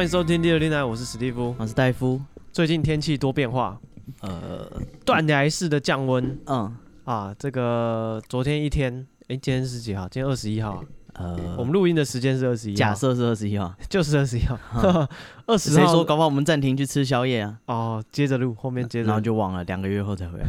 [0.00, 2.18] 欢迎收听第二天台，我是史蒂夫，我是戴夫。
[2.54, 3.78] 最近天气多变化，
[4.22, 4.66] 呃，
[5.04, 6.74] 断崖式的降温，嗯
[7.04, 10.08] 啊，这个昨天一天，哎，今天是几号？
[10.08, 10.82] 今天二十一号，
[11.12, 14.58] 呃，我们录音的时间是二十一，假设是二十一号，就是二十一号，
[15.44, 15.84] 二十号。
[15.84, 16.02] 谁说？
[16.02, 17.58] 搞不好我们暂停去吃宵夜啊？
[17.66, 20.46] 哦，接着录，后面接着，然后就忘了，两个月后才回来。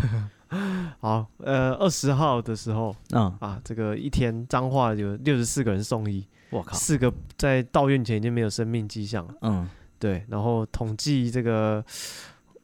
[1.02, 11.84] 好，呃，二十号的时候，嗯啊，这个一天脏话有六十四个人送医，我靠，四个在到院前已经没有生命迹象了，嗯，对，然后统计这个，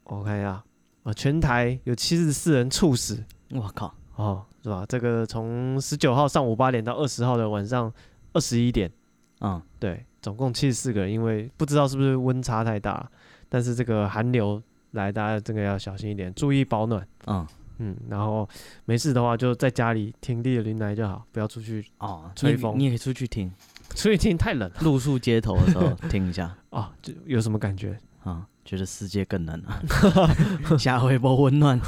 [0.04, 0.64] 我看一下，
[1.04, 4.86] 啊，全台有七十四人猝死，我靠，哦，是吧？
[4.88, 7.92] 这个从十九号上午八点到二十号的晚上
[8.34, 8.92] 二十一点，
[9.40, 13.10] 嗯，对，总共七十四个人，因为不知道是不是温差太大，
[13.48, 17.48] 但是这个寒流来，大家这个要小心一点，注意保暖，嗯。
[17.80, 18.50] 嗯，然后
[18.86, 22.74] 没事的话就在家里听地的林来就好，不要出去哦，吹风。
[22.76, 23.54] 你也可以出去听，
[23.96, 28.46] 出去听太冷了，露宿街头的时候听一下啊， 就有什么感觉啊？
[28.66, 29.82] 觉得世界更冷了，
[30.78, 31.80] 下回不温暖，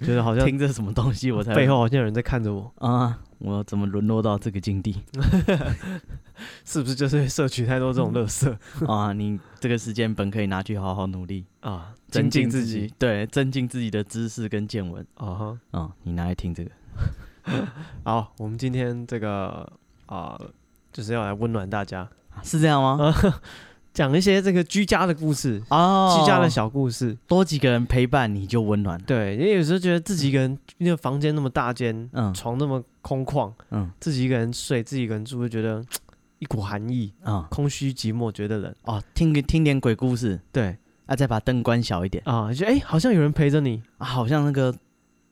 [0.00, 3.18] 觉 得好像听着什么东西，我才背后好像有人在看着我啊。
[3.38, 4.96] 我怎么沦落到这个境地？
[6.64, 8.52] 是不是就是摄取太多这种垃圾
[8.86, 9.12] 啊？
[9.12, 15.56] 你这个时间本可以拿去好好努力啊，增进自己，对，增进自己的知识跟见闻啊。
[15.72, 16.70] 嗯，你拿来听这个。
[18.02, 19.72] 好，我们今天这个
[20.06, 20.36] 啊，
[20.98, 22.08] 就是要来温暖大家，
[22.42, 23.14] 是这样吗？
[23.94, 29.00] 讲一些这个居家的故事哦，居家的小故事，多几个人陪伴你就温暖。
[29.02, 35.80] 对，因为有时候觉得自己一个人，那个房间那么大间，嗯，床那么空旷，嗯，自己一个人睡，自己一个人住，会觉得
[36.40, 38.74] 一股寒意啊，空虚寂寞，觉得冷。
[38.82, 39.00] 哦。
[39.14, 42.20] 听个听点鬼故事，对，啊，再把灯关小一点。
[42.26, 43.80] 啊，就哎，好像有人陪着你。
[43.98, 44.74] 啊，好像那个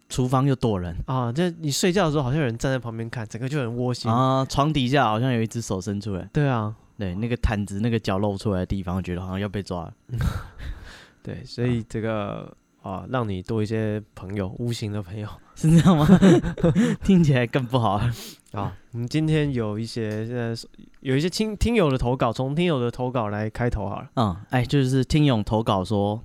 [0.08, 4.44] 厨房又躲人啊，就你睡觉的时候，好像有人站在旁边看，整个就很窝心啊。
[4.44, 6.74] 床底下好像有一只手伸出来，对啊。
[6.98, 9.92] 对，那个毯子那个脚露出来的地方，觉得好像要被抓了。
[11.22, 12.50] 对，所以这个
[12.80, 16.08] 啊，让你多一些朋友，无形的朋友，是这样吗？
[17.04, 18.10] 听起来更不好啊。
[18.52, 20.54] 好，我们今天有一些现在
[21.00, 24.08] 有一些听听友的投稿，从听友的投稿来开头好了。
[24.14, 26.22] 嗯，哎，就是听友投稿说，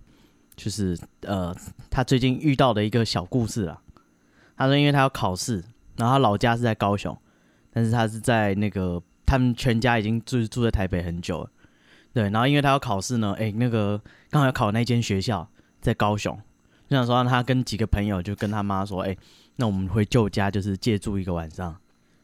[0.64, 1.56] 就是呃，
[1.90, 3.82] 他最近遇到的一个小故事啊。
[4.58, 5.64] 他说，因为他要考试，
[5.96, 7.18] 然后他老家是在高雄，
[7.72, 9.02] 但是他是在那个。
[9.24, 11.50] 他们全家已经住住在台北很久了，
[12.12, 13.98] 对，然后因为他要考试呢，哎，那个
[14.30, 15.48] 刚好要考那间学校
[15.80, 16.38] 在高雄，
[16.90, 19.16] 就想说让他跟几个朋友就跟他妈说，哎，
[19.56, 21.74] 那我们回旧家就是借住一个晚上，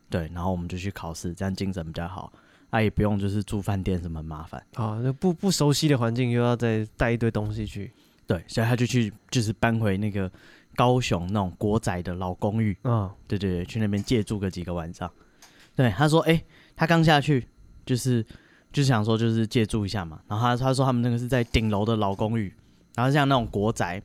[0.10, 2.30] 对，然后我们就去考试，这样精神比较好，
[2.72, 7.94] 啊，也不用就是住饭店什么麻烦啊，那不不熟悉的环境又要再带一堆东西去，
[8.28, 10.30] 对，所以他就去就是搬回那个
[10.76, 15.10] 高雄那种国宅的老公寓，嗯，对对对，去那边借住个几个晚上，
[15.76, 16.44] 对，他说，哎。
[16.80, 17.44] 他刚下去，
[17.88, 18.24] 就是
[18.72, 20.20] 就是想说，就是借住一下嘛。
[20.28, 22.54] 然后他他说他们那个是在顶楼的老公寓，
[22.94, 24.00] 然后像那种国宅，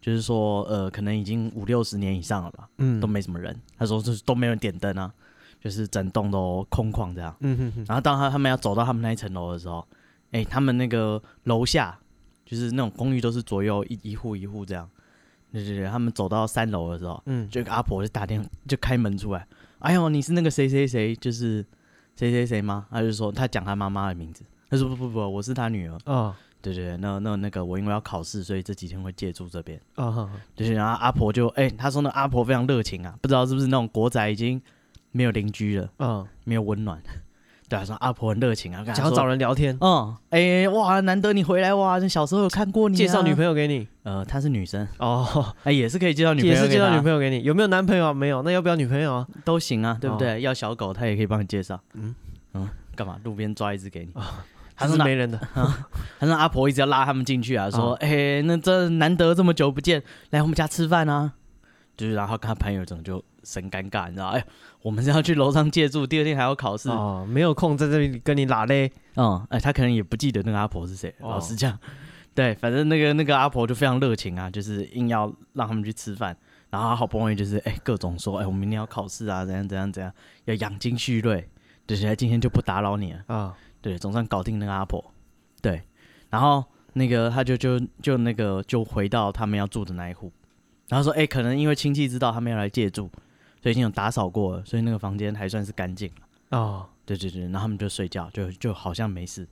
[0.00, 3.52] 就是说呃，可能已经五六十年以上了吧，嗯，都没什么人。
[3.76, 5.12] 他说就是都没人点灯啊，
[5.60, 7.34] 就是整栋都空旷这样。
[7.40, 7.84] 嗯哼哼。
[7.88, 9.84] 然后当他他们要走到他们那一层楼的时候，
[10.30, 11.98] 哎、欸，他们那个楼下
[12.44, 14.88] 就是那种公寓都是左右一一户一户这样。
[15.52, 19.46] 对对对，他们走到三楼的时候，嗯，就一个阿婆就打电话就开门出来，
[19.78, 21.64] 哎呦，你是那个谁谁谁，就是。
[22.16, 22.86] 谁谁谁吗？
[22.92, 24.44] 他就说他讲他妈妈的名字。
[24.70, 25.98] 他说不不不，我是他女儿。
[26.04, 26.32] 哦，
[26.62, 29.80] 对对对，那那那个我因为要考试，所以这几天会借住这边。
[29.96, 34.62] 哦，对，然后阿婆就哎、欸，他说那阿婆非常热情啊，不知道是不是那种国宅已经
[35.10, 37.02] 没有邻居了，嗯，没有温暖。
[37.74, 39.76] 对啊，说阿婆很热情啊，想要找人聊天。
[39.80, 43.86] 嗯，哎、欸、哇，难得你回来哇，小时候有看过你、啊，介绍女朋友给你。
[44.04, 44.86] 呃，她是女生。
[44.98, 45.26] 哦，
[45.64, 47.42] 哎、欸，也是可以介绍女朋友，也是介绍女朋友给你。
[47.42, 48.14] 有没有男朋友、啊？
[48.14, 49.26] 没有，那要不要女朋友啊？
[49.44, 50.34] 都行啊，对不对？
[50.34, 51.80] 哦、要小狗，他也可以帮你介绍。
[51.94, 52.14] 嗯
[52.54, 52.68] 嗯。
[52.94, 53.18] 干嘛？
[53.24, 54.12] 路边抓一只给你？
[54.76, 55.38] 还是没人的？
[56.18, 61.32] 他说阿婆一直要拉他们进去啊，说：“哎、欸，那这难得这么久不见，来我们家吃饭啊。”
[61.96, 64.28] 就是然后跟他朋友怎么就神尴尬，你知道？
[64.28, 64.44] 哎，
[64.84, 68.92] 我们是要去楼上借住，第二天还要考试哦，没有空在这里跟你拉嘞。
[69.16, 71.14] 嗯，哎，他可能也不记得那个阿婆是谁。
[71.20, 71.78] 老实讲，
[72.34, 76.36] 对，反正那个那个阿婆就非常热情啊，就是硬要让他们去吃饭，
[76.68, 80.12] 然后好不容易就是哎各种说，哎，我明天要考试啊，怎样怎样怎样，
[80.44, 81.48] 要养精蓄锐。
[81.86, 83.36] 对，现在今天就不打扰你了啊。
[83.36, 85.02] 哦、对，总算搞定那个阿婆。
[85.62, 85.82] 对，
[86.28, 90.30] 然后那个他就就就那个就回到他们要住的那一户，
[90.88, 93.10] 然后说，哎，可能因为亲戚知道他们要来借住，
[93.64, 96.58] 所以已经有打扫过了，所以那个房间还算是干净了。
[96.58, 99.48] 哦，对对对，然后他们就睡觉，就就好像没事。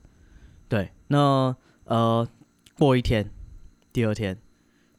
[0.69, 1.55] 对，那
[1.85, 2.27] 呃，
[2.77, 3.27] 过一天，
[3.91, 4.37] 第二天，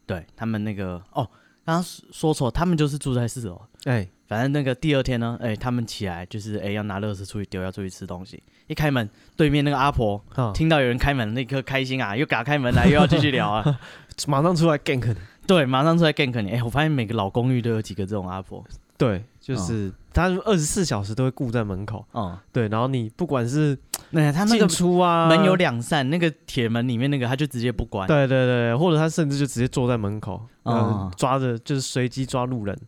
[0.05, 1.23] 对他们那个哦，
[1.65, 3.63] 刚刚说错，他们就是住在四楼。
[3.85, 8.43] 哎，反正那个第二天呢，哎，他们起来就是哎要拿乐事出去丢，要出去吃东西。
[8.67, 10.21] 一开门，对面那个阿婆
[10.53, 13.81] 听到有人开门，那刻开心啊，又给他开门来， 又要继续聊啊，
[14.27, 15.17] 马上出来 gank 你。
[15.47, 16.51] 对，马上出来 gank 你。
[16.51, 18.65] 哎，我发现每个老公寓都有几个这种阿婆。
[18.97, 22.07] 对，就是他二十四小时都会顾在门口。
[22.15, 23.77] 嗯，对，然后你不管是
[24.11, 28.07] 那他进出啊，门有两扇，那个铁门里面那个他就直接不关。
[28.07, 32.79] 对对对，或者他甚至就直接坐在门口，嗯，抓着就是随机抓路人，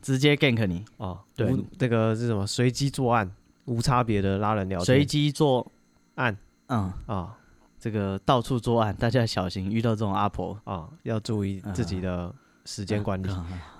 [0.00, 0.84] 直接 gank 你。
[0.96, 2.44] 哦，对，这个是什么？
[2.44, 3.30] 随机作案，
[3.66, 4.84] 无差别的拉人聊天。
[4.84, 5.70] 随机作
[6.16, 6.36] 案，
[6.66, 7.36] 嗯啊，
[7.78, 12.34] 这个到处作案，大家小心，遇到这种阿婆啊，要注意自己的。
[12.64, 13.28] 时间管理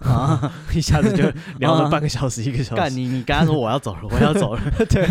[0.01, 1.23] 啊， 一下子就
[1.59, 2.81] 聊了半个小时，一个小时。
[2.81, 4.63] 干你，你刚刚说我要走了，我要走了。
[4.91, 5.07] 对，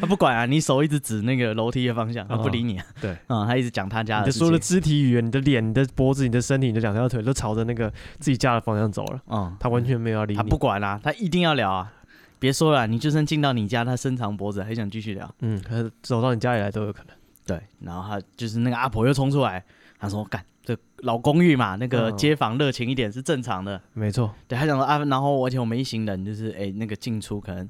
[0.00, 2.86] 他不管啊，你手一直指那个楼梯的方向，他不理你啊。
[3.00, 4.26] 对，啊，他一直讲他家的。
[4.26, 9.20] 你说的肢体语言，你的脸、你的脖子、你的身体、你的两条腿都朝着那个自己家的方向走了。
[9.28, 10.36] 嗯，他完全没有要理你。
[10.36, 11.92] 他不管啊，他一定要聊啊。
[12.38, 15.32] 别说了，你就算进到你家，他伸长脖子还想继续聊。
[15.40, 17.14] 嗯，可走到你家里来都有可能。
[17.44, 19.62] 对，然后他就是那个阿婆又冲出来，
[20.00, 20.42] 他说干。
[20.64, 24.32] 这老公寓嘛，那个街坊热情一点是正常的，没错。
[24.46, 27.68] 对，他讲说啊，然后而且我们一行人就是哎，那个进出可能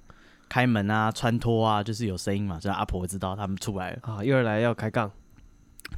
[0.48, 5.10] 开门啊、穿脱啊，就是有声音嘛，所以阿婆知道他们出来了啊，又来要开杠，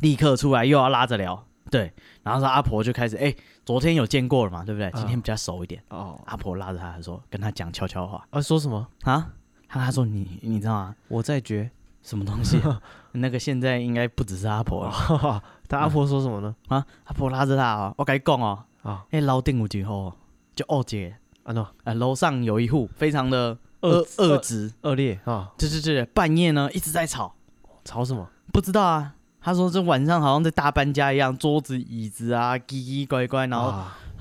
[0.00, 1.92] 立刻出来又要拉着聊，对。
[2.22, 4.88] 然后说阿婆就开始哎，昨天有见过了嘛，对不对？
[4.94, 6.20] 今天比较熟一点哦。
[6.26, 9.32] 阿婆拉着他说，跟他讲悄悄话啊，说什么啊？
[9.66, 10.94] 他他说你你知道吗？
[11.08, 11.68] 我在觉
[12.02, 12.60] 什么东西？
[13.12, 15.42] 那个现在应该不只是阿婆了。
[15.68, 16.54] 他阿婆说什么呢？
[16.68, 20.12] 啊，阿婆拉着他啊，我跟你讲哦，啊，哎，楼顶有几户，
[20.54, 24.72] 就二姐，啊喏，啊，楼上有一户，非常的恶恶质。
[24.82, 27.34] 恶劣啊，对对对，半夜呢一直在吵，
[27.84, 28.28] 吵什么？
[28.52, 29.14] 不知道啊。
[29.40, 33.74] 他说这晚上好像在大搬家一样，桌子椅子啊，奇奇怪怪，然后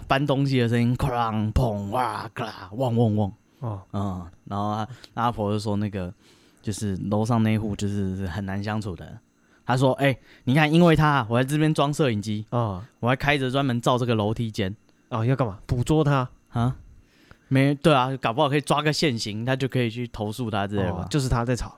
[0.06, 6.14] 搬东西的声音，哐啷砰哇嘎啦，汪汪汪，哦，嗯，然后阿婆就说那个
[6.62, 9.18] 就是楼上那户就是很难相处的。
[9.66, 14.76] 他说：“哎、欸，你看，因为他，我在这边装摄影机啊，我还开着专门照这个楼梯间
[15.10, 15.60] 啊，要干嘛？
[15.66, 16.76] 捕捉他啊？
[17.48, 21.76] 没对啊，搞不好可以抓个现行，他就可以去投诉他之类的、哦，就是他在吵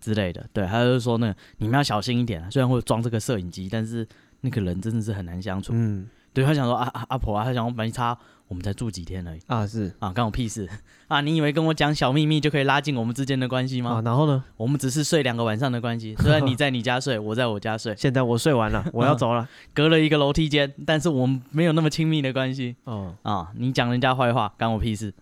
[0.00, 0.44] 之类的。
[0.52, 4.06] 对，他就说那个你们要小心一点，虽然会装这个摄影机，但是
[4.42, 5.72] 那个人真的是很难相处。
[5.74, 9.66] 嗯，对他想说啊啊阿婆啊，他想我没差。”我们才住几天而已啊！
[9.66, 10.68] 是啊，关我屁事
[11.08, 11.22] 啊！
[11.22, 13.92] 你以为跟我讲小秘密就可以拉近我们之间的关系吗？
[13.92, 14.44] 啊，然后呢？
[14.58, 17.94] 我们只是睡两个晚上的关系，虽然你在你家睡，我在我家睡。
[17.96, 22.76] 现在我睡完了，我要走了，啊、隔了一个楼梯间，但是我们没有那么亲密的关系。
[22.84, 25.12] 哦啊，你讲人家坏话，关我屁事。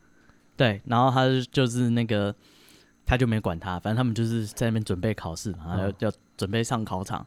[0.57, 2.35] 对，然后他就是那个，
[3.07, 7.25] 他就没管他，反正他们就是在那边准备考试嘛，然后要、哦、要准备上考场。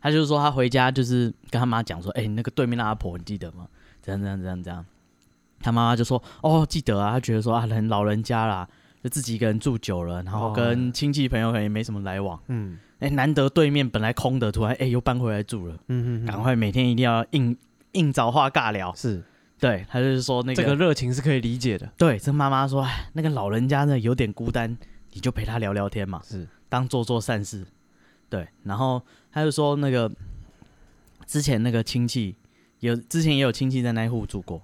[0.00, 3.66] 他就是说他回家就是跟他妈讲说，哎、欸，那个对面那阿婆你记得吗？
[4.02, 4.84] 这样这样这样这样。
[5.60, 8.68] 他妈妈就说：“哦，记得啊。”他觉得说啊，人老人家啦，
[9.02, 12.40] 就自己一个人住久了，然后跟亲戚朋友可能也没什么来往。
[12.46, 15.74] 嗯，哎，难得对面本来空的，突然哎又搬回来住了。
[15.88, 17.56] 嗯嗯，赶快每天一定要硬
[17.92, 18.94] 硬找话尬聊。
[18.94, 19.20] 是，
[19.58, 21.90] 对，他就是说那个这个热情是可以理解的。
[21.96, 24.78] 对，这妈妈说，哎，那个老人家呢有点孤单，
[25.12, 27.66] 你就陪他聊聊天嘛，是当做做善事。
[28.30, 30.10] 对，然后他就说那个
[31.26, 32.34] 之前那个亲戚
[32.80, 34.62] 有之前也有亲戚在那户住过。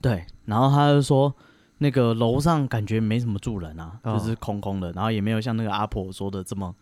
[0.00, 1.34] 对，然后他就说，
[1.78, 6.74] 那个楼上感觉没什么住人啊，哦、就是空空的，然后也没有像那个阿婆说的这么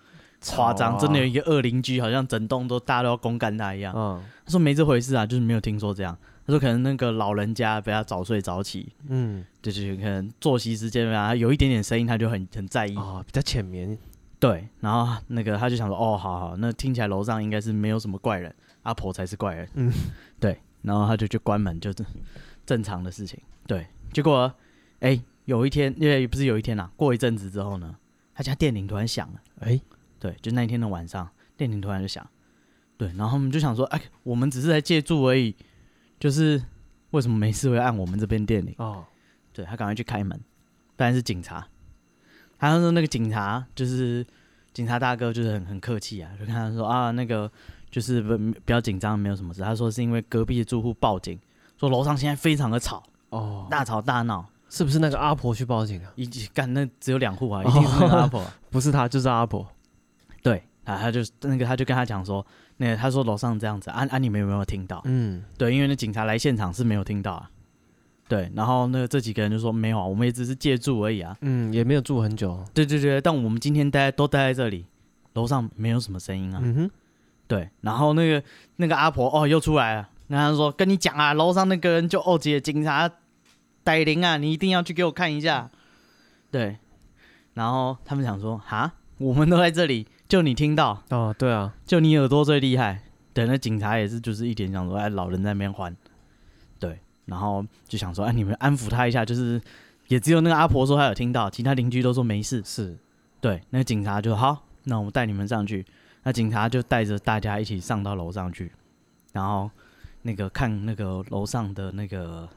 [0.47, 3.93] 夸张，啊、真的有一个恶邻居，好像整栋都大家都要公干他一样。
[3.97, 6.17] 嗯、他说没这回事啊，就是没有听说这样。
[6.47, 13.99] 他说可能那个老人家比较早睡早起，嗯，就是可能作息时间啊，有一点点声音他就很很在意比较浅眠。
[14.41, 19.69] 对，然后那个他就想说，哦，好好，那听起来楼上应该是没有什么怪人，阿婆才是怪人。
[19.75, 19.93] 嗯，
[20.39, 22.05] 对，然后他就去关门，就是。
[22.67, 23.87] 正常的事情，对。
[24.13, 24.55] 结果，
[25.01, 27.97] 哎、欸，有一天，因为不是有一天呐、啊，过一阵子之后呢，
[28.35, 29.41] 他家电铃突然响了。
[29.61, 29.83] 哎、欸，
[30.19, 31.27] 对，就那一天的晚上，
[31.57, 32.29] 电铃突然就响。
[32.99, 35.57] 对，然后我们就想说，哎、欸，我们只是来借住而已，
[36.21, 36.63] 就是
[37.13, 38.75] 为什么没事会按我们这边电铃？
[38.77, 39.03] 哦，
[39.55, 40.39] 对，他赶快去开门，
[40.95, 41.67] 当然是警察。
[42.59, 44.27] 他说那个警察就是
[44.73, 47.51] 警察大哥，就是很很客气啊，就跟他说啊，那个
[47.91, 49.63] 就是不不要紧张，没有什么事。
[49.63, 51.39] 他说是因为隔壁的住户报警。
[51.79, 56.11] 说楼上现在非常的吵哦，大吵大闹，是不是那个阿婆去报警啊？
[56.17, 59.65] 一干那只有两户啊， 一定是那个阿婆，不是他就是阿婆。
[60.43, 62.45] 对啊，他就那个他就跟他讲说，
[62.79, 65.01] 那个他说楼上这样子，啊啊你们有没有听到？
[65.05, 67.49] 嗯，对，因为那警察来现场是没有听到啊。
[68.29, 71.37] 对，然后那个这几个人就说没有啊，我们也只是借住而已啊。
[71.41, 72.63] 嗯，也没有住很久。
[72.75, 74.85] 对对对，但我们今天待都待在这里，
[75.33, 76.61] 楼上没有什么声音啊。
[76.63, 76.91] 嗯哼，
[77.47, 78.43] 对，然后那个
[78.77, 80.09] 那个阿婆哦又出来了。
[80.29, 83.11] 然后他说：“跟你讲啊，楼上那个人就二姐警察
[83.83, 85.71] 逮灵啊，你一定要去给我看一下。
[86.51, 86.77] 对，
[87.55, 93.01] 然后他们想说，哈，我们都在这里，就你听到哦，对啊，就你耳朵最厉害。
[93.33, 96.08] 对，那警察也是，就是一点想说，哎，老人在那边欢，对，
[97.29, 99.61] 然后就想说，哎，你们安抚他一下，就是
[100.09, 102.63] 也只有那个阿婆说她有听到，其他邻居都说没事。
[102.65, 102.97] 是，
[103.41, 105.85] 对，那个警察就好，那我们带你们上去。
[106.25, 108.73] 那警察就带着大家一起上到楼上去，
[109.33, 109.71] 然后
[110.23, 112.49] 那个看那个楼上的那个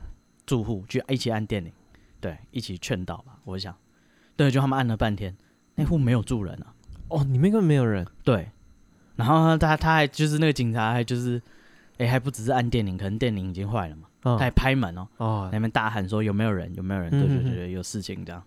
[0.45, 1.71] 住户，去一起按电铃，
[2.19, 3.37] 对，一起劝导吧。
[3.45, 3.73] 我想，
[4.35, 5.35] 对，就他们按了半天，
[5.75, 6.73] 那户没有住人啊。
[7.09, 8.05] 哦，里面根本没有人。
[8.23, 8.49] 对，
[9.15, 11.37] 然后他他还就是那个警察还就是，
[11.97, 16.73] 哎、欸，还不只是按电铃，可能电铃已经坏了嘛，哦、他还拍门哦，哦，那边大喊说有没有人？
[16.75, 17.09] 有没有人？
[17.09, 18.41] 对对对对，有事情这样。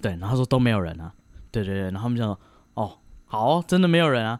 [0.00, 1.12] 对，然后他说都没有人啊。
[1.50, 2.38] 对对对，然后他们就说，
[2.74, 2.98] 哦。
[3.26, 4.38] 好，真的没有人啊！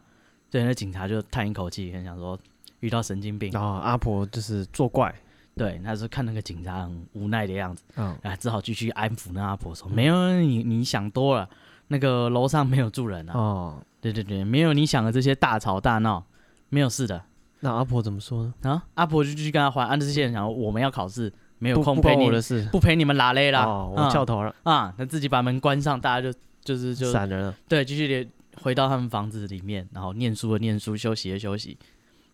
[0.49, 2.39] 对，那警察就叹一口气，很想说
[2.79, 3.51] 遇到神经病。
[3.51, 5.13] 然后阿婆就是作怪，
[5.53, 11.49] 对，他是看那个警察很无奈的样子，嗯，啊，只好继续安抚那阿婆说：“没有，你你想多了，
[11.89, 16.23] 那个楼上没有住人啊。”哦，对对对，没有你想的这些大吵大闹，
[16.69, 17.21] 没有事的。
[17.61, 18.53] 那阿婆怎么说呢？
[18.63, 23.63] 啊，阿婆就继续跟他还，按照这些人讲，我们要考试，没有空陪你的事，不陪你们拉嘞啦。
[23.65, 27.55] 哦，我翘头了啊，他自己把门关上，大家就就是就散人了。
[27.67, 28.29] 对，继续连。
[28.63, 31.77] 回到他们房子里面，然后念书的念书，休息的休息。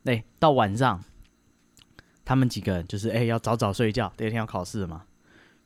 [0.03, 1.03] 哎、欸，到晚上，
[2.23, 5.01] 他们几个人就是哎、欸、要早早睡觉，第二天要考试嘛，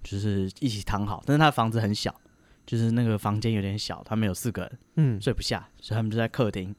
[0.02, 1.22] 就是一起躺好。
[1.26, 2.16] 但是他的房子很小，
[2.66, 6.74] 就是那个房间有点小，他们有四个人，嗯，睡不下，所以他们就在客厅，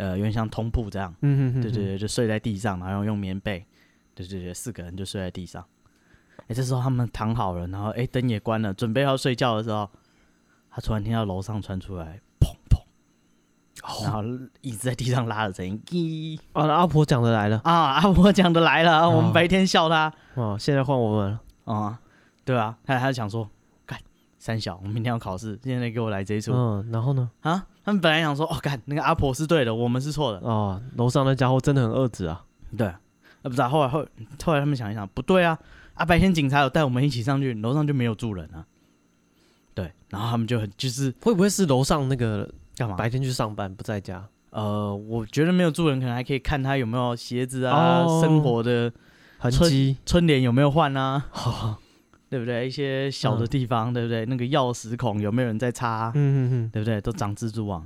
[0.00, 3.64] 呃，有点像通铺这样，嗯哼对对对，就睡在地上，然后用棉被，
[4.14, 5.62] 对对对，四个人就睡在地上。
[6.38, 9.88] 哎、欸，这时候他们躺好了，然后哎灯、欸、也关了，准备要睡觉的时候，
[10.70, 12.80] 他突然听到楼上传出来砰砰。
[14.04, 14.22] 然后
[14.60, 16.38] 一直在地上拉的声音，咦！
[16.52, 17.92] 啊，阿婆讲的来了啊！
[17.92, 21.98] 阿婆讲的来了，我们白天笑他，哦，现在换我们了啊！
[22.44, 23.50] 对啊，他他想说，干
[24.40, 26.52] 三小，我们明天要考试，现在给我来这一出。
[26.52, 27.30] 嗯，然后呢？
[27.42, 30.38] 啊，他们本来想说，哦，干那个阿婆是对的，我们是错的。
[30.38, 32.42] 哦，楼上那家伙真的很恶质啊。
[32.76, 32.98] 对，啊，
[33.42, 34.04] 不是，后来后
[34.42, 35.56] 后来他们想一想，不对啊，
[35.94, 38.64] 啊，白天警察有带我们一起上去，楼上就没有住人啊。
[39.74, 42.48] 对，然后他们就很就是会不会是楼上那个？
[42.76, 42.96] 干嘛？
[42.96, 44.26] 白天去上班不在家？
[44.48, 48.90] 呃，我觉得没有住人，可能还可以看他有没有鞋子啊，哦、生活的
[49.36, 51.26] 痕迹，春联有没有换啊？
[51.44, 51.76] 哦、
[52.30, 52.66] 对不对？
[52.66, 54.24] 一些小的地方，嗯、对不对？
[54.24, 56.12] 那个钥匙孔有没有人在插？
[56.14, 57.00] 嗯嗯嗯，对不对？
[57.00, 57.84] 都长蜘蛛网，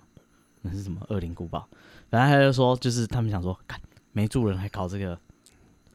[0.60, 1.66] 那是什么恶灵古堡？
[2.10, 3.80] 反正他就说，就是他们想说，看
[4.12, 5.18] 没住人还搞这个，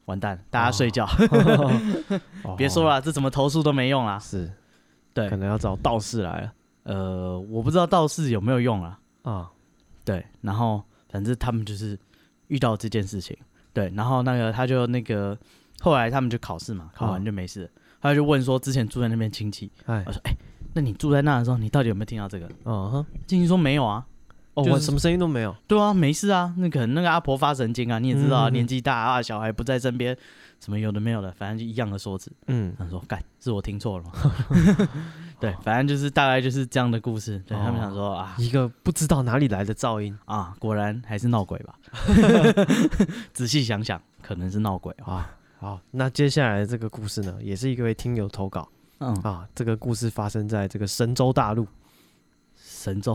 [0.05, 1.07] 完蛋，大家睡觉，
[2.57, 4.17] 别说了，这怎么投诉都没用啊。
[4.17, 4.51] 是，
[5.13, 6.53] 对，可能要找道士来了。
[6.83, 8.99] 呃，我不知道道士有没有用啊。
[9.21, 9.51] 啊，
[10.03, 11.97] 对，然后反正他们就是
[12.47, 13.37] 遇到这件事情，
[13.73, 15.37] 对，然后那个他就那个
[15.81, 17.69] 后来他们就考试嘛，考完就没事，
[18.01, 20.35] 他就问说之前住在那边亲戚，哎，我说哎，
[20.73, 22.47] 那你住在那的时候，你到底有没有听到这个？
[22.65, 24.05] 嗯哼，亲戚说没有啊，
[24.53, 25.55] 哦，我什么声音都没有。
[25.67, 30.15] 对啊，没事啊，那可能那个阿婆发神经啊，你也知道啊，年纪大啊，小孩不在身边，
[30.59, 32.31] 什么有的没有的，反正就一样的说辞。
[32.47, 34.11] 嗯，他说干，是我听错了吗？
[35.39, 37.41] 对，反正就是大概就是这样的故事。
[37.47, 41.75] 对、哦、他们想说啊，一个不知道哪里来的噪音啊，果然还是闹鬼吧。
[43.33, 45.29] 仔细想想，可能是闹鬼啊。
[45.59, 48.65] 好，那接下来这个故事呢，也是一位听友投稿。
[48.99, 51.67] 嗯啊，这个故事发生在这个神州大陆。
[52.55, 53.13] 神州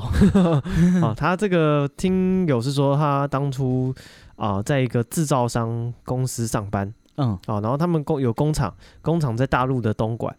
[1.03, 3.95] 啊，他这个听友是说，他当初
[4.37, 6.93] 啊，在一个制造商公司上班。
[7.17, 10.37] 嗯啊，然后他们工有工厂，工厂在大陆的东莞。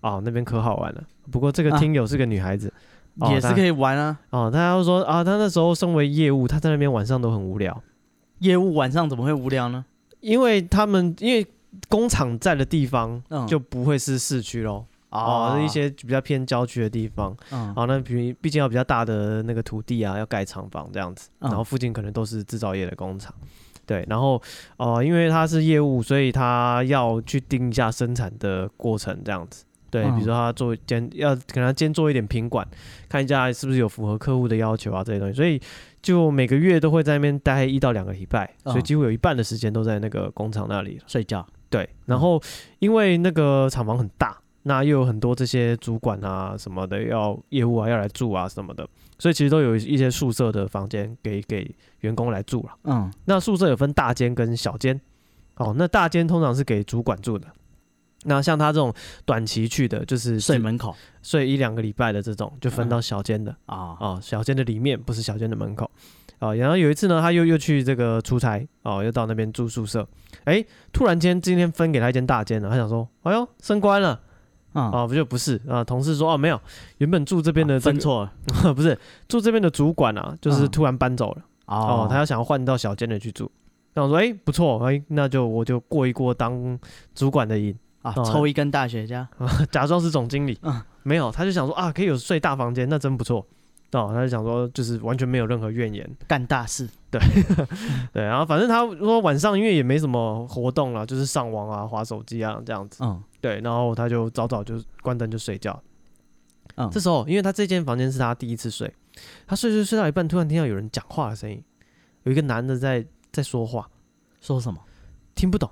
[0.00, 1.04] 哦，那边可好玩了。
[1.30, 2.72] 不过这个听友是个女孩子，
[3.20, 4.18] 啊哦、也是可以玩啊。
[4.30, 7.80] 哦，他要说啊，他那时候身为业务，他在那边晚上都很无聊。
[8.40, 9.84] 业务晚上怎么会无聊呢？
[10.24, 11.46] 因为他们因为
[11.88, 14.86] 工厂在的地方就不会是市区喽。
[15.10, 17.36] 嗯、哦，一些比较偏郊区的地方。
[17.50, 17.72] 嗯。
[17.76, 21.28] 哦，那比毕竟要比较大的那个土地啊，要盖厂房这样子。
[21.38, 23.32] 然后附近可能都是制造业的工厂。
[23.86, 24.40] 对，然后
[24.78, 29.66] 哦、呃，因为他是业务，所以他要去盯一下生产的过程这样子。
[29.94, 32.66] 对，比如说他做兼要可能兼做一点品管，
[33.08, 35.60] 看一下是不是有符合客户的要求啊这些东西，所以
[36.02, 41.00] 就每个月都会在那边待一到两个礼拜，所以几乎有一半的时间都在那个工厂那里。
[41.06, 41.46] 睡觉。
[41.70, 42.42] 对，然后
[42.80, 48.84] 因为那个厂房很大，那又有很多这些主管啊什么的要业务啊要来住啊什么的，
[49.18, 52.72] 所以其实都有一些宿舍的房间给给员工来住了。
[52.82, 55.00] 嗯，那宿舍有分大间跟小间，
[55.56, 57.46] 哦，那大间通常是给主管住的。
[58.24, 58.92] 那像他这种
[59.24, 63.52] 短期去的，就是睡门口，睡一两个礼拜的这种，就分到小间的。
[63.66, 65.90] 啊、嗯、哦，小间的里面不是小间的门口。
[66.38, 66.54] 啊、哦。
[66.54, 70.06] 然后有一次呢，他又又去这个出差哦，又到那边住宿舍，
[70.44, 74.20] 哎，突然间今天分给他一间大间了，他想说，哎呦升官了，
[74.72, 75.84] 啊，不就不是啊？
[75.84, 76.60] 同事说哦，没有，
[76.98, 78.32] 原本住这边的分错了，
[78.74, 83.50] 不是住这边的主管啊，就是突然搬走了哦，他要想要换到小间的去住。
[83.96, 86.76] 那我说哎，不错，哎，那就我就过一过当
[87.14, 87.72] 主管的瘾
[88.04, 89.26] 啊，抽一根大雪茄，
[89.72, 90.58] 假装是总经理。
[90.62, 93.44] 嗯，没有，他就想说啊，可以有睡大房间，那真不错。
[93.92, 96.88] 哦，他就想说，就是完全没有任何怨言，干大事。
[97.10, 97.20] 对，
[98.12, 103.04] 对，然后反正他说晚上因为也没什么活动了，就是上网啊、划手机啊这样子。
[103.04, 105.80] 嗯，对，然后他就早早就关灯就睡觉。
[106.74, 108.92] 嗯，这时候因为他这间房间是他第一次睡，
[109.46, 111.62] 他睡睡睡到一半，突然听到有人讲话的声音，
[112.24, 113.88] 有一个男的在在说话，
[114.40, 114.80] 说什么？
[115.36, 115.70] 听不懂。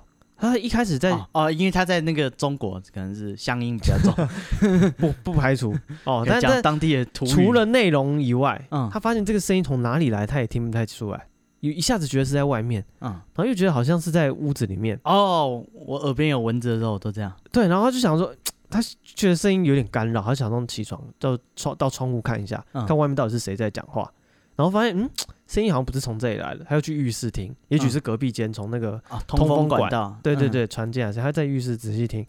[0.49, 4.13] 他一开始在哦，哦，因为他在那个中国可能是乡音比较重，
[4.97, 6.23] 不不排除 哦。
[6.27, 11.27] 但讲当地的除了内容以外，嗯，他发现这个声音从哪里来，他也听不太出来。
[11.61, 14.99] 有一下子觉得是在外面，嗯，然后又觉得好像是在屋子里面。
[15.05, 17.31] 哦，我耳边有蚊子的时候都这样。
[17.53, 18.35] 对，然后他就想说，
[18.69, 24.11] 他觉得声音有点干扰，他想说起床到窗到窗户看一下，嗯，看外面到底是谁在讲话。
[24.57, 25.09] 然后发现，嗯，
[25.47, 32.25] 声音好像不是从这里来的，他要去浴室听，也许是隔壁间从那个通风管道，对对对，传进来，他在浴室仔细听，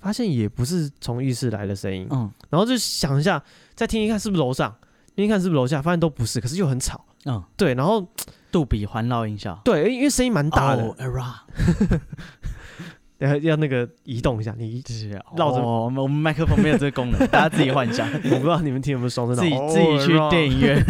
[0.00, 3.42] 发现也不是从浴室来的声音，嗯，然后就想一下，
[3.74, 4.74] 再听一看是不是楼上，
[5.14, 8.06] 听一看是不是楼下，发现都不是，可是又很吵，嗯，对，然后
[8.50, 10.94] 杜比环绕音效，对，因为声音蛮大的。
[13.18, 14.82] 要要那个移动一下，你
[15.36, 18.08] 绕着我们我们麦克风没有这个功能， 大家自己幻想。
[18.12, 20.84] 我不知道你们听有没有双声道，自己自己去电影院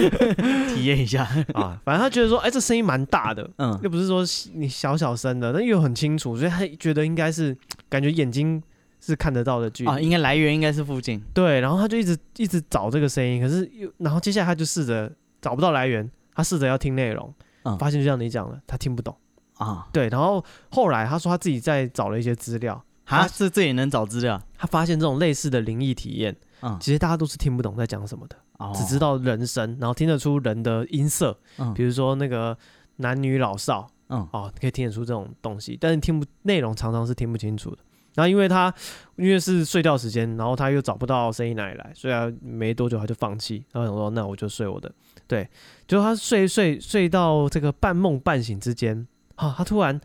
[0.74, 1.78] 体验一下 啊。
[1.84, 7.56] 反正他觉得说，哎，这声音蛮大的，嗯，又不是说你小小声的，但又很清楚，所以他觉得应该是
[7.88, 8.62] 感觉眼睛
[9.00, 11.22] 是看得到的距离啊，应该来源应该是附近。
[11.34, 15.12] 对，然后他就一直一直找这个声音，可是又然后接下来他就试着
[15.42, 17.32] 找不到来源，他试着要听内容，
[17.64, 19.14] 嗯，发现就像你讲的，他听不懂。
[19.58, 32.56] 啊，对，然后后来他说他自己在找了一些资料，他是这也能找资料，他发现这种类似的灵异体验，嗯，其实大家都是听不懂在讲什么的，哦，只知道人声，然后听得出人的音色，嗯，比如说那个
[32.96, 37.78] 男女老少，嗯，哦，可以听得出这种东西，但是听不内容常常是听不清楚的。
[38.14, 38.72] 然后因为他
[39.16, 44.90] 因为是睡觉时间，然后他又找不到声音哪里来，所以他没多久他就放弃，然后想说那我就睡我的，
[45.26, 45.48] 对，
[45.86, 49.06] 就他睡睡睡到这个半梦半醒之间。
[49.36, 50.00] 啊，他突然，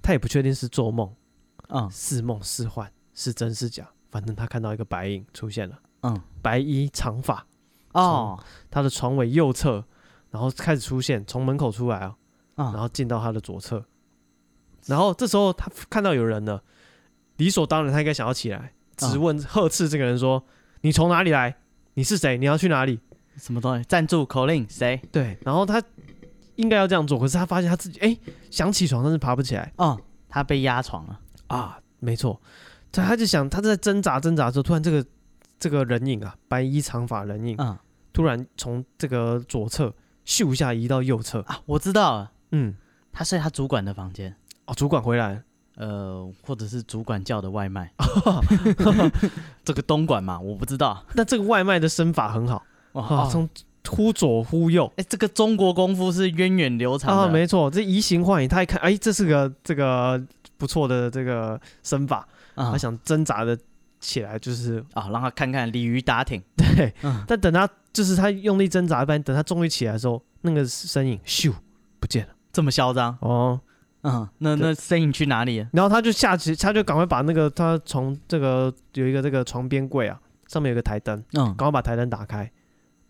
[0.00, 1.12] 他也不确定是做梦，
[1.68, 7.46] 嗯，是梦是幻，是真是假，反正他看到一个白影出现了，嗯，白衣长发，
[7.92, 9.84] 哦，他的床尾右侧，
[10.30, 12.16] 然后开始出现，从门口出来啊，
[12.56, 13.84] 嗯，然后进到他的左侧，
[14.86, 16.62] 然后这时候他看到有人了，
[17.36, 20.44] 理所当然他应该想要起来，直问呵斥这个人说
[20.82, 21.56] ：“你从哪里来？
[21.94, 22.38] 你是谁？
[22.38, 23.00] 你要去哪里？
[23.36, 23.84] 什么东西？
[23.84, 24.24] 站住！
[24.24, 25.82] 口令谁？”对，然后他。
[26.58, 29.72] 应该要这样做，可是他发现他自己哎、欸、想起床，但是爬不起来。
[29.76, 31.20] 哦，他被压床了。
[31.46, 32.40] 啊，没错。
[32.90, 35.06] 他他就想他在挣扎挣扎的时候，突然这个
[35.58, 37.78] 这个人影啊，白衣长发人影，嗯，
[38.12, 39.94] 突然从这个左侧
[40.26, 41.42] 咻一下移到右侧。
[41.42, 42.74] 啊，我知道了，嗯，
[43.12, 44.34] 他睡他主管的房间。
[44.66, 45.40] 哦，主管回来，
[45.76, 47.92] 呃，或者是主管叫的外卖，
[49.64, 51.04] 这个东莞嘛，我不知道。
[51.14, 52.64] 但这个外卖的身法很好。
[52.94, 53.48] 哇，从。
[53.88, 57.22] 忽左忽右，哎、欸，这个中国功夫是源远流长的。
[57.22, 60.22] 啊，没错，这移形换影，他一看，哎、欸，这是个这个
[60.56, 63.58] 不错的这个身法，嗯、他想挣扎的
[63.98, 71.52] 起来，就是啊，让他看看鲤鱼打挺， 对，嗯、但等他就是他用力挣扎一般，等他终于起来的时候，那个身影咻
[71.98, 73.16] 不见了，这么嚣张？
[73.20, 73.60] 哦，
[74.02, 75.66] 嗯，那那身影去哪里？
[75.72, 82.50] 然后他就下去，他就赶快把那个他从这个有一个这个床边柜啊，上面有个台灯，嗯，赶快把台灯打开。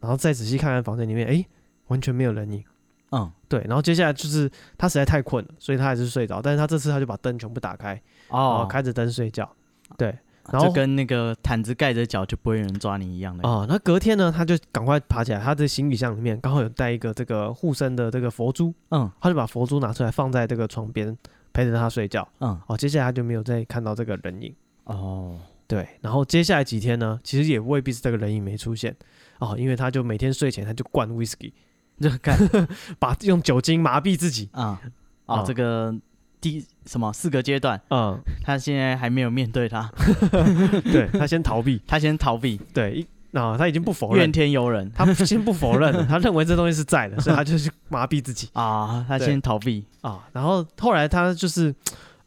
[0.00, 1.44] 然后再仔细看看房间里面，哎，
[1.88, 2.64] 完全没有人影。
[3.10, 3.60] 嗯，对。
[3.66, 6.42] 然后接下来就是他实在太困了，所以他还是睡着。
[6.42, 9.50] 但是他这次他就把灯全部打开，哦，开着灯睡觉。
[9.96, 10.08] 对，
[10.52, 13.48] 然后就跟那个毯子盖着脚就不会有人抓你一样的。
[13.48, 18.74] 哦，那隔天呢，他就赶快爬起来，他的行李箱里面刚好有带一个这个护身的这个佛珠。
[18.90, 21.16] 嗯，他就把佛珠拿出来放在这个床边，
[21.54, 22.28] 陪着他睡觉。
[22.40, 24.54] 嗯，哦，接下来他就没有再看到这个人影。
[24.84, 25.88] 哦，对。
[26.02, 28.94] 然后接下来几天呢，其实也未必是这个人影没出现。
[29.38, 31.52] 哦，因为他就每天睡前他就灌威士忌，
[32.00, 32.38] 就干。
[32.98, 34.80] 把用酒精麻痹自己啊
[35.26, 35.42] 啊！
[35.46, 35.94] 这个
[36.40, 39.90] 第什么四个阶段，嗯， 他现在还没有面对他，
[40.90, 49.84] 对他先逃避，他先逃避，对，一啊他已经不否认怨天尤人，他先不否认，他认为这东西是在的，所以他就是麻痹自己啊，他先逃避。
[50.00, 51.74] 啊，然后后来他就是。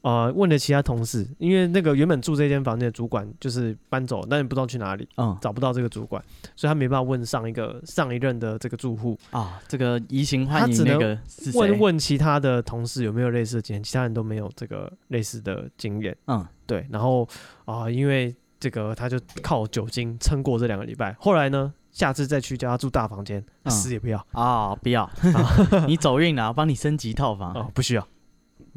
[0.01, 6.23] 呃，问了其他同事，因为那个原本住这间房间的主管就是搬走，但也不知道去哪里，嗯，找不到这个主管，
[6.55, 11.59] 所以他没办法问上一个上一任的这个住户啊，这个移情换影那个是谁？
[11.59, 17.23] 问问其他的同事有没有类似的经验，其他人都没有这个类似的经验，嗯，对，然后
[17.65, 21.15] 啊、呃，因为这个他就靠酒精撑过这两个礼拜。
[21.19, 25.09] 后来呢，下次再去叫他住大房间，死也不要啊、哦，不要，
[25.87, 28.07] 你走运了，帮你升级套房哦，不需要，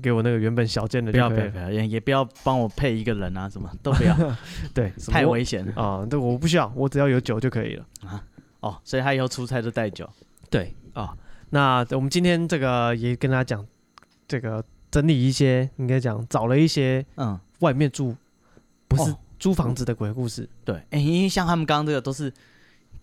[0.03, 4.17] 给我那个原本小件的，不要不要不要，也不要帮我配一个人啊，什么都不要，
[4.75, 8.25] 对， 太危险了啊，对，我不需要，我只要有酒就可以了啊。
[8.61, 10.09] 哦，所以他以后出差就带酒，
[10.51, 11.15] 对啊。
[11.51, 13.65] 那我们今天这个也跟大家讲，
[14.27, 18.17] 这个整理一些，应该讲找了一些，嗯，外面住
[18.89, 20.49] 不是租房子的鬼故事。
[20.65, 22.33] 对，哎，因为像他们刚刚这个都是，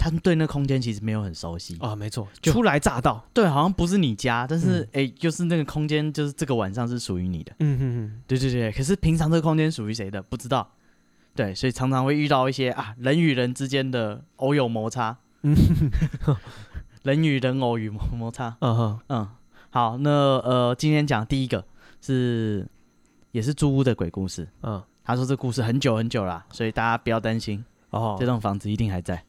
[0.02, 1.78] 他们对那空间其实没有很熟悉。
[1.80, 8.72] 啊，没错，初来乍到，对，好像不是你家，但是哎，就是那个空间，就是这个晚上是属于你的，嗯嗯嗯，对对对。
[8.72, 10.20] 可是平常这个空间属于谁的？
[10.24, 10.68] 不知道，
[11.36, 15.16] 对，所以常常会遇到一些啊人与人之间的偶有摩擦。
[15.44, 15.56] 嗯，
[17.04, 18.58] 人与人偶与摩摩擦。
[18.62, 19.30] 嗯哼，嗯，
[19.70, 20.10] 好，那
[20.40, 21.64] 呃，今天讲第一个
[22.02, 22.68] 是
[23.32, 24.48] 也是租屋的鬼故事。
[24.64, 29.24] 嗯，他说这故事很久很久了，所以大家不要担心哦，这栋房子一定还在。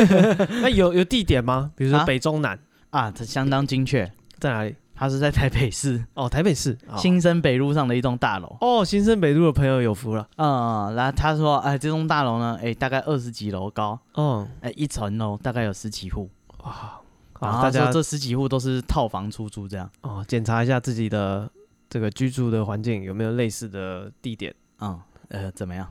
[0.60, 1.70] 那有有地点吗？
[1.76, 2.58] 比如说北中南。
[2.90, 3.10] 啊？
[3.10, 4.74] 这相当精确，在哪里？
[4.94, 6.02] 它是在台北市。
[6.14, 6.78] 哦，台北市。
[6.96, 8.56] 新生北路上的一栋大楼。
[8.62, 16.30] 哦，新生北路的朋友有福了，嗯，然后他说，哎，这栋大楼呢，哎，大概二十几楼高，嗯，哎，一层楼大概有十几户，
[16.64, 16.98] 哇，
[17.38, 21.50] 然后大家这十几户都是套房出租这样，哦，检查一下自己的
[21.90, 24.98] 这个居住的环境有没有类似的地点，嗯，
[25.28, 25.86] 呃，怎么样？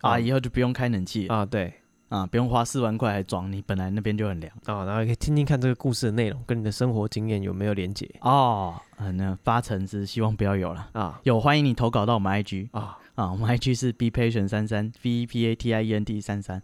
[0.00, 1.72] 啊，以后就不用开冷气啊，对。
[2.08, 4.84] 啊，不用花四万块来装，你本来那边就很凉啊。
[4.84, 8.74] 然后可以听听看这个故事的内容跟你的生活经验有没有连结哦。
[8.98, 11.20] 嗯，那八成是希望不要有了啊。
[11.22, 16.04] 有，欢迎你投稿到我们 IG 啊啊，我们 IG 是 be patient 33 v e p a t i e n
[16.04, 16.60] t 三三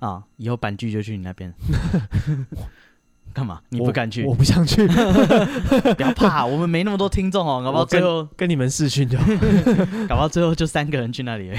[0.00, 0.24] 啊。
[0.36, 1.54] 以后版剧就去你那边。
[3.32, 3.60] 干嘛？
[3.68, 4.24] 你不敢去？
[4.24, 4.84] 我，我不想去。
[5.94, 7.62] 不要怕，我们没那么多听众哦。
[7.62, 9.24] 搞不好最后跟，跟你们视讯就好，
[10.10, 11.52] 搞不好最后就三个人去那里。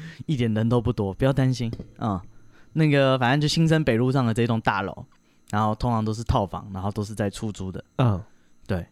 [0.26, 2.28] 一点人都不多，不要担心啊、嗯。
[2.74, 5.04] 那个反正就新生北路上的这栋大楼，
[5.50, 7.84] 然后通常都是套房，然后都是在出租的。
[7.98, 8.22] 嗯，
[8.66, 8.86] 对。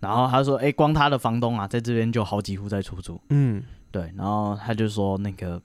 [0.00, 3.20] 然后他说，哎、欸，光他的房东啊，在这边就好几户在出租。
[3.28, 4.10] 嗯，对。
[4.16, 5.60] 然后他就说，那个，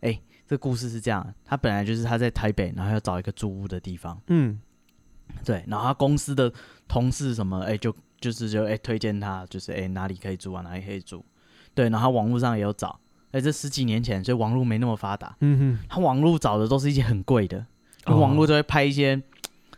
[0.00, 4.18] 哎、欸，这故事是这样，他本来就是他在台北，然后要找一个租屋的地方。
[4.28, 4.58] 嗯，
[5.44, 5.62] 对。
[5.66, 6.50] 然后他公司的
[6.88, 11.22] 同事什么，哎、欸，就就是就哎、欸、推荐他，就是哎、欸、哪里可以租啊，哪里可以租。
[11.74, 11.90] 对。
[11.90, 12.98] 然后他网络上也有找。
[13.32, 15.34] 哎，这十几年前，所以网络没那么发达。
[15.40, 17.66] 嗯哼，他网络找的都是一些很贵的，
[18.06, 19.16] 哦、网络就会拍一些，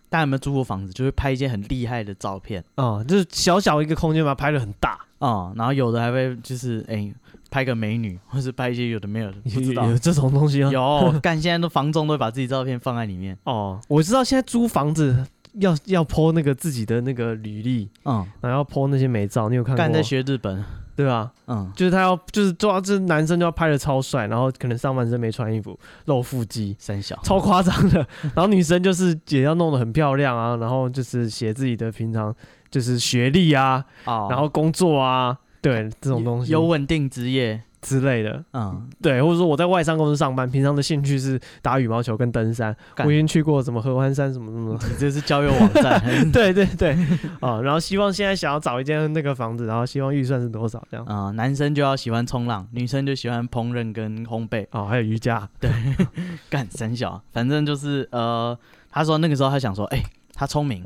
[0.08, 0.92] 大家有没有租过房子？
[0.92, 2.62] 就会拍一些很厉害的照片。
[2.76, 4.98] 哦，就是小小一个空间把它拍的很大。
[5.18, 7.10] 哦，然后有的还会就是哎，
[7.50, 10.70] 拍个美女，或是拍一些有的没有的，不知道有，有这种东西吗？
[10.70, 13.38] 有， 干现在都房中都会把自己照片放在里面。
[13.44, 19.78] 哦，我知道现在租房子要要 po 那个自己的那个履历，嗯，然后要 po 那些美照，你有看过？
[19.78, 20.64] 干在学日本。
[20.96, 21.32] 对吧？
[21.48, 27.98] 嗯，就是他要，就是抓这男生就要拍的超帅，然后可能上半身没穿衣服，露腹肌，三小，超夸张的。
[28.22, 32.32] 然后女生就是也要弄得很漂亮啊，然后就是写自己的平常
[32.70, 37.60] 就是学历啊，哦、然后工作啊，对这种东西有稳定职业。
[37.84, 42.74] 之类的，嗯，对，或者说我在外商公司上班，平常的兴趣是打羽毛球跟登山。
[43.04, 46.02] 我已经去过什么合欢山什么什么，这是交友网站。
[46.32, 46.92] 对对对，
[47.40, 51.04] 啊、嗯，然后希望现在想要找一间那个房子，然后希望预算是多少这样？
[51.04, 55.46] 啊、嗯，男生就要喜欢冲浪，女生就喜欢烹饪跟烘焙，哦，还有瑜伽。
[55.60, 55.70] 对，
[56.48, 58.58] 干三小，反正就是呃，
[58.90, 60.82] 他说那个时候他想说，哎、欸，他聪明，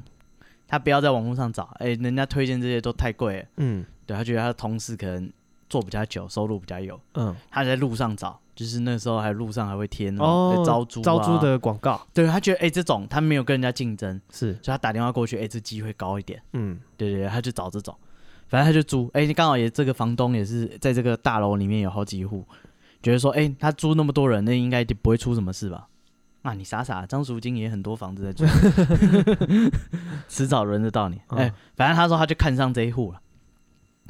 [0.66, 3.44] 他不要在网络上找，哎、欸，人家推荐这些都太贵了。
[3.58, 5.30] 嗯，对他觉得他的同事可能。
[5.68, 7.00] 做比较久，收入比较有。
[7.14, 12.00] 嗯，他在路上找，就是那时候还路上还会贴那种招租、啊、招租的广告。
[12.12, 16.42] 对，他觉得哎、欸，这种他没有跟人家竞争，是，所以他打电话过去，哎、欸，这机会高一点。
[16.52, 17.94] 嗯，对，对对，他就找这种，
[18.48, 19.10] 反正他就租。
[19.14, 22.44] 哎、欸，刚好也这个房东也是在这个大楼里面有好几户，
[23.02, 25.88] 觉得说，哎、欸，他租那么多人，那应该就不会出什么事吧？
[26.42, 28.44] 啊，你傻傻，张淑金也很多房子在租，
[30.28, 31.20] 迟早轮得到你。
[31.28, 33.20] 哎、欸，反正他说他就看上这一户了。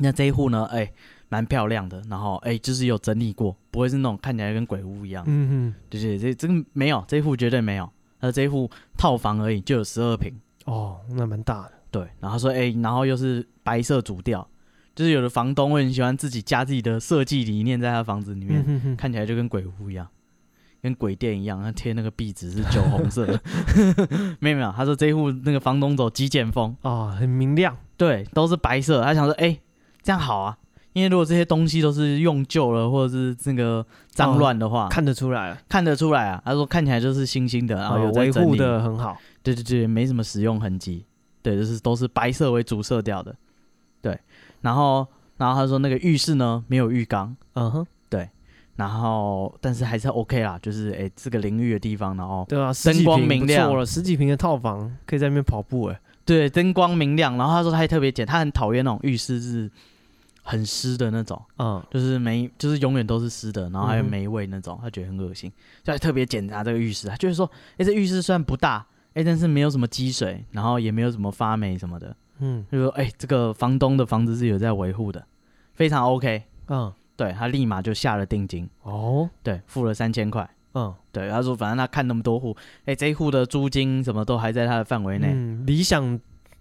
[0.01, 0.66] 那这一户呢？
[0.71, 0.94] 哎、欸。
[1.29, 5.23] 蛮漂亮的，然后哎、欸，就是有整理过，不会是那种看起来跟鬼屋一样。
[5.27, 7.88] 嗯哼，对对，这这个没有，这户绝对没有。
[8.21, 10.33] 那这户套房而已，就有十二平。
[10.64, 11.73] 哦，那蛮大的。
[11.91, 14.47] 对，然后说哎、欸，然后又是白色主调，
[14.95, 20.09] 就是有的房东会很喜欢自己加自己的设计理念在他房子里面，嗯、哼哼看起来就跟鬼屋一样，
[20.83, 21.62] 跟鬼店一样。
[21.62, 23.41] 他贴那个壁纸是酒红色的。
[24.41, 27.77] 没有没有，他说这户那个房东走极简风哦，很明亮。
[27.97, 29.03] 对，都是白色。
[29.03, 29.61] 他想说哎、欸，
[30.03, 30.59] 这样好啊。
[30.99, 36.43] 因为如果这些东西都是用旧了，或者是那个脏乱的话，哦，看得出来，看得出来啊。
[36.45, 39.17] 他说看起来就是新新的，然后有维护的很好。
[39.43, 41.07] 对对对，没什么使用痕迹。
[41.41, 43.35] 对，就是都是白色为主色调的。
[44.03, 44.19] 对，
[44.61, 45.07] 然后
[45.37, 47.35] 然后他说那个浴室呢没有浴缸。
[47.55, 48.29] 嗯哼，对。
[48.77, 59.69] 然后但是还是 OK 啦，就是哎这个淋浴的地方，然后对啊，灯光明亮了，十几平的套房可以在那边跑步哎，对，灯光明亮，然后他说他还特别简，他很讨厌那种浴室是
[60.49, 75.23] 很湿的那种，嗯，就是霉，就是永远都是湿的，然后还有霉味那种，他觉得很恶心，就还特别检查这个浴室，他就是说，哎，这浴室虽然不大，哎，但是没有什么积水，然后也没有什么发霉什么的，嗯，就说，哎，这个房东的房子是有在维护的，
[75.75, 82.57] 非常 OK，嗯，对，他立马就下了定金，哦，对，付了三千块，嗯，对，他说反正他看那么多户，
[82.87, 86.19] 哎，这一户的租金什么都还在他的范围内，嗯，理想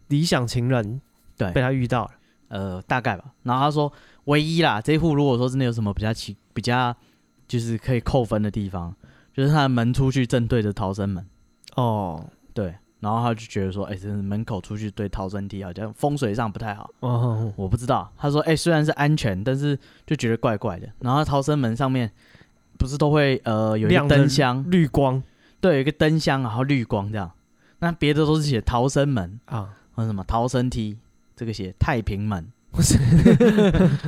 [0.09, 0.99] 理想情人，
[1.37, 2.11] 对，被他遇到了。
[2.47, 3.25] 呃，大概吧。
[3.43, 3.91] 然后他说，
[4.25, 6.95] 唯一啦，这一户如果说真的有什么比较奇、比较
[7.47, 8.93] 就是可以扣分的地方，
[9.33, 11.25] 就是他的门出去正对着逃生门。
[11.75, 12.75] 哦，对。
[12.99, 16.89] 然后他就觉得说，哎、欸，这门口出去对逃生梯好像风水上不太好。
[17.01, 18.11] 哦，我不知道。
[18.17, 20.89] 他说，哎、欸，虽然是安全，但是就觉得怪怪的。
[21.01, 22.11] 然后逃生门上面
[22.75, 25.21] 不是都会呃有一个灯箱绿光，
[25.61, 27.31] 对，有一个灯箱，然后绿光这样。
[27.77, 30.97] 那别的都是写逃生门啊，或者什么逃生梯。
[31.37, 32.97] 这个写太平门， 不是？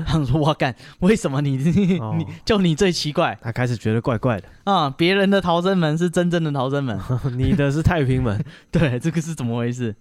[0.06, 3.38] 他说我干，为什么你 你、哦、就你最奇怪？
[3.39, 4.89] 他开始觉得怪怪的啊！
[4.89, 7.00] 别人的逃生门是真正的逃生门，
[7.38, 9.96] 你的是太平门，对，这个是怎么回事？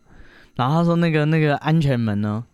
[0.57, 2.45] 然后他说那个那个安全门呢？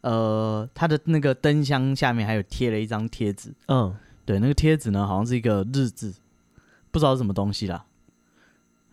[0.00, 6.12] 呃，他的那个灯箱下面还有贴了一张贴纸，嗯，对，那个贴纸呢好像是一个日志，
[6.90, 7.84] 不知道是什么东西啦，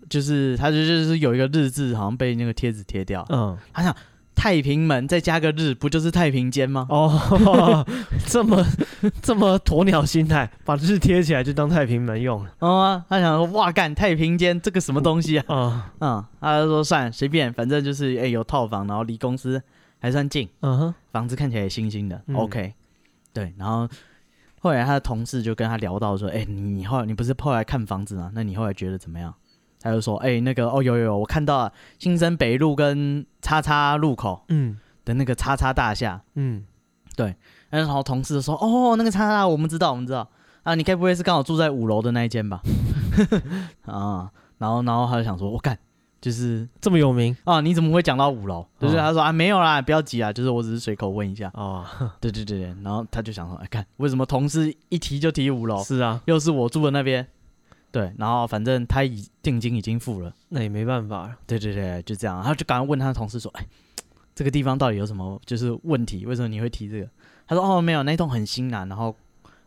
[0.08, 3.96] 就是他就就是有一个日志，好像被那个贴纸贴掉，嗯，他想。
[4.36, 6.86] 太平门再加个日，不就是太平间吗？
[6.90, 7.86] 哦，
[8.28, 8.66] 这么
[9.22, 12.52] 这么鸵鸟心态，把日贴起来就当太平门用了。
[12.60, 15.46] 哦、啊，他想说，哇干，太平间这个什么东西啊？
[15.48, 19.62] 嗯嗯，他就说算，随便，反正就是哎、欸、有套房，然后离公司
[20.00, 22.74] 还算近，嗯哼，房子看起来也新新的、嗯、，OK。
[23.34, 23.88] 对，然后
[24.60, 28.32] 后来他的同事就跟他聊到说，哎、欸，你后来你不是后来看房子吗？
[28.34, 29.34] 那你后来觉得怎么样？
[29.84, 36.64] 他就说：“哎、欸，那个哦，有有有，我看到了新生北路跟叉叉路口，嗯，的那个叉叉大厦，嗯，
[37.18, 37.36] 对。
[37.70, 40.30] 然后同事说：哦，那个叉叉，我们知道，我们知道
[40.64, 42.62] 啊，你该不会是刚好住在五楼的那一间吧？
[43.86, 45.78] 啊，然后然后他就想说：我干，
[46.22, 47.60] 就是这么有名啊？
[47.60, 48.66] 你怎么会讲到五楼？
[48.80, 51.84] 就是他说啊，没有啦，不要急啊，就是我只是随口问一下哦，
[52.22, 55.84] 对对对对，然后他就想说：哎，看为什么同事一提就提五楼？
[55.84, 57.28] 是啊，又是我住的那边。”
[57.94, 61.32] 对，然后反正他已定金已经付了，那也没办法。
[61.46, 62.42] 对对对，就这样。
[62.42, 63.68] 他就赶快问他的同事说：“哎，
[64.34, 66.26] 这个地方到底有什么就是问题？
[66.26, 67.08] 为什么你会提这个？”
[67.46, 69.16] 他说：“哦，没有，那栋很新啊，然后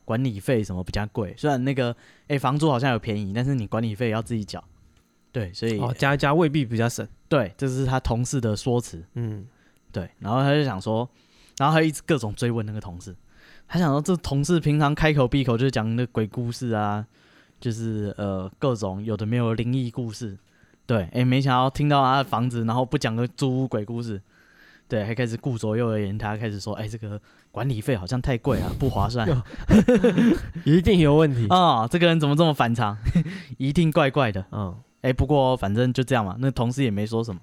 [0.05, 1.37] 管理费什么比较贵。
[1.39, 1.95] 虽然那个
[2.27, 4.65] 哎房租好像有便宜，但是你管理费要自己缴。
[5.31, 7.07] 对，所以哦加一加未必比较省。
[7.29, 9.05] 对，这是他同事的说辞。
[9.15, 9.47] 嗯，
[9.93, 10.11] 对。
[10.19, 11.09] 然后他就想说，
[11.59, 13.15] 然后他一直各种追问那个同事，
[13.69, 17.07] 他想说这同事平常开口闭口就是讲那鬼故事啊。”
[17.61, 20.37] 就是呃各种有的没有灵异故事，
[20.87, 24.21] 对，哎、欸，没想到听到他的房子，然后不讲个租屋鬼故事，
[24.89, 29.27] 对，还开始顾左右而言他，开始说，哎、欸，这个管理费好像太贵啊，不划算，
[30.65, 31.47] 一定有问题。
[31.49, 32.97] 啊、 哦，这个人怎么这么反常，
[33.59, 37.41] 一定怪怪的，嗯，哎、欸，不过反正就这样嘛，那同事也没说什么，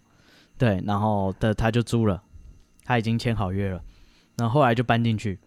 [0.58, 2.21] 对，然后的他就租了，
[2.86, 3.82] 他已经签好约了，
[4.38, 5.39] 然后后来就搬进去，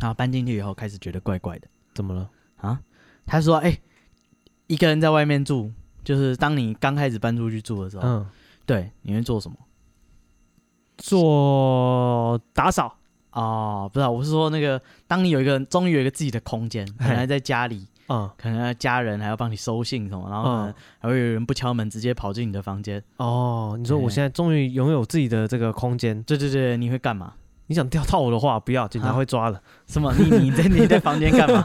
[0.00, 2.28] 然后搬进去以后开始觉得怪怪的，怎么了？
[2.56, 2.80] 啊？
[3.26, 3.80] 他说：“哎、欸，
[4.66, 5.70] 一个人在外面住，
[6.02, 8.26] 就是当你刚开始搬出去住的时候，嗯，
[8.66, 9.56] 对，你会做什么？
[10.96, 12.96] 做打扫。
[13.32, 23.02] 哦，不知道，我是说那个，当你有一个终于有一个自己的空间，可能在家里，嗯，可能家人还要帮你收信什么，然后还会有人不敲门直接跑进你的房间。
[23.16, 27.34] 哦，你说我现在终于拥有自己的这个空间，对对对，你会干嘛？”
[27.66, 29.60] 你想掉套我的话，不要，警察会抓的。
[29.86, 30.12] 什么？
[30.18, 31.64] 你你在你在房间干嘛？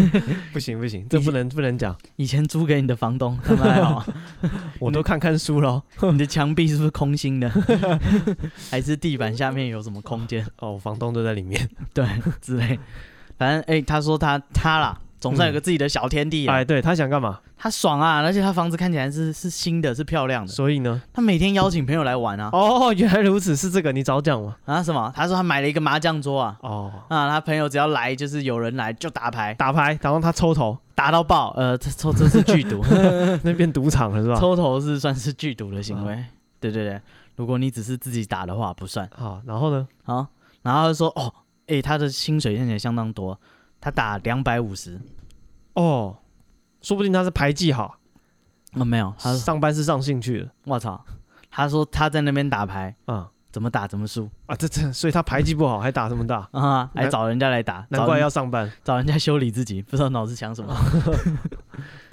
[0.52, 1.96] 不行不行，这不能不能讲。
[2.16, 4.04] 以前租给你的房东他们还好，
[4.78, 5.82] 我都看看书喽。
[6.12, 7.50] 你的墙壁是不是空心的？
[8.70, 10.46] 还是地板下面有什么空间？
[10.58, 12.06] 哦，房东都在里面，对，
[12.40, 12.78] 之类。
[13.38, 14.98] 反正哎，他说他他啦。
[15.20, 16.54] 总算有个自己的小天地啊！
[16.54, 17.40] 哎，对，他想干嘛？
[17.56, 18.22] 他爽啊！
[18.22, 20.52] 而且他房子看起来是是新的，是漂亮的。
[20.52, 22.50] 所以呢，他每天邀请朋友来玩啊。
[22.52, 24.56] 哦， 原来如此，是这个，你早讲嘛。
[24.64, 24.82] 啊？
[24.82, 25.12] 什么？
[25.14, 26.56] 他说他买了一个麻将桌啊。
[26.60, 26.92] 哦。
[27.08, 31.52] 啊，他朋友只要来，就是有人来就打牌，打牌，然后他抽头，打到爆。
[31.56, 32.84] 呃，抽这是剧毒，
[33.42, 34.38] 那边赌场了是吧？
[34.38, 36.24] 抽头是算是剧毒的行为。
[36.60, 37.00] 对对对，
[37.36, 39.08] 如果你只是自己打的话，不算。
[39.16, 39.86] 好，然后呢？
[40.04, 40.26] 好，
[40.62, 41.32] 然后他说哦，
[41.66, 43.38] 哎，他的薪水看起来相当多，
[43.80, 45.00] 他打两百五十。
[45.74, 46.18] 哦，
[46.82, 47.98] 说不定他是牌技好，
[48.72, 50.50] 啊，没有，他上班是上兴趣的。
[50.64, 51.04] 我操，
[51.50, 54.56] 他说他在那边打牌，嗯，怎么打怎么输啊！
[54.56, 56.90] 这这，所以他牌技不好，还打这么大啊？
[56.94, 60.74] 还找人家来打，难怪要上班，找人家修理自己，不知道脑子想什么。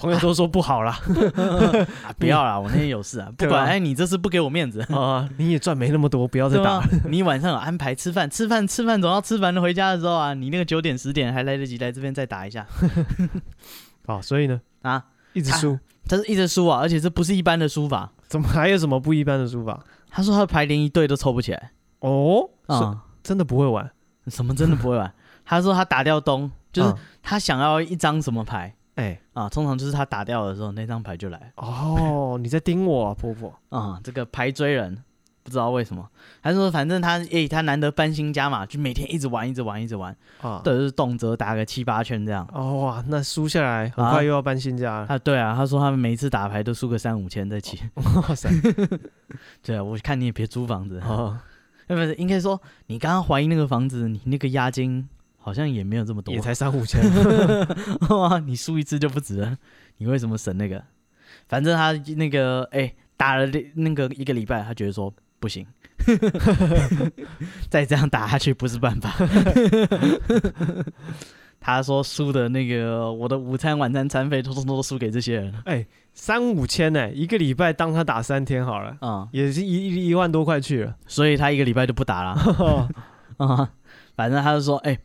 [0.06, 0.98] 朋友都说不好啦，
[2.18, 4.82] 不要啦，我那天有事啊， 不管哎，你这次不给我面子。
[4.94, 6.80] 啊， 你也赚没那么多，不要再打。
[6.80, 6.84] 了。
[7.10, 12.66] 你晚上有安排吃饭，吃饭吃饭总要吃完了回家的时候啊，你那个九点十点还来得及来这边再打一下。
[14.06, 14.62] 好，所以呢？
[14.84, 19.84] 啊，一直输，他是一直输啊，而且这不是一般的输法，怎么还有什么不一般的输法？
[20.10, 21.72] 他说他的牌连一对都抽不起来。
[22.00, 23.92] 哦，啊，真的不会玩？
[24.28, 25.12] 什么真的不会玩？
[25.44, 31.52] 他说他打掉东，就是他想要一张什么牌，哎啊，通常就是他打掉的时候那张牌就来。
[31.58, 35.04] 哦，你在盯我啊，婆婆 啊，这个牌追人。
[35.44, 36.10] 不知道为什么，
[36.42, 42.50] 还是说反正他诶、欸，他难得搬新家嘛，就每天一直玩，一直玩，一直玩，啊，都是动辄打个七八圈这样。
[42.52, 45.06] 哦哇，那输下来很快又要搬新家了。
[45.08, 47.80] 啊，对啊，他说他们每一次打牌都输个三五千再起。
[47.94, 48.50] 哇塞，
[49.62, 51.00] 对啊，我看你也别租房子。
[51.02, 51.38] 哦，
[51.88, 55.08] 不是，应该说你刚刚怀疑那个房子，你那个押金
[55.46, 57.00] 好像也没有这么多，也才三五千。
[58.10, 59.56] 哇，你输一次就不值了，
[59.98, 60.84] 你为什么省那个？
[61.48, 65.14] 反正他那个哎、欸，打了那个一个礼拜，他觉得说。
[65.38, 65.68] 不行，
[67.70, 69.14] 再这样打下去不是办法。
[71.60, 75.54] 他说输的那个，我的午餐、晚餐餐费，通通都输给这些人。
[75.66, 80.96] 哎，三五千呢，一个礼拜当他打三天好了，啊、嗯，也是一一万多块去了。
[81.06, 82.90] 所以他一个礼拜就不打了。
[83.38, 83.70] 啊，
[84.16, 84.98] 反正他就说，哎，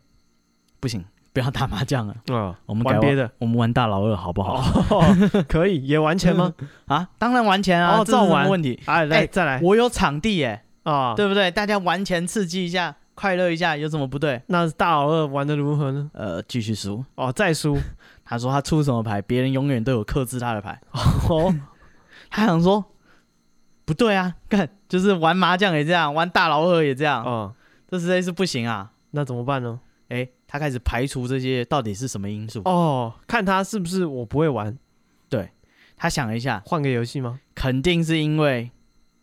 [0.80, 1.04] 不行。
[1.32, 4.60] 不要打麻将了，嗯， 我们玩别的，我们玩大老二好不好？
[5.48, 6.52] 可以，也玩钱吗？
[6.86, 8.48] 啊，当然玩钱啊，照玩。
[8.50, 11.48] 问题，哎，来再来，我有场地耶，啊，对不对？
[11.48, 14.42] 大家玩钱刺激一下，快乐一下，有什么不对？
[14.48, 16.10] 那大老二玩的如何呢？
[16.14, 17.78] 呃，继续输哦，再输。
[18.24, 20.80] 他说他出什么牌，别人永远都有克制他的牌。
[21.28, 21.54] 哦，
[22.28, 22.84] 他想说
[23.84, 27.54] 不对啊，干就是玩麻将也这样，玩大老二也这样，嗯，
[27.88, 28.90] 这实在是不行啊。
[29.12, 29.78] 那怎么办呢？
[30.08, 30.26] 哎。
[30.52, 34.76] 他开始排除这些到底是什么因素哦，看他是不是我不会玩。
[35.28, 35.50] 对，
[35.96, 37.38] 他想了一下，换个游戏吗？
[37.54, 38.72] 肯定是因为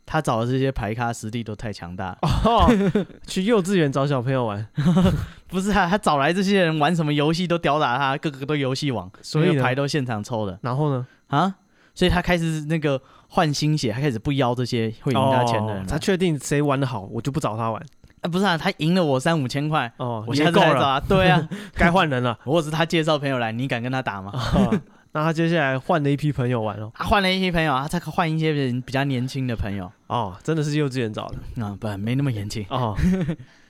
[0.06, 2.18] 他找的这些牌咖实力都太强大了。
[2.22, 2.72] 哦，
[3.28, 4.66] 去幼稚园找小朋友玩，
[5.50, 10.58] 不是啊，他找来这些人玩什么游戏都吊打他，个个都游戏王，所有牌都现场抽的。
[10.62, 11.06] 然后呢？
[11.28, 11.56] 啊，
[11.94, 15.86] 所以他开始那个换新血，他开始不邀这些会赢他钱的人。
[15.86, 17.86] 他确定谁玩的好，我就不找他玩。
[18.28, 22.38] 啊，不是啊，他赢了我三五千块哦，我现在够了，对啊， 该换人了。
[22.46, 24.32] 我是他介绍朋友来，你敢跟他打吗？
[24.34, 24.80] 哦、
[25.14, 32.96] 那他接下来换了一批朋友玩哦，他换了一批朋友，他再换一些人比较年轻的朋友哦，真的是幼稚园找的啊、嗯，不，没那么年轻哦，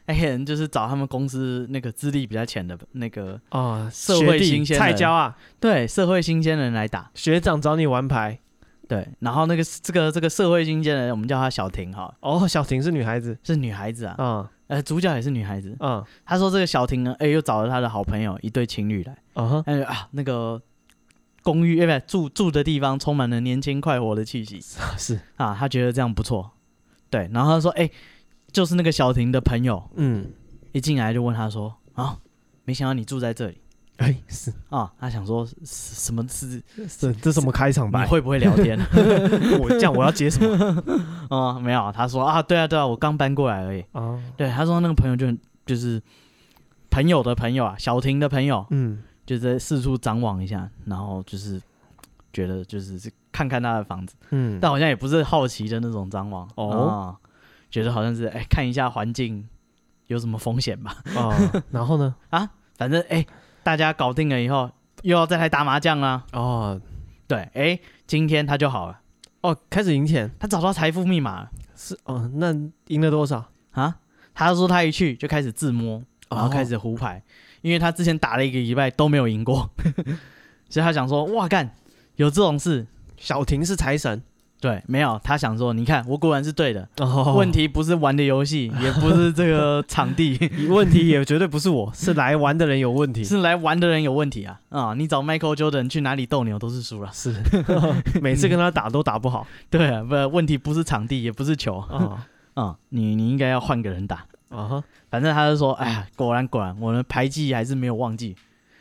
[0.07, 8.39] 那 些人就是找他们公司那个资历比较浅的那个哦，社会新鲜菜椒啊，对，社会新鲜人来打，学长找你玩牌。
[8.87, 12.13] 对，然后那个这个这个社会新鲜人，我们叫她小婷哈。
[12.21, 14.15] 哦，小婷是女孩子，是女孩子啊。
[14.17, 15.75] 嗯，呃，主角也是女孩子。
[15.79, 19.17] 嗯，她说这个小婷呢，哎，又找了她的好朋友一对情侣来。
[19.33, 20.61] 嗯哼，啊，那个
[21.43, 24.61] 公寓，哎，不，住住的地方充满了年轻快活的气息。
[24.97, 26.51] 是啊，她觉得这样不错。
[27.09, 27.89] 对，然后他说，哎，
[28.51, 29.81] 就是那个小婷的朋友。
[29.95, 30.31] 嗯，
[30.71, 32.17] 一进来就问他说，啊，
[32.63, 33.61] 没想到你住在这里。
[33.97, 36.61] 哎，是啊，他想说什么是
[36.99, 38.03] 这这什么开场白？
[38.05, 38.77] 你会不会聊天？
[39.59, 40.83] 我这样我要接什么？
[41.35, 43.83] 啊， 没有，他说啊，对啊对啊，我刚搬过来而已。
[43.93, 46.01] 哦，对，他说那个朋友就就是
[46.91, 51.59] 朋友的朋友啊，小婷的朋友，嗯，就在四处张望一下，然后就是
[52.31, 57.15] 觉得就是看看他的房子，嗯，但好像也不是好奇的那种张望哦，
[57.71, 59.47] 觉得好像是哎看一下环境
[60.05, 60.97] 有什么风险吧。
[61.15, 61.33] 哦，
[61.71, 62.13] 然后呢？
[62.29, 63.25] 啊，反正哎。
[63.67, 66.23] 大家搞定了以后，又要再来打麻将啦。
[66.31, 66.79] 哦，
[67.27, 69.01] 对，哎，今天他就好了。
[69.41, 71.49] 哦，开始赢钱，他找到财富密码了。
[71.75, 72.55] 是哦，那
[72.87, 73.97] 赢了多少啊？
[74.33, 77.21] 他说他一去就开始自摸，然后开始胡牌，哦、
[77.59, 79.69] 因为他之前打了一个礼拜都没有赢过，
[80.71, 81.69] 所以他想说，哇干，
[82.15, 82.87] 有这种事，
[83.17, 84.23] 小婷是财神。
[84.59, 86.87] 对，没有，他想说，你看我果然是对的。
[86.97, 87.37] Oh.
[87.37, 90.35] 问题不是玩的游戏， 也不是这个场地，
[90.69, 94.59] 问题也绝对不是我，是来玩的人有问题，是来玩的人有问题啊！
[94.69, 97.35] 啊、嗯，你找 Michael Jordan 去哪里斗牛都是输了，是，
[98.19, 99.45] 每次跟他打都打不好。
[99.69, 102.13] 对啊，不，问题不是场地，也不是球啊、oh.
[102.55, 104.57] 嗯，你你应该要换个人打啊。
[104.57, 104.83] Uh huh.
[105.11, 108.35] 反正他就说，哎呀，果然果然，我的牌技还是没有忘记，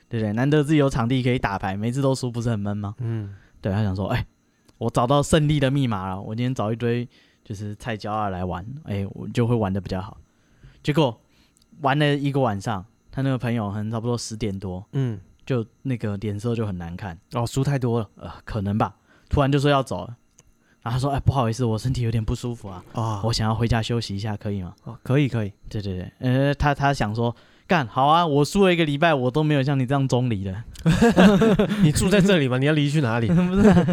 [0.09, 0.33] 对不对？
[0.33, 2.95] 难得自己有场地可以打牌，每次都输不是很闷吗？
[3.01, 4.25] 嗯，对，他想说，哎。
[4.79, 6.21] 我找到胜利的密码了。
[6.21, 7.09] 我今天找一堆
[7.45, 10.19] 就是菜椒啊来玩，哎、欸，我就会玩的比较好。
[10.83, 11.21] 结果
[11.81, 17.19] 玩了一个晚上，他那个朋友可能差不多十点多，嗯，就那个脸色就很难看。
[17.33, 18.97] 哦，输太多了，呃，可能吧。
[19.29, 20.17] 突然就说要走了，
[20.83, 25.53] 然后他说：“哎，不好意思，我身体有点不舒服啊，啊，我想要回家休息一下，可以吗？”哦，可以，可以。
[25.69, 27.35] 对对对，呃，他他想说，
[27.67, 30.55] 干好啊，我输了一个礼拜，我都没有像你这样中离的。
[31.83, 32.59] 你住在这里吗？
[32.59, 33.27] 你要离去哪里？
[33.33, 33.87] 不是、啊，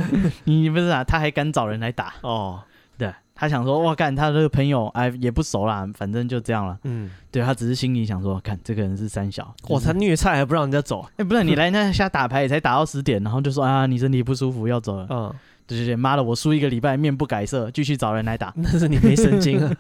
[0.45, 1.03] 你不是啊？
[1.03, 2.61] 他还敢找人来打哦？
[2.97, 6.77] 对，他想说，哇，干他这个朋友哎也不熟啦，反正就这样了。
[6.83, 11.05] 嗯，对他只是心里想说，看这个人是三小，哇，他虐菜还不让人家走？
[11.17, 15.07] 哎，不是，你来那下打牌也才打到十点，然后就说啊，你身体不舒服要走了。
[15.09, 15.33] 嗯。
[15.65, 18.51] 对对对，妈的，我输一个礼拜，面不改色，继续找人来打。
[18.57, 19.73] 那是你没神经啊。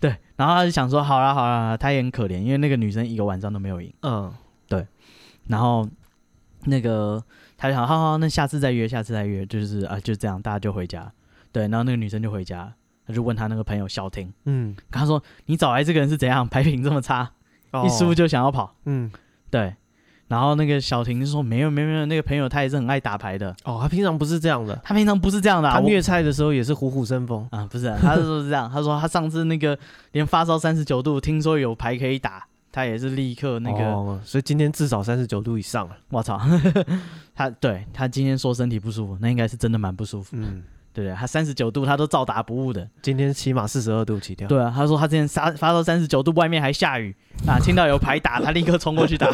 [0.00, 3.92] 对，然后他就想说，好啦好啦，他也很可怜，因为那个女生一个晚上都没有赢。
[4.02, 4.32] 嗯，
[4.68, 4.86] 对。
[5.48, 5.88] 然后
[6.64, 7.22] 那个
[7.56, 11.10] 他就想，好好，那下次再约，下次再约，就是啊，就这样，大家就回家。
[11.52, 12.72] 对，然后那个女生就回家，
[13.06, 17.32] 他就问他那个朋友小婷，嗯，他说，你找来这个人是怎样，牌品这么差，
[17.72, 18.74] 哦、一输就想要跑。
[18.84, 19.10] 嗯，
[19.50, 19.74] 对。
[20.28, 23.54] 然后那个小婷就说：“没有没有没有，那个朋友他也是很爱打牌的。
[23.64, 27.46] 哦，他平常不是这样的，他平常不是这样的、啊，他虐菜的时候也是虎虎生风。
[27.52, 29.78] 啊，不是、啊，他是说是这样，他说他上次那个
[30.12, 36.40] 连发烧三十九度，听说有牌可以打，他也是立刻那个，哦、所以今天至少三十九度以上了，我操，
[37.34, 40.62] 他对他今天说身体不舒服，那应该是真的蛮不舒服，嗯。”
[40.96, 42.88] 对对，他三十九度，他都照打不误的。
[43.02, 44.48] 今天起码四十二度起跳。
[44.48, 47.14] 对啊，他说他之前发发到三十九度，外面还下雨
[47.46, 49.26] 啊， 听到有牌打，他立刻冲过去打。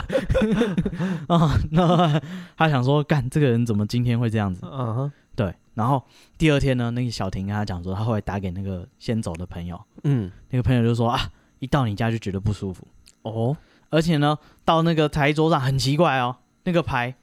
[1.29, 2.21] 啊， 那
[2.57, 4.67] 他想说，干这个人怎么今天会这样子？
[4.67, 5.55] 嗯哼，对。
[5.75, 6.03] 然后
[6.37, 12.85] 第二天呢，那个小婷跟他讲说，他后来打给那个先走的朋友，嗯，那个朋友就说啊，一到你家就觉得不舒服
[13.23, 13.57] 哦，
[13.89, 17.15] 而且呢，到那个台桌上很奇怪哦，那个牌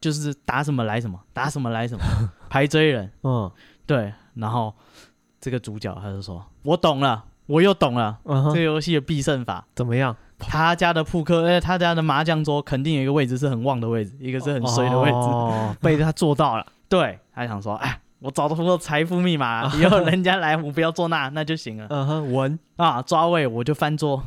[0.00, 2.04] 就是打什么来什么，打什么来什么，
[2.48, 3.50] 牌追人，嗯。
[3.90, 4.72] 对，然后
[5.40, 8.16] 这个主角他就说：“我懂了，我又懂了。
[8.24, 8.54] Uh.
[8.54, 10.14] 这个游戏的必胜法怎么样？
[10.38, 16.64] 他家的扑克，哎，他家的麻将桌肯定有一个位置是很旺的位置，一个是很衰的位置，哦、 被他做到了。
[16.88, 21.86] 对，他想说，哎，我找到财富密码， 以后人家来，我不要做那，那就行了。
[21.90, 24.22] 嗯哼，稳啊，抓位我就翻桌，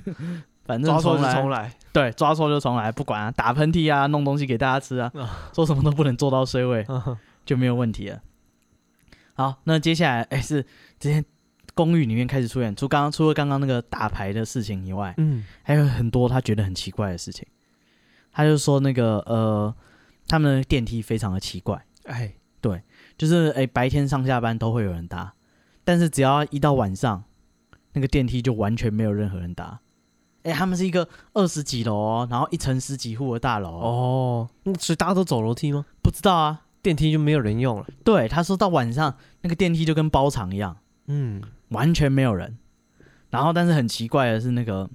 [0.66, 1.72] 反正抓错就重来。
[1.90, 5.10] 对，抓错就重来，不管啊，打喷嚏啊，弄东西给大家吃啊，
[5.54, 7.16] 说什么都不能做到衰位，uh.
[7.46, 8.18] 就没有问题了。”
[9.40, 10.62] 好，那接下来，哎、欸，是
[10.98, 11.24] 这间
[11.74, 17.46] 公寓里面开始出现，除刚刚除了刚刚那个打牌的事情以外，嗯，还有很多他觉得很奇怪的事情。
[18.30, 19.74] 他就说那个呃，
[20.28, 22.82] 他们的电梯非常的奇怪，哎，对，
[23.16, 25.32] 就是哎、欸，白天上下班都会有人搭，
[25.84, 27.24] 但是只要一到晚上，
[27.94, 29.80] 那个电梯就完全没有任何人搭。
[30.42, 35.86] 哎、欸，他们是一个二十几楼哦，然后一层十几户的大楼哦，所以大家都走楼梯吗？
[36.02, 36.66] 不知道啊。
[36.82, 37.86] 电梯就没有人用了。
[38.04, 40.76] 对，他说到晚上那个电梯就跟包场一样，
[41.06, 42.56] 嗯，完全没有人。
[43.30, 44.88] 然后，但是很奇怪的是，那个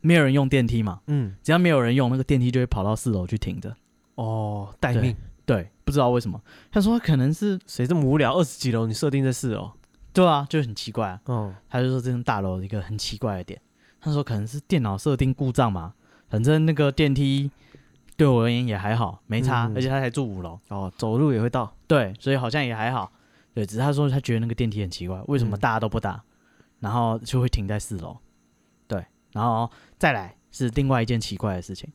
[0.00, 3.76] 没有人用电梯嘛，嗯，只要没有人用，那个电梯就会跑到四楼去停着。
[4.14, 5.16] 哦，待命。
[5.46, 6.40] 对，不知道为什么。
[6.70, 9.70] 他说可能是谁这么无聊，二十几楼你设定在四楼？
[10.12, 11.20] 对啊，就很奇怪啊。
[11.26, 13.60] 嗯，他就说这栋大楼一个很奇怪的点，
[14.00, 15.94] 他说可能是电脑设定故障嘛，
[16.28, 17.50] 反正那个电梯。
[18.20, 21.74] 对我而言也还好，没差，嗯、而且他才住五楼哦，走路也会到。
[21.86, 23.10] 对，所以好像也还好。
[23.54, 28.18] 对，只是他说他觉得那个电梯很奇怪，为什么大家都不搭，嗯、然后就会停在四楼。
[28.86, 29.02] 对，
[29.32, 31.90] 然后再来是另外一件奇怪的事情，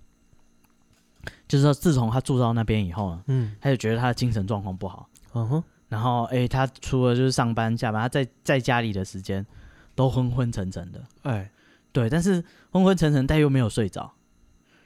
[1.47, 5.07] 就是说自从他住到那边以后呢，嗯，他就觉得他的精神状况不好。
[5.34, 9.45] 嗯哼，然后哎，他除了就是上班下班，他在在家里的时间
[9.93, 11.03] 都昏昏沉沉的。
[11.21, 11.51] 哎，
[11.91, 14.11] 对，但是昏昏沉沉，但又没有睡着。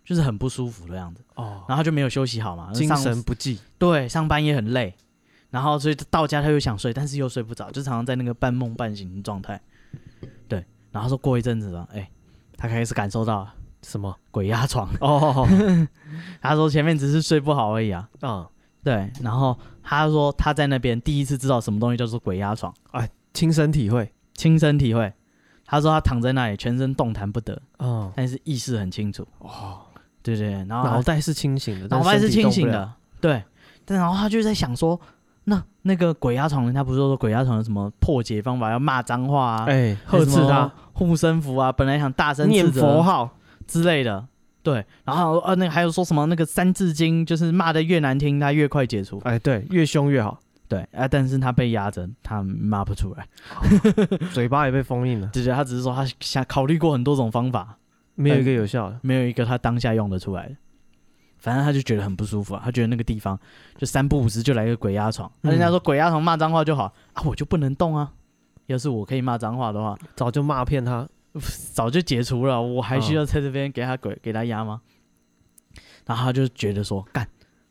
[0.10, 3.60] 就是很不舒服的样子哦，然后就没有休息好嘛，精神不济。
[3.78, 4.96] 对，上班也很累，
[5.52, 9.62] 然后所以到家他又想睡，但是又睡不着，就常常在那个半梦半醒的状态。
[10.48, 12.10] 对，然后说过一阵子了，哎，
[12.58, 13.48] 他开始感受到
[13.84, 15.48] 什么鬼压床哦。
[16.42, 18.10] 他说前面只是睡不好而已啊。
[18.24, 18.44] 嗯，
[18.84, 19.12] 对。
[19.22, 25.14] 然后他说他在那边第一次知道什么东西叫做鬼压床，哎，亲身体会，亲身体会。
[25.68, 29.28] 他说他躺在那里，全身动弹不得，嗯，但是意识很清楚。
[29.38, 29.82] 哦。
[30.22, 32.92] 对对，然后脑袋是清醒的，脑袋是清醒的，
[33.22, 33.44] 对。
[33.86, 35.00] 但然后他就在想说，
[35.46, 43.28] 那那个鬼压床，人他不是说鬼压床有什么破解方法，要骂脏话啊，哎，呵斥他，护身符啊，本来想大声念佛号
[43.66, 44.28] 之类的，
[44.62, 44.86] 对。
[45.06, 50.82] 然后呃，那个还有说什么那个三字经，就是骂的越难听，他越快解除，哎，对，越凶越好，对。
[50.92, 53.26] 啊，但是他被压着，他骂不出来，
[54.34, 55.28] 嘴巴也被封印了。
[55.34, 57.76] 对对，他只是说他想考虑过很多种方法。
[58.22, 60.56] 没有一个有效的，没有一个他当下用得出来的。
[61.38, 63.40] 反正他就觉得很不舒服啊，他觉得那个地方
[63.78, 65.32] 就三不五时就来个鬼压床。
[65.40, 68.12] 那、嗯、人家说鬼压床骂脏话就好啊，我就不能动啊。
[68.66, 71.08] 要是我可以骂脏话的话，早就骂骗他，
[71.74, 72.62] 早就解除了。
[72.62, 74.82] 我还需要在这边给他鬼、哦、给他压吗？
[76.06, 77.26] 然后他就觉得说，干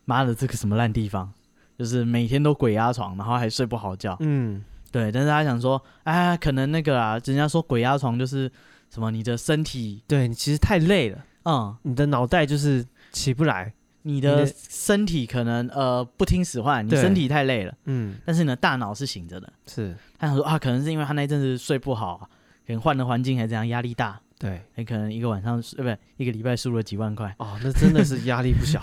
[0.05, 1.31] 妈的这个什么烂地方，
[1.77, 4.17] 就是每天都鬼压床，然后还睡不好觉。
[4.21, 5.11] 嗯，对。
[5.11, 8.51] 但是他想说，哎，可能那个啊，人家说鬼压床就是
[8.89, 13.73] 什么，你的身体对你其实太累了，嗯，你的脑袋就是起不来，
[14.03, 19.51] 你的身体可能呃不听使唤，你身体太累了，嗯，但是你的大脑是醒着的。
[19.67, 22.29] 是，他想说啊，可能是因为他那一阵子睡不好，
[22.65, 24.19] 可能换了环境还是怎样，压力大。
[24.39, 28.81] 对，很可能一个晚上，呃，不，一个礼拜输了几万块哦，那真的是压力不小。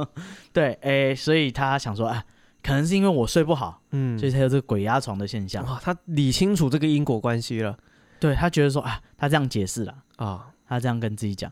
[0.52, 2.22] 对，哎，所以他想说，啊，
[2.62, 5.64] 可能是因为我睡不好，嗯，所以才有这个鬼压床的现象。
[5.64, 7.74] 哇，他理清楚这个因果关系了。
[8.20, 11.50] 对，他觉得说，啊，他这样解释了啊，他这样跟自己讲。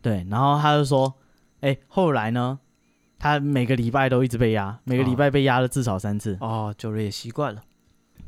[0.00, 1.14] 对，然后他就说，
[1.60, 2.58] 哎，后来呢，
[3.18, 6.36] 他每个礼拜都一直被压，每个礼拜被压了至少三次。
[6.40, 7.62] 哦，久了也习惯了。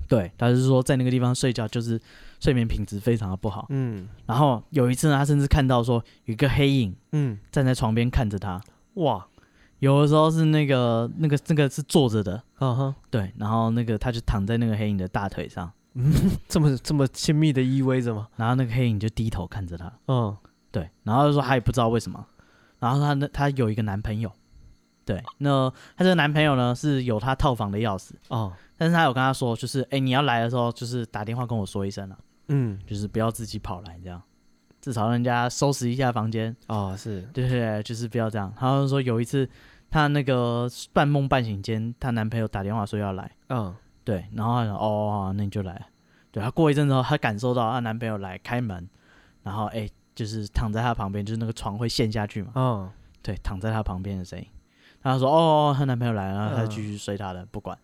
[0.08, 2.00] 对，他是说在那个地方睡觉就是。
[2.42, 8.58] 睡眠品质非常的不好，嗯，然后有一次呢，他甚至看到说有一个黑影，嗯，站在床边看着他，
[8.94, 9.26] 哇，
[9.80, 16.12] 有的时候是那个那个那个是坐着的，嗯哼，对，然后那个他就躺在那个黑影的大腿上，嗯，
[16.48, 18.28] 这么这么亲密的依偎着吗？
[18.36, 20.36] 然后那个黑影就低头看着他，嗯，
[20.70, 22.24] 对，然后就说他也不知道为什么，
[22.78, 24.30] 然后他那他有一个男朋友，
[25.04, 32.18] 对，那他这个男朋友呢是有他套房的钥匙，哦，但是他有跟他说，就是哎你要来的时候就是打电话跟我说一声了。
[32.52, 34.20] 嗯，就是不要自己跑来这样，
[34.80, 36.56] 至少让人家收拾一下房间。
[36.66, 36.96] 哦。
[36.98, 38.52] 是，对对对，就是不要这样。
[38.58, 39.48] 他就说有一次，
[39.88, 43.72] 她那个半梦半醒间，她男朋友打电话说要来，嗯，
[44.04, 45.86] 对，然后她说哦，那你就来。
[46.30, 48.88] 对，她过一阵子后，她感受到她男朋友来开门，
[49.42, 52.90] 然后哎，就是躺在她旁边，就是那个床会陷下去嘛，嗯，
[53.22, 54.46] 对，躺在她旁边的声音。
[55.02, 57.76] 她说哦，她男朋友来了，然后她继续睡她的，不管。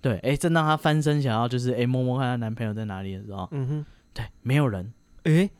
[0.00, 3.86] 对，哎，正当她翻身想要就是哎摸摸看她男朋友在哪里的时候，嗯哼。
[4.12, 4.92] 对，没有人。
[5.24, 5.50] 哎，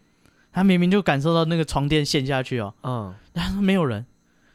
[0.50, 2.72] 他明明就感受到那个床垫陷下去哦。
[2.82, 3.14] 嗯。
[3.34, 4.06] 他说没有人，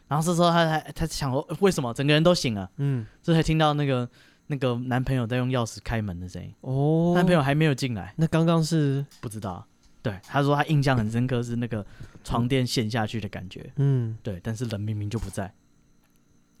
[0.08, 2.68] 然后这时候他才他想说为什么整个人都醒了？
[2.78, 3.06] 嗯。
[3.22, 4.08] 这才听到那个
[4.46, 6.52] 那个男朋友在用钥匙开门的声音。
[6.60, 7.12] 哦。
[7.14, 8.12] 男朋友还没有进来。
[8.16, 9.66] 那刚刚是不知道。
[10.02, 11.84] 对，他说他印象很深刻是那个
[12.24, 13.70] 床垫陷下去的感觉。
[13.76, 14.16] 嗯。
[14.22, 15.52] 对，但是人明明就不在。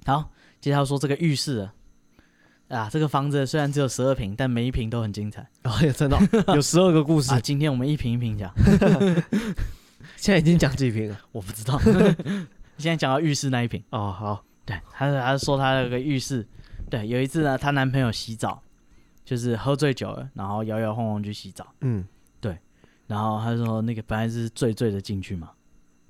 [0.04, 0.30] 好，
[0.60, 1.68] 接下来说这个浴室。
[2.68, 5.46] 啊，这个房子虽然只有十二平，但每一平都很精彩。
[5.64, 6.18] 哦，真的
[6.54, 7.30] 有十二个故事。
[7.30, 8.50] 啊，今天我们一平一平讲。
[10.16, 11.20] 现在已经讲几瓶了？
[11.32, 11.78] 我不知道。
[12.78, 13.82] 现在讲到浴室那一瓶。
[13.90, 14.42] 哦，好。
[14.64, 16.46] 对，他他说他那个浴室，
[16.92, 18.62] 对，有一次呢，她男朋友洗澡，
[19.24, 21.66] 就是喝醉酒了，然后摇摇晃晃去洗澡。
[21.80, 22.06] 嗯，
[22.38, 22.58] 对。
[23.06, 25.52] 然后她说那个本来是醉醉的进去嘛，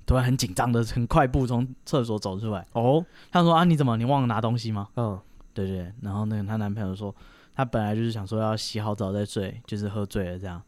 [0.05, 2.67] 突然很紧张的，很快步从厕所走出来。
[2.73, 4.89] 哦，她说啊，你怎么你忘了拿东西吗？
[4.97, 5.17] 嗯。
[5.53, 7.15] 对对，然后那个她男朋友说，
[7.55, 10.61] 她本来就是想说要洗好澡再睡，就是喝醉了这样。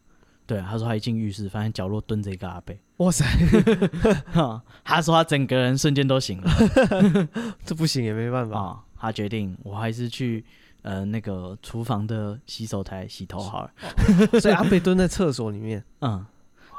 [0.46, 2.74] 对，她说她一进浴室，发现角落蹲着一个阿伯。
[2.98, 3.26] 哇塞！
[4.86, 6.50] 她说她整个人瞬间都醒了。
[7.66, 8.85] 这不行也没办法啊。
[8.96, 10.44] 她决定，我还是去
[10.82, 13.72] 呃那个厨房的洗手台洗头好了。
[14.40, 15.84] 所以阿贝蹲在厕所里面。
[16.02, 16.26] 嗯，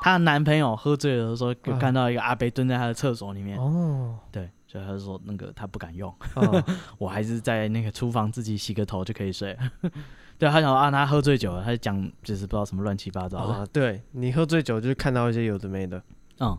[0.00, 3.58] 她男朋友喝醉了的时候，看到一个阿贝蹲在他的厕所里面。
[3.58, 4.50] 哦，对。
[4.68, 6.62] 所以他说那个他不敢用，哦、
[6.98, 9.60] 我还是在那个厨房自己洗个头就可以睡了。
[10.36, 13.54] 对，他想说啊，他喝醉酒了，他就讲就是不知道什么乱七八糟的。
[13.54, 16.02] 啊、对，你喝醉酒就是看到一些有的没的。
[16.40, 16.58] 嗯，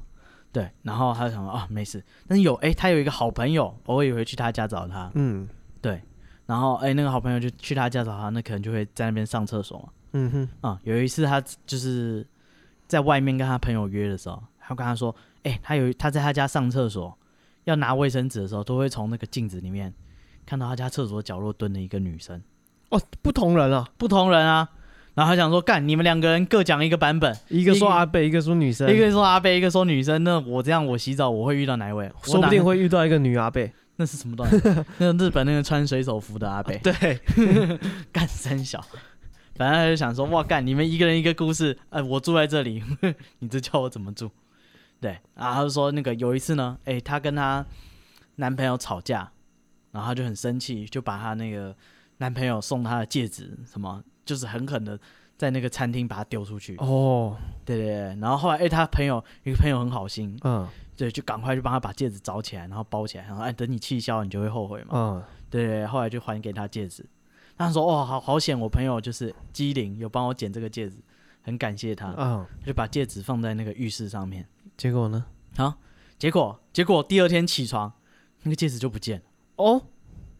[0.57, 0.71] 对。
[0.81, 2.03] 然后他就想说啊，没事。
[2.27, 5.11] 但是有哎、欸，他有一个好朋友，偶尔也会去他家找他。
[5.13, 5.47] 嗯，
[5.81, 6.01] 对。
[6.45, 9.89] 然后哎、欸，那个好朋友就去他家找他，那可能就会在那边上厕所嘛。
[10.13, 10.43] 嗯哼。
[10.61, 12.25] 啊、嗯，有一次他就是
[12.87, 17.15] 在外面跟他朋友约的时候，他跟他说，哎、欸，他有他在他家上厕所。
[17.65, 19.93] 要拿卫生纸的时候，都会从那个镜子里面
[20.45, 22.41] 看到他家厕所角落蹲了一个女生。
[22.91, 24.69] 哦，不同人啊，不同人啊。
[25.17, 30.23] 然后他想说，干，你们两个人各讲一个版本，一个说阿贝，一个说女生，一个说阿贝，一个说女生。
[30.23, 32.07] 那我这样，我洗澡我会遇到哪一位？
[32.21, 33.73] 说不定会遇到一个女阿贝。
[33.95, 34.85] 那是什么段子？
[34.99, 36.77] 那日本那个穿水手服的阿贝。
[36.83, 37.19] 对，
[38.13, 38.79] 干三小。
[39.55, 41.75] 反正他就想说，哇，干，你们一个人一个故事。
[41.89, 42.83] 哎，我住在这里，
[43.39, 44.29] 你这叫我怎么住？
[45.01, 47.65] 对，然后他就说那个有一次呢，哎，她跟她
[48.35, 49.31] 男朋友吵架，
[49.91, 51.75] 然后她就很生气，就把她那个
[52.17, 54.99] 男朋友送她的戒指什么，就是狠狠的
[55.37, 56.75] 在那个餐厅把它丢出去。
[56.77, 64.89] 哦，对对对，然后后来哎，他朋友一个朋友很好心，嗯，对，就赶快就帮他把戒指找起来，然后包起来，然后哎，等你气消，你就会后悔嘛。
[64.93, 67.05] 嗯，对对，后来就还给他戒指。
[67.57, 70.97] 他说哦，好好险，我朋友就是机灵，有帮我捡这个戒指，
[71.41, 72.13] 很感谢他。
[72.17, 74.45] 嗯，就把戒指放在那个浴室上面。
[74.75, 75.25] 结果呢？
[75.55, 75.73] 好，
[76.19, 77.91] 结果结果第二天起床，
[78.43, 79.23] 那个戒指就不见了。
[79.55, 79.81] 哦，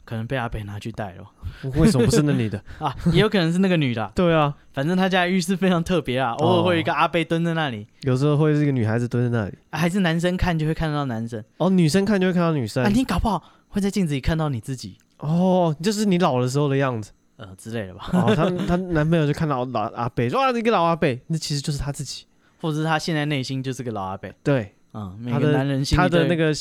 [0.08, 1.26] 可能被阿北拿去带了。
[1.76, 2.96] 为什么不是那女的 啊？
[3.12, 4.10] 也有可能是那个女的。
[4.16, 7.86] 对啊，反正他家浴室非常特别啊，偶尔会有一个阿贝蹲在那里。
[8.04, 11.44] 有时候会是一个女孩子蹲在那里，还是男生看就会看到男生。
[11.58, 12.86] 哦，女生看就会看到女生。
[12.86, 14.98] 啊，你搞不好会在镜子里看到你自己。
[15.20, 18.10] 哦，就是你老的时候的样子，呃之类的吧。
[18.14, 22.26] 哦，她她男朋友就看到老阿贝，说啊，你个老阿贝，那其实就是他自己，
[22.62, 24.34] 或者是他现在内心就是个老阿贝。
[24.42, 26.54] 对，嗯，每个男人心里他的那个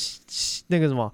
[0.67, 1.13] 那个什么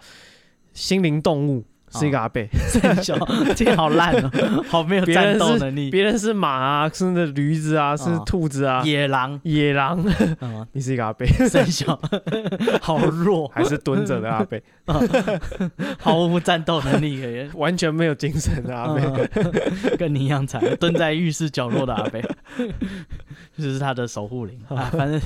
[0.73, 1.63] 心灵动物。
[1.93, 2.41] 是一个阿伯，
[3.03, 3.15] 小，
[3.55, 4.31] 这个好烂哦，
[4.67, 5.91] 好没有战斗能力。
[5.91, 10.03] 别人是马啊，是那驴子啊，是兔子啊，野狼，野狼。
[10.71, 11.99] 你是一个阿贝，三小，
[12.81, 14.59] 好弱，还是蹲着的阿伯，
[15.99, 18.99] 毫无战斗能力，完全没有精神的阿伯，
[19.97, 22.23] 跟你一样惨，蹲在浴室角落的阿贝，
[23.55, 24.59] 这是他的守护灵。
[24.67, 24.89] 啊。
[24.91, 25.21] 反正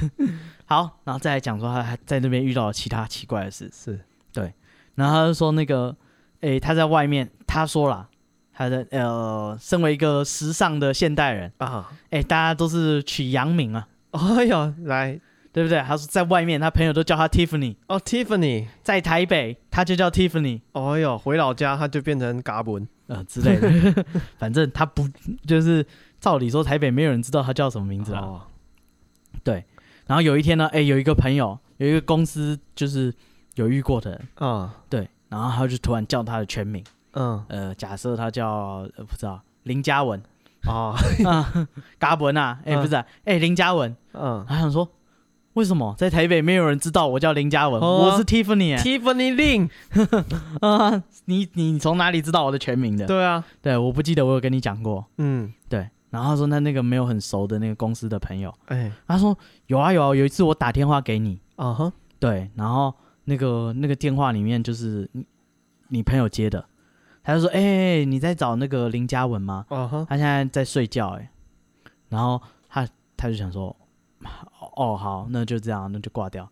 [0.66, 4.00] 好，然后再来讲说他还在那边遇到了其他奇怪的事，是。
[4.34, 4.54] 对，
[4.96, 5.96] 然后他就说那个。
[6.42, 8.08] 诶、欸，他在外面，他说了，
[8.54, 13.88] 他的呃，身为一个时尚的现代人啊，诶、欸，大家都是取洋名啊。
[14.12, 15.20] 哎呦，来，
[15.52, 15.80] 对不对？
[15.82, 17.76] 他说在外面，他朋友都叫他 Tiffany。
[17.88, 20.62] 哦，Tiffany，在台北，他就叫 Tiffany。
[20.74, 24.06] 哎呦，回老家他就变成嘎文呃之类的。
[24.38, 25.08] 反正他不
[25.46, 25.86] 就是
[26.20, 28.22] 照理说台北没有人知道他叫什么名字啊。
[28.22, 28.42] 哦、
[29.44, 29.66] 对。
[30.06, 33.14] 然后有一天呢，诶、欸，有一个朋友，有一个公司就是
[33.56, 35.10] 有遇过的人啊，对。
[35.30, 40.22] 然后他就突然叫他的全名，嗯，呃，假设他叫呃不知道林嘉文，
[40.68, 41.68] 哦，啊，
[42.00, 44.90] 嘎文啊，哎不是，哎林嘉文，嗯，他想说
[45.54, 49.70] 为什么在台北没有人知道我叫林嘉文，我是 Tiffany，Tiffany Lin，
[50.62, 53.06] 啊，你你从哪里知道我的全名的？
[53.06, 62.94] 对啊，对，我不记得我有跟你讲过，嗯，对，然后他说他那个没有很熟的那个公司的朋友，哎，他说有啊有啊，有一次我打电话给你，啊哈，对，然后。
[63.30, 65.10] 那个那个电话里面就是
[65.90, 66.66] 你朋友接的，
[67.24, 70.06] 他就说：“哎、欸，你在找那个林嘉文吗？” uh huh.
[70.06, 71.30] 他现在在睡觉，哎，
[72.08, 73.76] 然后他他就想说
[74.78, 76.50] ：“哦，好，那就这样，那就挂掉。”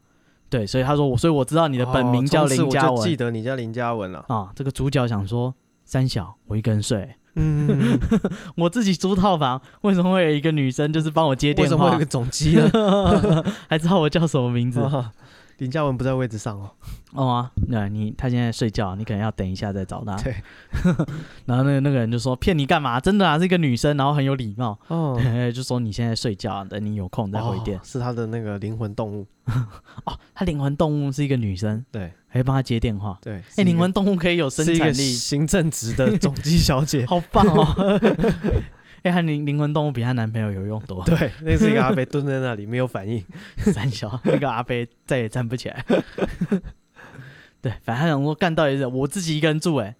[0.49, 5.55] 对，所以他说我：“所以我知道你的本名叫林嘉文，我记得你叫林嘉文了啊。”这个主角想说
[5.85, 7.97] ：“三小，我一个人睡，嗯，
[8.57, 11.73] 我自己租套房，为什么会有一个女生就是帮我接电话？
[11.73, 12.69] 为什么会有个总机呢？
[13.67, 15.05] 还知道我叫什么名字？” uh.
[15.57, 16.71] 林嘉文不在位置上哦。
[17.13, 20.17] 哦啊，那你他现在睡觉，你可能要等一下再找他。
[20.17, 20.35] 对。
[21.45, 22.99] 然后那个那个人就说：“骗你干嘛？
[22.99, 25.17] 真的啊，是一个女生，然后很有礼貌。” 哦。
[25.53, 27.79] 就说你现在睡觉，等你有空再回电。
[27.83, 29.25] 是他的那个灵魂动物。
[30.05, 31.83] 哦，他灵魂动物是一个女生。
[31.91, 32.11] 对。
[32.27, 33.17] 还帮他接电话。
[33.21, 33.41] 对。
[33.55, 34.93] 哎，灵魂动物可以有生产力。
[34.93, 37.05] 行政职的总机小姐。
[37.05, 37.99] 好棒哦。
[39.05, 41.03] 哎，他灵灵魂动物比她男朋友有用多。
[41.05, 43.23] 对，那是一个阿飞蹲在那里没有反应，
[43.71, 45.85] 三小那个阿飞再也站不起来。
[47.61, 49.95] 对，反正他想说干到底是我自己一个人住哎。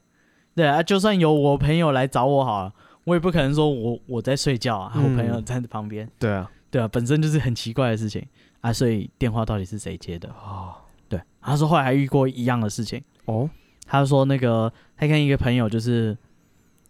[0.56, 6.10] 对啊，就算有我朋友来找我好了，我也不可能说我我在睡觉啊，我朋友站在旁边。
[6.18, 8.26] 对啊，对啊，本身就是很奇怪的事情
[8.62, 10.28] 啊，所以电话到底是谁接的？
[10.30, 10.74] 哦，
[11.08, 13.48] 对，他说后来还遇过一样的事情哦，
[13.86, 16.18] 他说那个他跟一个朋友就是。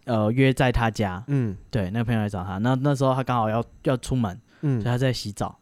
[0.06, 5.58] 呃，约在他家，嗯，对，那个朋友来找他，那那时候他刚好要要出门，嗯，所以他在洗澡，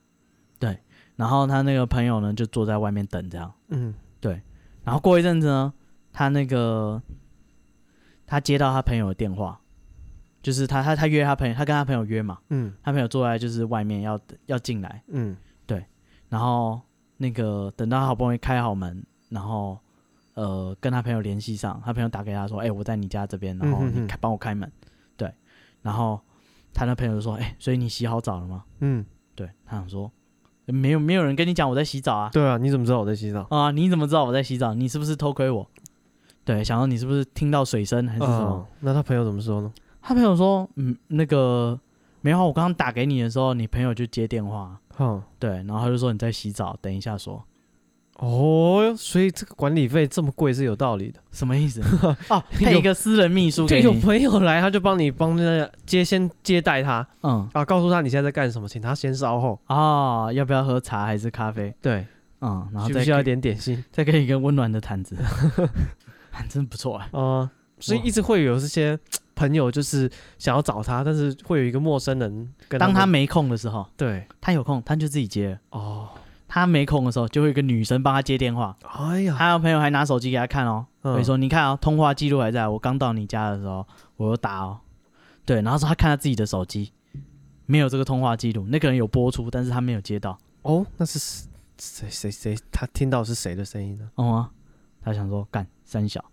[0.59, 0.79] 对，
[1.17, 4.43] 然后他那个朋友呢就坐在外面等这样，嗯，对，
[4.85, 5.73] 然后过一阵子呢，
[6.13, 7.01] 他那个
[8.27, 9.59] 他接到他朋友的电话，
[10.43, 15.35] 就是他他他约他朋友，他跟他朋友约嘛，嗯，他朋友坐在就是外面要要进来，嗯，
[15.67, 15.83] 对，
[16.29, 16.79] 然后
[17.17, 19.79] 那个等到他好不容易开好门，然后。
[20.35, 24.71] 呃，跟他朋友联系上，他朋友打给他说：“哎、欸，我在你家这边，然后你开帮我开门。”
[25.17, 25.33] 对，
[25.83, 26.21] 然后
[26.73, 29.05] 他那朋友就说：“哎、欸，所以你洗好澡了吗？”嗯，
[29.35, 30.11] 对，他想说
[30.67, 33.71] ：“没有，没有人跟你讲我在洗澡啊。”对啊，你怎么知道我在洗澡啊？
[33.71, 34.75] 你怎么知道我在洗澡？
[34.75, 35.71] 你是不是偷窥我？
[36.45, 38.47] 对，想说你是不是听到水声还是什么？
[38.51, 39.73] 哦、那他朋友怎么说呢？
[40.03, 41.79] 他朋友说：“嗯，那个
[42.21, 44.79] 没有，我刚刚打给你的时候，你朋友就接电话。
[44.99, 47.43] 嗯，对，然后他就说你在洗澡，等一下说。”
[48.19, 51.83] 哦，所以这个管理费这么贵是有道理的，什么意思？
[52.31, 57.49] 哦， 配一个私人秘书给你，有朋友来他就帮你帮那个接先接待他，嗯。
[57.53, 59.61] 啊，告诉他你现在在干什么，请他先稍后。
[59.67, 61.75] 啊，要不要喝茶还是咖啡？
[61.83, 62.07] 对，
[62.41, 63.85] 嗯，然后需不需要一点点心？
[63.91, 65.17] 再给你一个温暖的毯子，
[66.49, 67.09] 真不错啊。
[67.11, 67.51] 哦，
[67.81, 68.97] 所以一直会有这些
[69.35, 70.09] 朋友就是
[70.39, 76.09] 想要找他，但是会有一个陌生人跟他，当他没空的时候，对，他有空他就自己接哦。
[76.55, 78.77] 他没空的时候，就会有一个女生帮他接电话。
[78.83, 82.69] 哎呀，他有朋友还拿手机给他看哦，所以、嗯、说你看哦，通话记录还在。
[82.69, 83.85] 我刚到你家的时候，
[84.17, 84.79] 我有打哦。
[85.45, 86.93] 对，然后说他看他自己的手机，
[87.67, 88.65] 没有这个通话记录。
[88.69, 90.39] 那个人有播出，但是他没有接到。
[90.63, 91.19] 哦，那是
[91.77, 92.57] 谁谁谁？
[92.71, 94.09] 他听到是谁的声音呢？
[94.15, 94.51] 哦、嗯啊，
[95.03, 96.25] 他想说干三小。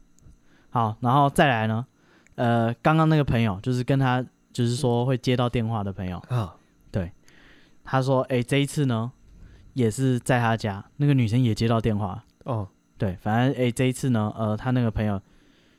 [0.70, 1.84] 好，然后再来呢？
[2.36, 6.56] 呃，刚刚那个朋友就是跟他就是说会接到电话的朋友啊。
[6.92, 7.12] 对，
[7.84, 9.12] 他说哎，这一次呢？
[9.74, 12.68] 也是在他家，那个女生也接到电话哦。
[12.98, 15.20] 对，反正哎、欸，这一次呢，呃，他那个朋友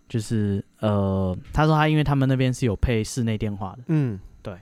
[0.09, 4.57] 就是呃，他说他因为他们那边是有配室内电话的，嗯，对，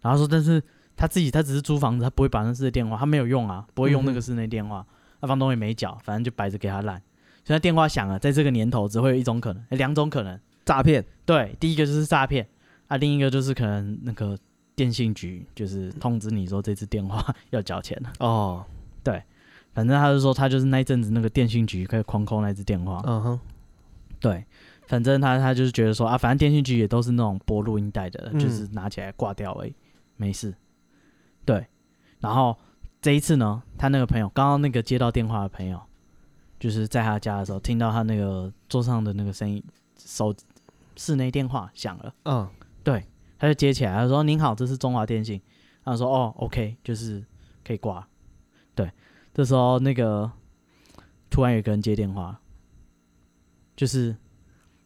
[0.00, 0.62] 然后说但是
[0.94, 4.86] 他自己他只是租房子，他不会把那室内电话，他没有用啊，不会用那个室内电话，
[5.20, 7.00] 那、嗯、房东也没缴，反正就摆着给他烂。
[7.44, 11.04] 现在电话响了，在这个年头只会有一种可能，两种可能，诈骗。
[11.24, 12.46] 对，第一个就是诈骗，
[12.88, 14.38] 啊，另一个就是可能那个
[14.76, 18.12] 电信局就是通知你说这次电话 要缴钱了。
[18.20, 18.64] 哦，
[19.02, 19.22] 对，
[19.72, 23.02] 反正他就说他就是那一阵子那个电信局可以狂扣那只电话。
[23.06, 23.40] 嗯哼，
[24.20, 24.44] 对。
[24.88, 29.74] 反正他他就是觉得说啊，反正电信局也都是那种播录音带的，嗯、就是拿起来挂掉而已，
[30.16, 30.52] 没事。
[31.46, 31.66] 对，
[32.20, 32.54] 然后
[33.00, 35.80] 这一次呢，他那个朋友刚刚那个接到电话的朋友，
[36.60, 39.64] 就是在他家的时候听到他那个桌上的那个声音，
[39.96, 40.34] 手
[40.96, 42.14] 室内电话响了。
[42.24, 42.46] 嗯，
[42.84, 43.06] 对，
[43.38, 45.40] 他就接起来，他说：“您好，这是中华电信。”
[45.84, 47.24] 他说：“哦，OK，就是
[47.64, 48.06] 可以挂。”
[48.74, 48.90] 对，
[49.34, 50.30] 这时候那个
[51.30, 52.40] 突然有个人接电话，
[53.76, 54.14] 就是。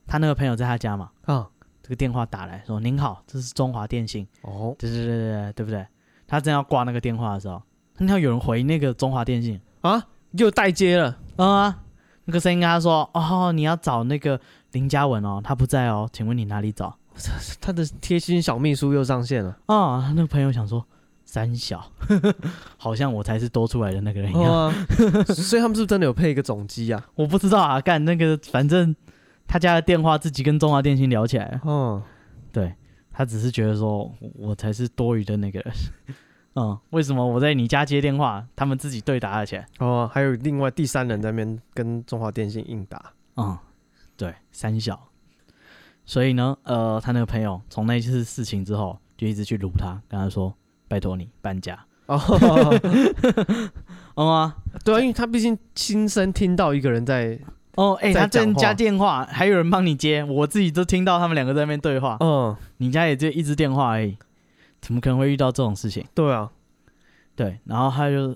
[0.08, 1.50] 他那个朋友在他家嘛，啊、哦，
[1.82, 5.84] 这个电话打来说：“您好，这是中华电信。”哦，对对对对，对不对？
[6.28, 7.60] 他正要挂那个电话的时候，
[7.98, 11.82] 听到有人回那个中华电信啊，又代接了啊，
[12.24, 16.96] 那个声音跟他说：“哦，你要找那个林嘉文哦，他不在哦，请问你哪里找？”
[17.60, 20.12] 他的贴心小秘书又上线了啊！
[20.14, 20.86] 那个朋友想说
[21.26, 21.92] ：“三小，
[22.78, 24.50] 好像我才是多出来的那个人一样。
[24.50, 24.72] 哦啊”
[25.34, 27.06] 所以他们是不是真的有配一个总机啊？
[27.16, 28.96] 我不知道啊，干那个反正。
[29.48, 32.02] 他家的电话自己跟中华电信聊起来，嗯，
[32.50, 32.74] 对，
[33.12, 35.72] 他只是觉得说我才是多余的那个人，
[36.56, 39.64] 嗯，为什么我在你家接电话，他们自己对打了起来？
[39.78, 43.56] 哦，还有另外第三人在那边跟中华电信应打，嗯，
[44.16, 45.00] 对，三小，
[46.04, 50.52] 所以呢，呃，他那个朋友从那次事情之后就一直去撸他，跟他说
[50.88, 52.20] 拜托你搬家，哦，
[54.14, 57.38] 哦啊，对啊，因为他毕竟亲身听到一个人在。
[57.76, 62.16] 哦，哎、欸，他在家电话，还有人帮你接，我自己都听到他们两个在那边对话。
[62.20, 64.16] 嗯，你家也就一只电话而已，
[64.80, 66.02] 怎么可能会遇到这种事情？
[66.14, 66.50] 对啊，
[67.34, 68.34] 对，然后他就，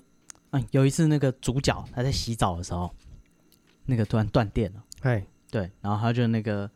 [0.50, 2.94] 嗯，有一次那个主角他在洗澡的时候，
[3.86, 4.82] 那个突然断电了。
[5.00, 6.70] 哎，对，然后他就那个，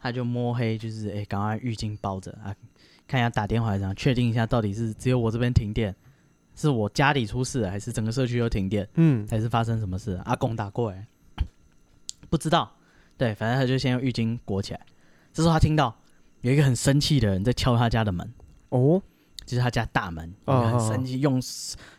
[0.00, 2.52] 他就摸黑，就是哎，赶快浴巾包着啊，
[3.10, 5.92] 看一下打电话这样，确定一下到底是只有我这边停电，
[6.54, 8.88] 是我家里出事，还是整个社区都停电？
[8.94, 10.12] 嗯，还是发生什么事？
[10.24, 11.04] 阿公打过来。
[12.28, 12.70] 不知道，
[13.18, 14.80] 对，反正他就先用浴巾裹起来。
[15.32, 15.92] 这时候他听到
[16.42, 18.32] 有一个很生气的人在敲他家的门，
[18.68, 19.02] 哦，
[19.44, 21.42] 就是他家大门，哦、很生气，用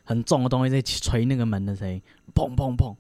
[0.06, 2.02] 很重的东西在捶那个门的声音，
[2.34, 2.96] 砰砰砰，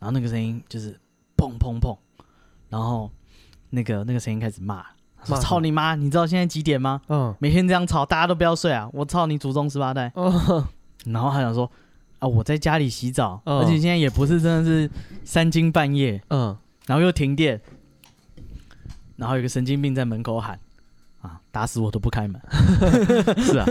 [0.00, 0.98] 然后那个声音就是
[1.36, 1.96] 砰砰砰，
[2.68, 3.08] 然后
[3.70, 4.84] 那个那个声音开始骂，
[5.24, 5.94] 说操你妈！
[5.94, 7.00] 你知道现在几点吗？
[7.08, 8.88] 嗯，每天这样吵，大家都不要睡啊！
[8.92, 10.12] 我操你祖宗十八代！
[10.14, 10.66] 哦，
[11.06, 11.70] 然后他想说
[12.18, 14.90] 啊，我在家里洗澡，哦、而且现在也不是真的是
[15.24, 16.56] 三更半夜，嗯。
[16.86, 17.58] 然后又停电，
[19.16, 20.60] 然后有个神经病在门口喊
[21.22, 22.38] ：“啊，打死我都不开门！”
[23.40, 23.66] 是啊，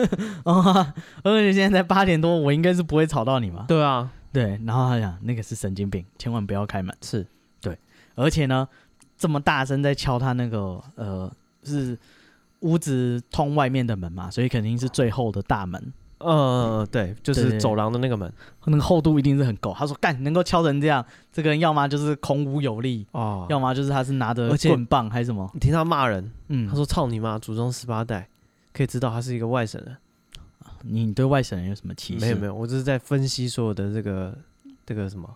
[1.24, 3.66] 而且现在才八点多，我应该是不会吵到你嘛？
[3.68, 4.60] 对啊，对。
[4.66, 6.91] 然后他想那个是神经病，千万不要开门。
[7.01, 7.24] 是，
[7.62, 7.78] 对。
[8.16, 8.68] 而且呢，
[9.16, 11.32] 这么大声在敲他那个呃，
[11.64, 11.97] 是
[12.59, 15.93] 屋子通外面的门嘛，所以肯定是最后的大门。
[16.20, 18.32] 呃，对，就是走廊的那个门，
[18.66, 19.76] 那个厚度一定是很够。
[19.78, 28.30] 他说：“干，能够敲成这样，这个人要么就是孔武有力哦，要么就是他是拿着棍棒还是什么。”你听他骂人，嗯，他说：“操你妈，祖宗十八代，
[28.72, 29.97] 可以知道他是一个外省人。”
[30.86, 32.22] 你对外省人有什么歧视？
[32.22, 34.38] 没有没有，我只是在分析所有的这个
[34.86, 35.30] 这个什么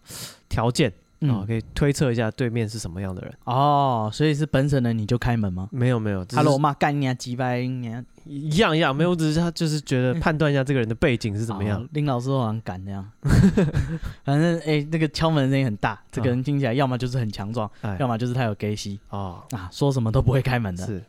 [0.48, 0.94] 条件。
[1.22, 3.34] 哦，可以推测一下对面是什么样的人。
[3.46, 5.68] 哦，所以是本省人你就开门吗？
[5.72, 11.82] 没有没有，Hello 妈干你啊鸡掰你啊，一样一样，没有，只是他就是觉得判断一下这个人的背景是怎么样。
[11.82, 13.10] 哦、林老师好像敢这样，
[14.24, 19.00] 反正哎、欸，那个敲门的声音很大，这个人听起来要么就是很强壮，哦、要么就是他有 gay 戏。
[19.10, 19.44] 哦。
[19.52, 20.86] 啊，说什么都不会开门的。
[20.86, 21.04] 是，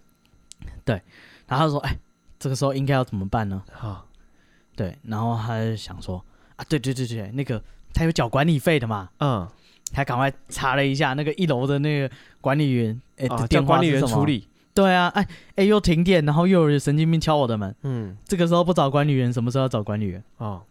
[0.86, 1.02] 对，
[1.46, 1.98] 然后他说哎、欸，
[2.38, 3.62] 这个时候应该要怎么办呢？
[3.78, 4.00] 啊、哦，
[4.74, 6.24] 对，然后他就想说
[6.56, 9.46] 啊，对对对对，那个他有缴管理费的嘛，嗯。
[9.92, 12.10] 他赶快查了一下那个一楼的那个
[12.40, 14.48] 管理员，哎、欸，电话管理员处理。
[14.74, 15.26] 对啊，哎
[15.56, 17.74] 哎，又停电，然后又有神经病敲我的门。
[17.82, 20.22] 嗯，这个时候不找管理员，什么时候要找管理员？
[20.36, 20.62] 哦，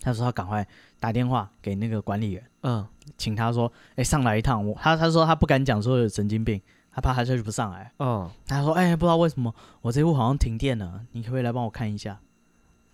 [0.00, 0.66] 他说他赶快
[0.98, 2.86] 打电话给那个管理员，嗯，
[3.18, 4.66] 请他说，哎，上来一趟。
[4.66, 6.58] 我他他说他不敢讲说有神经病，
[6.90, 7.92] 他怕他下去不上来。
[7.98, 12.18] 嗯，他说，哎，不知道为什么我这户好像停电了，你可不可以来帮我看一下？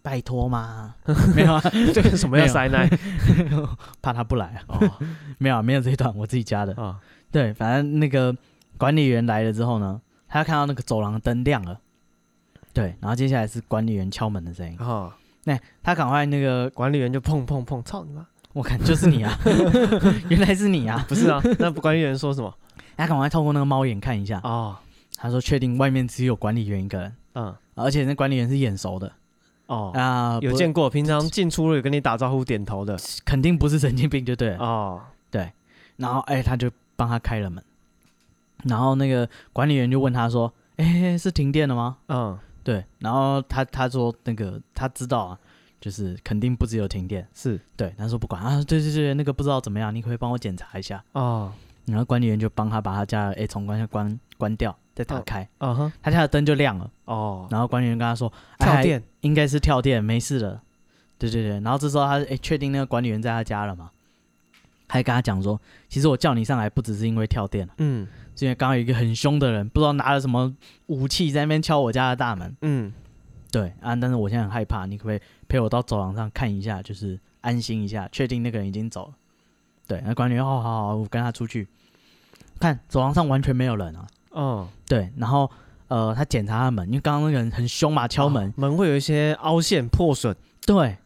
[0.02, 0.94] 拜托吗？
[1.34, 1.62] 没有啊，
[1.94, 2.88] 这个什么要塞奶？
[4.02, 4.62] 怕他不来啊？
[4.68, 4.92] 哦，
[5.38, 6.74] 没有，啊没有这一段，我自己加的。
[6.74, 6.96] 哦，
[7.30, 8.36] 对，反正那个
[8.76, 11.78] 管理员来了之后呢，他要看到那个走廊灯亮了，
[12.72, 14.76] 对，然后接下来是管理员敲门的声音。
[14.80, 15.12] 哦，
[15.44, 18.26] 那他赶快那个管理员就砰砰砰，操你妈！
[18.52, 19.38] 我看就是你啊，
[20.28, 21.40] 原来是你啊，不是啊？
[21.58, 22.52] 那管理员说什么？
[22.96, 24.76] 他赶快透过那个猫眼看一下哦。
[25.16, 29.10] 他说确定外面只有管理员一个人，嗯，而且那管理员是眼熟的
[29.72, 35.00] 哦啊，有见过，平常进出了有跟你打招呼点头的，肯定不是神经病，就对了哦，
[35.30, 35.50] 对。
[35.96, 37.62] 然后哎，他就帮他开了门，
[38.64, 42.84] 然后那个管理员就问他说：“哎，是停电了吗？”嗯，对。
[42.98, 45.38] 然后他他说那个他知道啊。
[45.82, 47.92] 就是肯定不只有停电，是对。
[47.98, 51.52] 他说不管啊，对对对，那个不知道怎么样，你可，可以帮我检查一下哦。
[51.86, 57.46] 然后管理员就帮他把他家的诶从关关关掉，再打开，嗯哼，他家的灯就亮了哦。
[57.50, 60.60] 然后管理员跟他说跳电，应该是跳电，没事的。
[61.18, 61.60] 对对对。
[61.60, 63.90] 然后这时候他诶确定那个管理员在他家了嘛？
[64.88, 70.54] 还跟他讲说，其实我叫你上来不只是因为跳电，嗯，是因为刚刚有一个很凶的人，不知道拿了什么
[70.86, 72.92] 武器在那边敲我家的大门，嗯。
[73.50, 79.14] 对啊，但是我现在很害怕，你可不可以陪我到走廊上看一下，就是安心一下，确定那个人已经走了。
[79.86, 81.68] 对，那管理员，哦，好好，我跟他出去
[82.58, 84.06] 看走廊上完全没有人啊。
[84.34, 85.50] 嗯，对，然后
[85.88, 90.34] 呃，他检查他门，因为刚刚那个人很凶嘛，敲门，哦，门会有一些凹陷破损。
[90.66, 90.96] 对，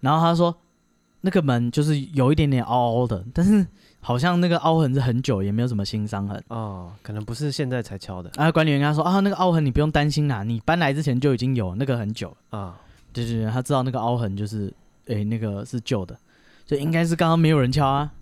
[0.00, 0.54] 然后他说
[1.22, 3.66] 那个门就是有一点点凹凹的，但是。
[4.06, 8.30] 好像那个凹痕是很久，也没有什么新伤痕哦，可能不是现在才敲的。
[8.36, 12.78] 啊，管理员跟他说啊，那个凹痕你不用担心啦，你搬来之前就已经有那个很久啊。
[13.14, 14.66] 对对对，他知道那个凹痕就是，
[15.06, 16.14] 哎、欸，那个是旧的，
[16.66, 18.12] 所以应该是刚刚没有人敲啊。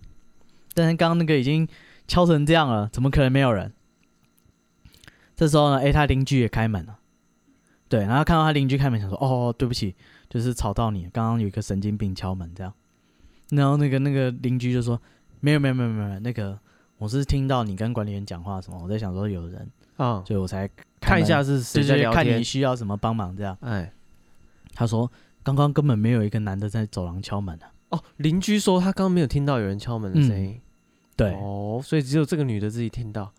[0.72, 1.66] 但是刚刚那个已经
[2.06, 3.72] 敲成这样了，怎么可能没有人？
[5.42, 6.96] 这时候呢，哎、欸，他邻居也开门了，
[7.88, 9.94] 对，然后看到他邻居开门，想说哦，对不起，
[10.30, 12.72] 就是吵到你，刚刚有一个神经病敲门这样。
[13.50, 15.00] 然后那个那个邻居就说。
[15.44, 16.56] 没有没有没有没有，那个
[16.98, 20.70] 我是听到你跟管理员讲话什么，我在想说有人啊，所以我才
[21.00, 23.58] 看一下是谁在聊天，看你需要什么帮忙这样。
[23.62, 23.92] 哎，
[24.72, 25.10] 他说
[25.42, 27.66] 刚刚根本没有一个男的在走廊敲门啊。
[27.88, 30.60] 哦，邻居说他刚刚没有听到有人敲门的声音。
[31.16, 33.32] 对哦，所以只有这个女的自己听到。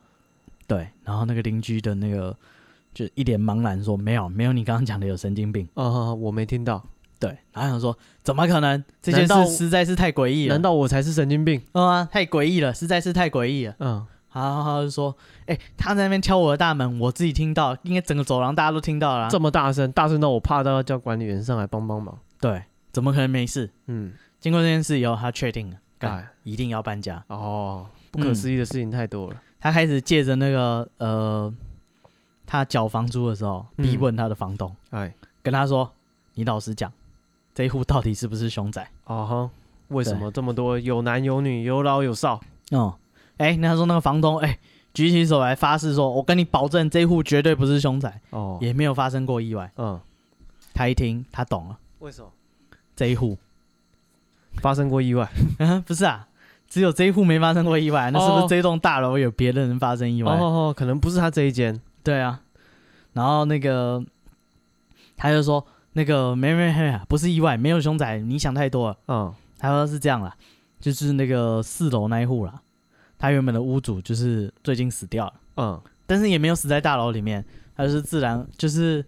[0.68, 2.36] 对，然后那个邻居的那个
[2.93, 6.84] 就一脸茫然说：“没有没有，你刚刚讲的有神经病。”哦，我没听到。
[7.20, 8.84] 对，然后想说，怎么可能？
[9.01, 10.55] 这件事实在是太诡异了。
[10.55, 11.61] 难道我才是神经病？
[11.72, 13.76] 嗯啊，太诡异了，实在是太诡异了。
[13.80, 19.30] 嗯，好，好，好，就说，哎，他在那边敲我的大门，我自己听到，应该整个走廊大家都听到了。
[19.30, 22.18] 这么大声，大声到我怕到要叫管理员上来帮帮忙。
[22.41, 23.72] 对，怎么可能没事？
[23.88, 24.11] 嗯，
[24.41, 27.24] 经过这件事以后，他确定了，哎，一定要搬家。
[27.28, 29.38] 哦，不可思议的事情太多了。
[29.64, 31.53] 他开始借着那个呃，
[32.45, 35.89] 他缴房租的时候，逼问他的房东，哎，跟他说，
[36.34, 36.91] 你老实讲。
[37.55, 38.89] 这一户到底是不是凶宅？
[39.05, 39.49] 哦哈，
[39.89, 42.41] 为什么这么多有男有女有老有少？
[42.72, 42.95] 哦，
[43.38, 44.59] 哎，那他说那个房东哎，
[44.93, 49.72] 举起手来发誓说：“我跟你保证，这一户绝对不是凶宅。”哦，也没有发生过意外。
[49.78, 49.97] 嗯，
[50.74, 52.30] 他一听他懂了，为什么
[52.97, 53.38] 这一户
[54.55, 55.32] 发生过意外？
[55.86, 56.28] 不是啊，
[56.74, 60.32] 只有这一户没发生过意外，那是不是这栋大楼有别的人发生意外？
[60.32, 61.80] 哦哦，可能不是他这一间。
[62.01, 62.41] 对啊，
[63.13, 64.03] 然后那个
[65.15, 65.63] 他就说。
[65.95, 68.97] 那个没没没，不是意外，没有凶宅，你想太多了。
[69.09, 70.36] 嗯，他说是这样啦，
[70.80, 72.59] 就是那个四楼那一户啦，
[73.19, 75.34] 他原本的屋主就是最近死掉了。
[75.57, 77.45] 嗯，但是也没有死在大楼里面，
[77.78, 79.05] 他就是自然就是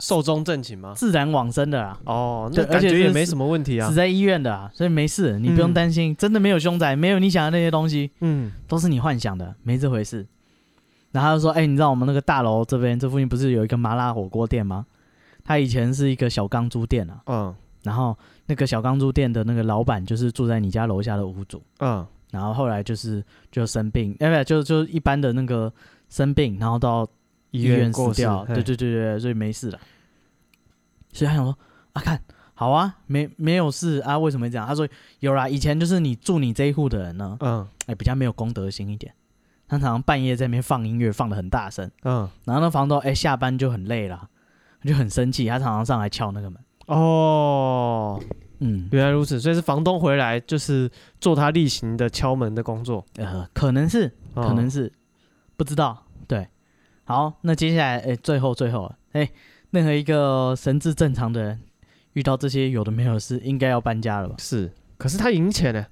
[0.00, 0.92] 寿终正寝吗？
[0.96, 1.98] 自然往生的啦。
[2.04, 10.26] 哦，那感觉也没什么问题啊，死在医院的啊，所以没事，你不用担心，嗯、真的没有凶宅，没有你想的那些东西，嗯，都是你幻想的，没这回事。
[11.12, 14.84] 然后他就说，哎、欸，你知道我们那个大楼这边这附近不是有一个麻辣火锅店吗？
[15.44, 18.16] 他以前是一个小钢珠店啊，嗯，然后
[18.46, 23.22] 那个小钢珠店的那个老板就是住在你家楼下的屋主，嗯，然后后来就是
[23.52, 25.72] 就生病，哎不就就一般的那个
[26.08, 27.06] 生病，然后到
[27.58, 29.78] 医院死掉，对对对对，所以没事了。
[31.12, 31.56] 所以他想说
[31.92, 32.20] 啊，看
[32.54, 34.66] 好啊，没没有事啊，为什么这样？
[34.66, 34.88] 他说
[35.20, 39.14] 有啦，以前就是你住你这一户的人呢，嗯，哎比较没有公德心一点，
[39.68, 44.28] 他常常半夜在那边放音乐，放的很大声，嗯，然后那房东哎下班就很累了。
[44.86, 46.60] 就很生气，他常常上来敲那个门。
[46.88, 48.22] 哦，
[48.58, 53.02] 嗯，原来如此，所以是房东回来就是做他例行的敲门的工作。
[53.16, 54.92] 呃，可能是，可能是，哦、
[55.56, 56.04] 不知道。
[56.28, 56.46] 对，
[57.04, 59.30] 好，那接下来，哎、欸，最后最后，哎、欸，
[59.70, 61.60] 任何一个神智正常的人
[62.14, 64.34] 遇到这些有的没有的事，应该要搬家了吧？
[64.38, 65.86] 是，可是他赢钱呢？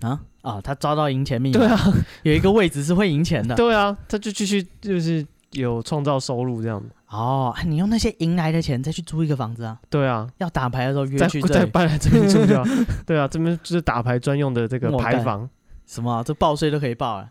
[0.00, 1.52] 啊啊，他抓到赢钱命。
[1.52, 1.78] 对啊，
[2.22, 3.54] 有一个位置是会赢钱的。
[3.54, 9.78] 对啊，他就继续就是有创造收入这样哦，你用那些赢来的钱再去租一个房子啊？
[9.90, 12.64] 对啊，要打牌的时候约去再搬来这边住掉。
[13.04, 15.46] 对啊，这边就是打牌专用的这个牌房。
[15.90, 16.22] 什么、啊？
[16.22, 17.28] 这报税都可以报啊？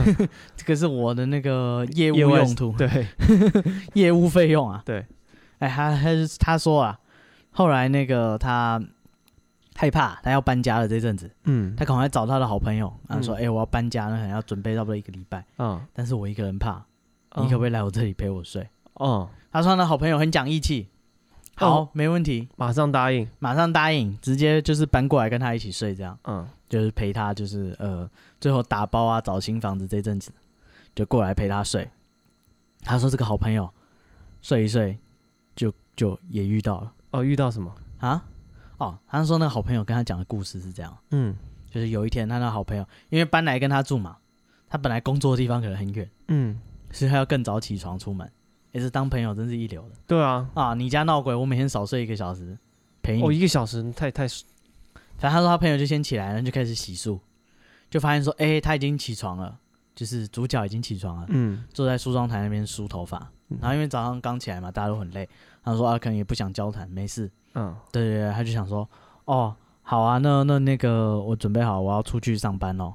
[0.56, 3.06] 这个是我的那个业务用途，对，
[3.92, 4.80] 业务费用啊。
[4.82, 5.04] 对，
[5.58, 6.98] 哎，他他他说啊，
[7.50, 8.82] 后来那个他
[9.74, 13.42] 害怕，他要搬家了这阵子，嗯，他赶快找他的好朋友，然后说，哎、嗯。
[13.42, 16.82] 欸，我要搬家，那可能要准备差不多一个礼拜，嗯，但是我一个人怕，
[17.36, 18.66] 你可不可以来我这里陪我睡？
[18.94, 20.88] 哦、嗯，他说他的好朋友很讲义气，
[21.58, 28.08] 好，哦、没问题，马上答应，马上答应，直接就是搬过来跟他一起睡，这样，嗯，就是陪他，就是呃，
[28.40, 30.30] 最后打包啊，找新房子这阵子，
[30.94, 31.90] 就过来陪他睡。
[32.82, 33.68] 他说这个好朋友
[34.40, 34.96] 睡一睡，
[35.56, 36.92] 就就也遇到了。
[37.10, 37.74] 哦，遇到什么？
[37.98, 38.24] 啊？
[38.76, 41.36] 哦，他说那个好朋友跟他讲的故事是这样，嗯，
[41.68, 44.16] 就是有一天他那好朋友因为搬来跟他住嘛，
[44.68, 46.56] 他本来工作的地方可能很远，嗯，
[46.92, 48.30] 所以他要更早起床出门，
[48.78, 49.96] 也是当朋友真是一流的。
[50.06, 52.56] 对啊，啊，你家闹鬼，我每天少睡一个小时
[53.02, 53.22] 陪你。
[53.22, 54.26] 哦，一个小时太太，
[55.16, 57.18] 反正他说他朋友就先起来，然后就开始洗漱，
[57.90, 59.58] 就发现说，哎，他已经起床了。
[59.94, 63.18] 就是主角已经起床了，嗯，坐在梳妆台那边梳头发，
[63.48, 65.28] 嗯，然后因为早上刚起来嘛，大家都很累，
[65.64, 68.88] 他说啊，可能也不想交谈，没事，嗯，对对对，他就想说，
[69.24, 69.52] 哦，
[69.82, 72.94] 好啊，那那那个我准备好，我要出去上班喽，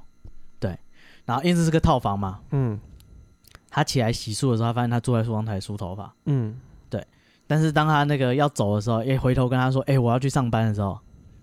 [0.58, 0.78] 对，
[1.26, 2.80] 然后因为这是个套房嘛，嗯，
[3.74, 6.56] 他起来洗漱的时候，他发现他坐在梳妆台梳头发，嗯，
[6.88, 7.04] 对，
[7.44, 10.96] 但是当他那个要走的时候，一回头跟他说，哎，我要去上班的时候，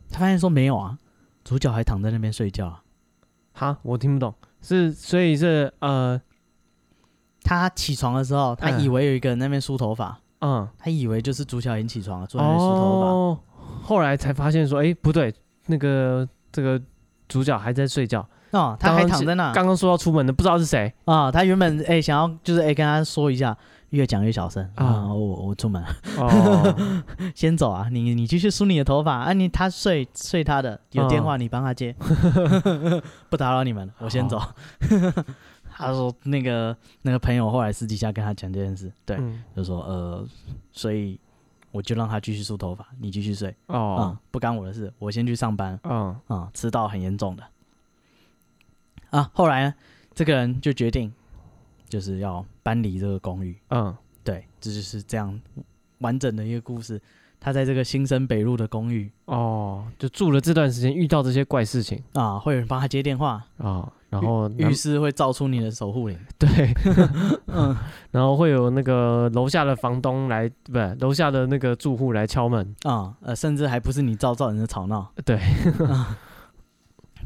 [0.10, 0.98] 他发现说没有啊，
[1.44, 2.74] 主角还躺在那边睡觉，
[3.52, 4.34] 哈，我听不懂。
[4.62, 6.22] 是，所以是呃，
[7.44, 13.40] 他起床的时候，他以为有一个人在那边梳头发，嗯，他以为就是主角已经起床了，坐在那边梳头发，哦，
[13.84, 15.34] 后来才发现说，哎、欸，不对，
[15.66, 16.82] 那个这个
[17.28, 23.58] 主角还在睡觉，哦，他还躺在那，刚刚说要出门的，不知道是谁啊、哦，他原本哎、欸、想要就是哎、欸、跟他说一下。
[23.92, 25.14] 越讲越小声啊！
[25.14, 26.76] 我我出门了，哦、
[27.36, 27.90] 先走啊！
[27.92, 29.34] 你你继续梳你的头发啊！
[29.34, 34.38] 你他睡睡他的，有电话你帮他接，哦、 不打扰你们，我先走。
[34.38, 34.48] 哦、
[35.76, 40.26] 他说那个那个朋友后来私底下跟他讲这件事，对，嗯、就说呃，
[40.72, 41.20] 所以
[41.72, 45.78] 我就让他继续梳头发，你继续睡哦、嗯，不干我的事，我先去上班。
[45.84, 47.44] 嗯嗯，迟到很严重的
[49.12, 49.30] 啊！
[49.34, 49.74] 后来呢，
[50.14, 51.14] 这个人就决定。
[51.90, 53.54] 就是要搬离这个公寓。
[53.68, 53.94] 嗯，
[54.24, 55.38] 对，这就是这样
[55.98, 57.02] 完整的一个故事。
[57.38, 66.74] 他在这个新生北路的公寓哦，就住了这段时间，遇到这些怪事情啊，会有人帮他接电话啊、哦，然后浴室会照出你的守护灵， 对，
[67.48, 67.76] 嗯，
[68.12, 75.38] 然后会有那个楼下的房东来，不是楼下的那个住户来敲门啊，呃，甚至还不是你造造人的吵闹，对。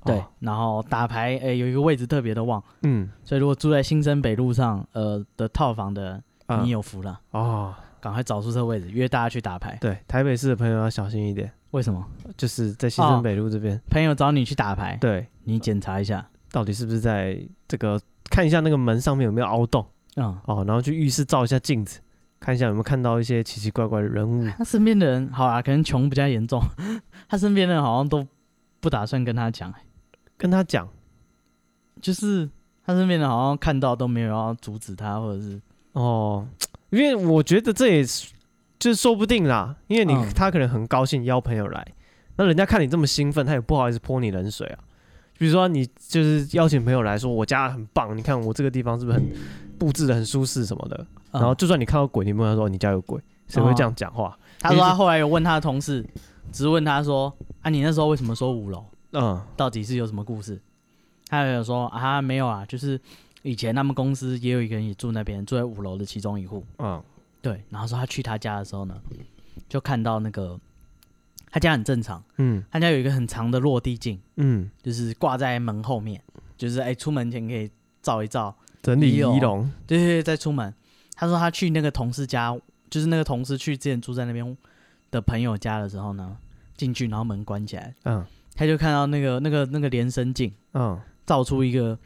[0.05, 6.21] 对，然后打牌，哎，有一个位置特别的旺，嗯，所以如果住在新生北路上，呃的套房的，
[6.63, 7.19] 你有福了。
[7.31, 9.77] 哦，赶快找出这个位置，约大家去打牌。
[9.81, 11.51] 对，台北市的朋友要小心一点。
[11.71, 12.05] 为什么？
[12.37, 17.37] 就是在新生北路这边，朋友找你去打牌，对，你检查一下，到底是不是在
[17.67, 17.99] 这个
[18.29, 19.85] 看一下那个门上面有没有凹洞，
[20.15, 21.99] 嗯，哦，然后去浴室照一下镜子，
[22.39, 24.47] 看一下有没有看到一些奇奇怪怪的人物。
[24.57, 26.61] 他身边的人，好啊，可能穷比较严重，
[27.27, 28.25] 他身边的人好像都
[28.79, 29.73] 不打算跟他讲。
[30.37, 30.87] 跟他讲，
[32.01, 32.49] 就是
[32.85, 35.61] 他身边的好像看到都没有要阻止他，或者是
[35.93, 36.47] 哦，
[36.89, 38.31] 因为我觉得这也是
[38.77, 41.87] 就是说不定啦，因为你、嗯、他可能很高兴邀朋友来，
[42.35, 44.79] 那人家看你这么兴奋，他也不好意思泼你冷水啊。
[45.37, 49.31] 比如说你就是邀请朋友来说，我家很棒，你看我这个地方是不是很
[49.77, 54.33] 布置的很舒适什么的，然后就算你看到鬼，你不能说你家有鬼，谁会这样讲话、哦？
[54.59, 56.05] 他说他后来有问他的同事，
[56.53, 58.85] 质问他说啊，你那时候为什么说五楼？
[59.15, 60.59] 嗯，到底是有什么故事？
[61.27, 62.99] 他有说啊，没有啊，就是
[63.41, 66.63] 以前他们公司也有一个人也住那边，住在五楼的其中一户。
[66.77, 67.01] 嗯，
[67.41, 67.63] 对。
[67.69, 69.01] 然后说他去他家的时候呢，
[69.67, 70.59] 就看到那个
[71.49, 72.23] 他家很正常。
[72.37, 74.19] 嗯，他家有一个很长的落地镜。
[74.35, 76.21] 嗯，就是挂在门后面，
[76.57, 77.71] 就是哎、欸，出门前可以
[78.03, 79.71] 照一照，整理仪容。
[79.87, 80.71] 对对对，再出门。
[81.15, 82.55] 他说他去那个同事家，
[82.89, 84.57] 就是那个同事去之前住在那边
[85.09, 86.37] 的朋友家的时候呢，
[86.77, 87.95] 进去然后门关起来。
[88.03, 88.25] 嗯。
[88.55, 91.97] 他就看到那个那个那个连身镜，嗯，照出一个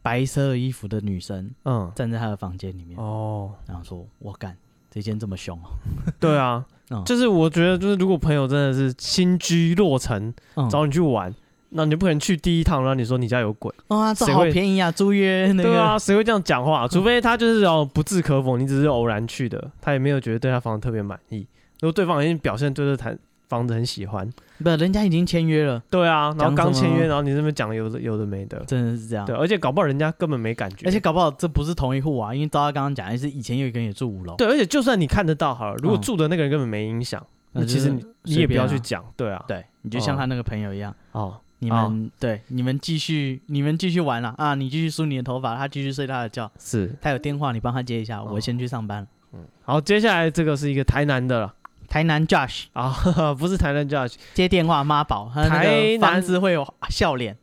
[0.00, 4.56] 白色衣服的女生，嗯，站在他的房间里面，哦，然后说：“我干，
[4.90, 5.68] 这间这么凶哦。
[6.18, 11.32] ”对啊，嗯，就是我觉得，就是如果朋友真的是新居落成，嗯，找你去玩，
[11.68, 16.88] 那你不可能去第一趟，然后你说你家有鬼，哇，这好便宜啊，租约那个，对啊，谁会这样讲话？
[16.88, 21.46] 除非他就是要不置可否，你只是偶然去的，他也没有觉得对他房子特别满意，
[21.80, 23.16] 如果对方已经表现对这台。
[23.48, 24.26] 房子很喜欢，
[24.62, 25.82] 不，人家已经签约了。
[25.90, 29.26] 对啊，然后刚签约，然后你这边讲有的有的没的，真的是这样。
[29.26, 34.36] 对，而且搞不好人家根本没感觉，而且搞不好这不是同一户啊，因为照他刚刚讲，是以前有一个人也住五楼。
[34.36, 39.04] 对，而且就算你看得到好了，如果住的那个人根本没影响，那其实你你也不要去讲。
[39.16, 46.50] 对啊，对，你就像他那个朋友一样哦，你们对你们继续你们继续玩了啊，你继续梳你的头发，他继续睡他的觉。
[46.58, 49.06] 是，他有电话，你帮他接一下，我先去上班。
[49.32, 51.54] 嗯，好，接下来这个是一个台南的了。
[51.92, 57.36] 台南 Josh 啊，不是台南 Josh 接电话妈宝，台南房子会有笑脸。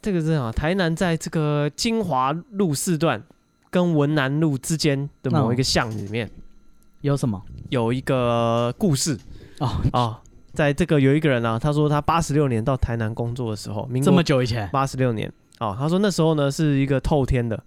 [0.00, 3.22] 这个是啊，台南在这个金华路四段
[3.68, 6.30] 跟文南路之间的某一个巷里面，
[7.02, 7.42] 有什么？
[7.68, 9.18] 有一个故事。
[9.58, 9.70] 哦。
[9.92, 10.16] 哦，
[10.54, 15.30] 在这个有一个人啊，他说他八十六年到台南工作的时候，这么久以前，八十六年。
[15.58, 17.62] 哦，他说那时候呢是一个透天的，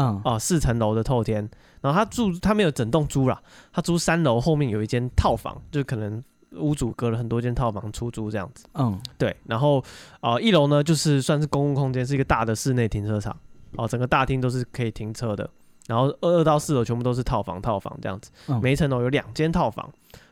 [0.00, 1.48] 嗯哦，四层楼的透天，
[1.80, 3.40] 然后他住他没有整栋租了，
[3.72, 6.22] 他租三楼后面有一间套房，就可能。
[6.54, 9.78] 屋主隔了很多间套房出租这样子，嗯，对，然后
[10.18, 13.36] 啊、呃，一楼呢就是算是公共空间，是一个大的室内停车场，
[13.76, 15.48] 哦，整个大厅都是可以停车的，
[15.86, 19.88] 然后二二到四楼全部都是套房，套房这样子，嗯、每一层楼有两间套房，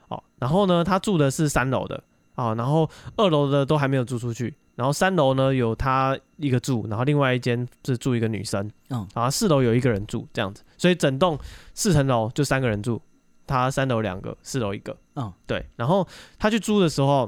[0.08, 2.02] 哦，然后呢，他住的是三楼的，
[2.34, 11.36] 哦，然后二楼的都还没有租出去，然后三楼呢有他一个住，然后另外一间是住一个女生，嗯，然后四楼有一个人住这样子，所以整栋
[11.74, 13.02] 四层楼就三个人住。
[13.44, 15.66] 他三楼两个，四楼一个，嗯，对。
[15.74, 16.06] 然后
[16.38, 17.24] 他去租的时候，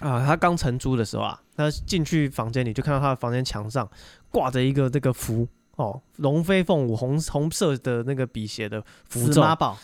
[0.00, 3.88] 啊，他刚承租的时候啊，他进去房间里就看到他的房间墙上
[4.30, 9.40] 挂着一个这个符哦，龙飞凤舞红红色的那个笔写的符咒。
[9.40, 9.78] 妈宝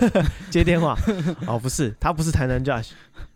[0.50, 0.96] 接电话
[1.46, 2.92] 哦，不是，他不是台南 Josh，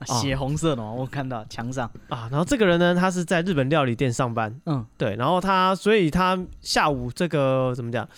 [0.06, 2.28] 血红色的，我看到墙上啊。
[2.30, 5.16] 然后这个人呢，他是在日本料理店上班，嗯，对。
[5.16, 8.08] 然后他，所以他下午这个怎么讲，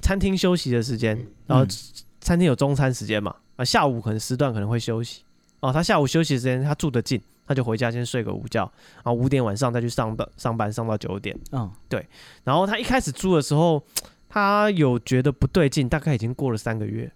[0.00, 1.64] 餐厅休息的时间，然后。
[1.64, 1.68] 嗯
[2.18, 3.32] 餐厅有中餐时间嘛？
[3.54, 5.22] 啊，下午可能时段可能会休息
[5.60, 5.72] 哦。
[5.72, 8.62] 他下午休息时间，他住得近，他就回家先睡个午觉，
[8.96, 11.38] 然后五点晚上再去上班，上班上到九点。
[11.52, 12.04] 嗯，对。
[12.42, 13.80] 然后他一开始租的时候，
[14.28, 17.08] 他有觉得不对劲，大概已经过了三个月。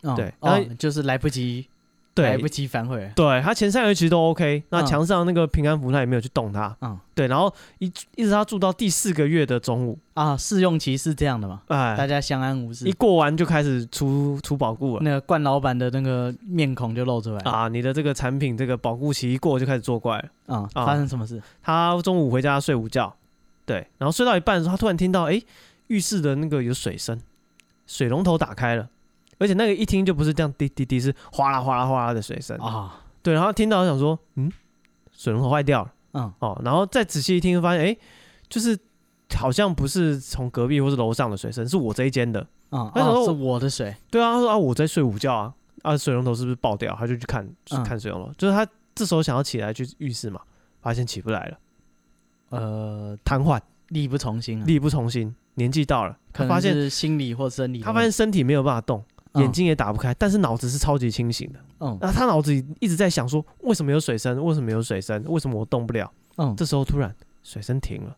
[0.00, 1.68] 哦、对，然后就是来不及。
[2.12, 3.10] 对，来不及反悔。
[3.14, 6.76] 对，他前三个月其实都 OK，那墙上那个平安符他也没有去动它。
[6.80, 7.86] 嗯，对，然后一
[8.16, 11.62] 一直他住到第四个月的中午啊，试用期是这样的嘛？
[11.68, 12.86] 哎，大家相安无事。
[12.86, 20.56] 一过完就开始出出保固了，那个冠老板的那个面孔就露出来啊，你的这个产品这个保固期一过就开始作怪了。
[20.56, 21.40] 啊，发生什么事？
[21.62, 23.14] 他中午回家睡午觉，
[23.64, 25.40] 对，然后睡到一半的时候，他突然听到哎，
[25.86, 27.20] 浴室的那个有水声，
[27.86, 28.88] 水龙头打开了。
[29.40, 33.02] 而且那个一听就不是这样滴滴滴，是哗啦哗啦哗啦的水声啊。
[33.22, 34.52] 对，然后听到想说，嗯，
[35.10, 35.92] 水龙头坏掉了。
[36.12, 37.96] 嗯，哦，然后再仔细一听，发现哎，
[38.48, 38.78] 就是
[39.34, 42.46] 好像不是从隔壁或是楼上的水声，是我这一间的。
[42.68, 43.94] 啊，他说是我的水。
[44.10, 46.94] 对啊，他说啊，我在睡午觉啊，啊，水龙头是不是爆掉？
[46.98, 48.32] 他就去看，去看水龙头。
[48.36, 50.40] 就是他这时候想要起来去浴室嘛，
[50.80, 51.58] 发现起不来了。
[52.50, 59.04] 呃，瘫痪，力不从心，力不从心，年纪到了，他发现是心理或生理，他发现身体没有办法动。
[59.34, 61.60] 眼睛也打不开，但是脑子是超级清醒的。
[61.80, 64.42] 嗯，那他脑子里一直在想说，为什么有水声？
[64.44, 65.22] 为什么有水声？
[65.28, 66.10] 为什么我动不了？
[66.36, 68.16] 嗯，这时候突然水声停了。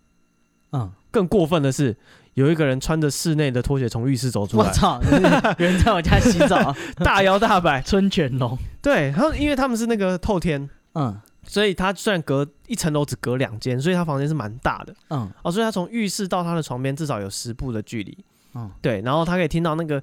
[0.73, 1.95] 嗯，更过分的是，
[2.33, 4.67] 有一个人穿着室内的拖鞋从浴室走出来。
[4.67, 4.99] 我操！
[5.59, 8.57] 有人在我家洗澡， 大摇大摆， 春卷龙。
[8.81, 14.95] 对，然后因为他们是那个透天，嗯，所以他虽然隔一层楼只隔两间，所以他房间是蛮大的。
[15.11, 18.17] 嗯，哦，所以他从浴室到他的床边至少有十步的距离。
[18.55, 20.03] 嗯，对，然后他可以听到那个。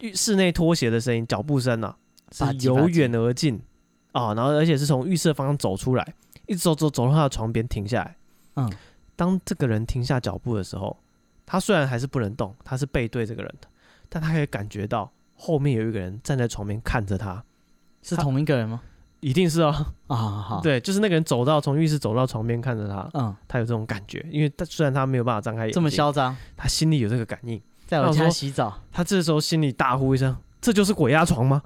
[0.00, 1.96] 浴室内拖鞋的声音，脚步声啊，
[2.30, 3.60] 是由远而近
[4.12, 6.14] 啊，然后而且是从浴室的方向走出来，
[6.46, 8.16] 一直走走走到他的床边停下来。
[8.56, 8.72] 嗯，
[9.14, 10.96] 当这个人停下脚步的时候，
[11.44, 13.68] 他虽然还是不能动，他是背对这个人的，
[14.08, 17.44] 但他可以感觉到后面有一个人站在床边看着他，
[18.02, 18.80] 是同一个人吗？
[19.20, 19.74] 一定是哦。
[20.08, 27.60] 啊，好，对，就是那个人走到从浴室走到床边看着他，嗯，他有这种感觉，因为他虽然他没有办法张开眼睛，这么嚣张，他心里有这个感应。
[27.86, 31.62] 在我家洗澡，他这时候心里大呼一声：“这就是鬼压床吗？”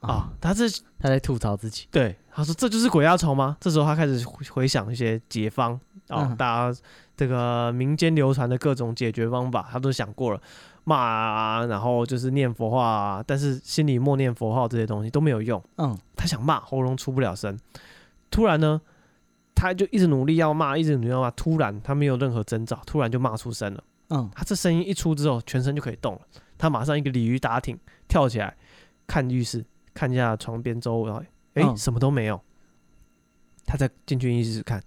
[0.00, 0.66] 啊，他这
[0.98, 1.86] 他在吐槽自己。
[1.90, 5.78] 对，他说：“这就是鬼压床吗？”这时候他开始回想一些解方
[6.08, 6.80] 啊，大家
[7.14, 10.40] 这个民间流传的各种解决方法，他都想过了，
[10.84, 15.62] 骂啊，然后就是念佛话啊，但是心里默念佛号这些东西都没有用。
[15.76, 17.58] 嗯，他想骂，喉咙出不了声。
[18.30, 18.80] 突然呢，
[19.54, 21.30] 他就一直努力要骂，一直努力要骂。
[21.32, 23.84] 突然，他没有任何征兆，突然就骂出声了。
[24.10, 26.20] 嗯，他这声音一出之后，全身就可以动了。
[26.58, 28.54] 他马上一个鲤鱼打挺，跳起来，
[29.06, 29.64] 看浴室，
[29.94, 31.10] 看一下床边周围，
[31.54, 32.40] 哎、欸，嗯、什么都没有。
[33.64, 34.82] 他再进去浴室看，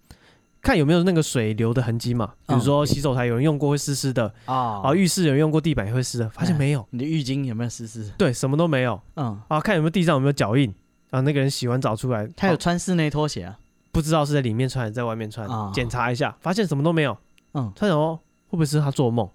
[0.61, 2.33] 看有没有那个水流的痕迹嘛？
[2.47, 6.85] 比如说洗手台有人用过会湿湿的啊，啊，浴室有人用过地板也会湿的，发现没有。
[6.91, 8.11] 你的浴巾有没有湿湿？
[8.17, 9.01] 对，什么都没有。
[9.15, 10.73] 嗯，啊，看有没有地上有没有脚印
[11.09, 11.21] 啊？
[11.21, 13.57] 那个人洗完澡出来，他有穿室内拖鞋啊？
[13.91, 15.47] 不知道是在里面穿还是在外面穿。
[15.73, 17.17] 检、啊、查一下，发现什么都没有。
[17.53, 18.19] 嗯，他想说。
[18.53, 19.27] 会不会是他做梦？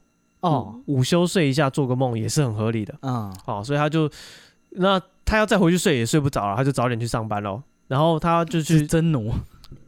[0.42, 2.94] 哦，午休睡一下做个梦也是很合理的。
[3.02, 4.08] 嗯，哦，所以他就
[4.70, 7.60] 那他要再回去睡也睡不着了，他就早点去上班喽。
[7.88, 9.32] 然后他就去真奴，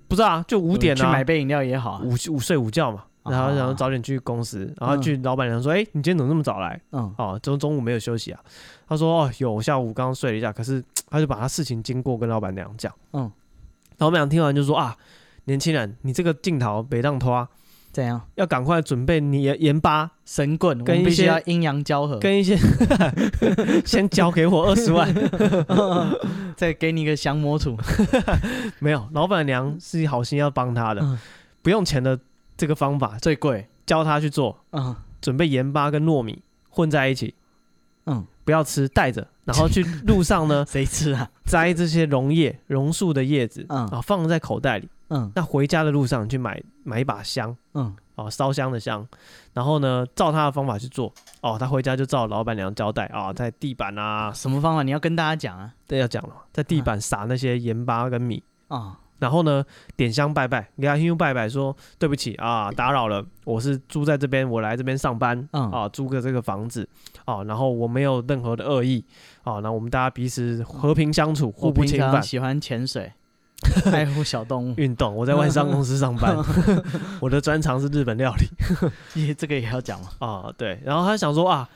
[0.08, 3.04] 不是啊，就五点啊，去买杯饮料也好，午午睡午觉嘛。
[3.22, 6.80] 然后然后早点去公司，然后去老板娘说：“哎，你今天怎么那么早来？
[6.90, 8.40] 嗯，哦，中中午没有休息啊？”
[8.88, 13.30] 他说：“哦，有，我下午刚刚睡了一下，可是 他就把他事情经过跟老板娘讲。”嗯，
[13.98, 14.96] 老板娘听完就说：“啊，
[15.44, 17.46] 年轻人，你这个镜头别当拖。”
[17.92, 18.20] 怎样？
[18.36, 22.56] 要赶快准备你盐盐巴、神棍，跟一些阴阳交合，跟一些
[23.84, 25.12] 先交给我二十万，
[26.56, 27.76] 再给你一个降魔杵。
[28.78, 31.18] 没有，老板娘是好心要帮他的，
[31.62, 32.18] 不用钱的
[32.56, 34.64] 这个方法最贵，教他去做。
[34.72, 37.34] 嗯，准备盐巴跟糯米混在一起，
[38.06, 41.28] 嗯，不要吃，带着，然后去路上呢，谁吃啊？
[41.44, 44.88] 摘这些榕叶、榕树的叶子，嗯，啊，放在口袋里。
[45.12, 49.06] 嗯，那回家的路上去买买一把香，嗯，哦，烧香的香，
[49.54, 54.82] 然后呢，照他的方法去做，哦，他回家就照老板娘交代啊，在地板啊，什么方法？
[54.82, 55.72] 你要跟大家讲啊？
[55.86, 59.64] 对，要讲了，在地板撒那些盐巴跟米啊，然后呢，
[59.96, 66.88] 点香拜拜，给他兄拜拜，说对不起啊，打扰了，我是住在这边，我来这边上班，嗯，啊，租个这个房子，
[67.24, 69.04] 啊，然后我没有任何的恶意，
[69.44, 72.20] 啊，那我们大家彼此和平相处，互不侵犯。
[72.20, 73.12] 喜欢潜水。
[73.92, 75.14] 爱护小动物，运动。
[75.14, 76.36] 我在外商公司上班，
[77.20, 78.46] 我的专长是日本料理。
[79.26, 80.08] 也，这个也要讲吗？
[80.18, 80.80] 啊，对。
[80.84, 81.68] 然后他想说啊，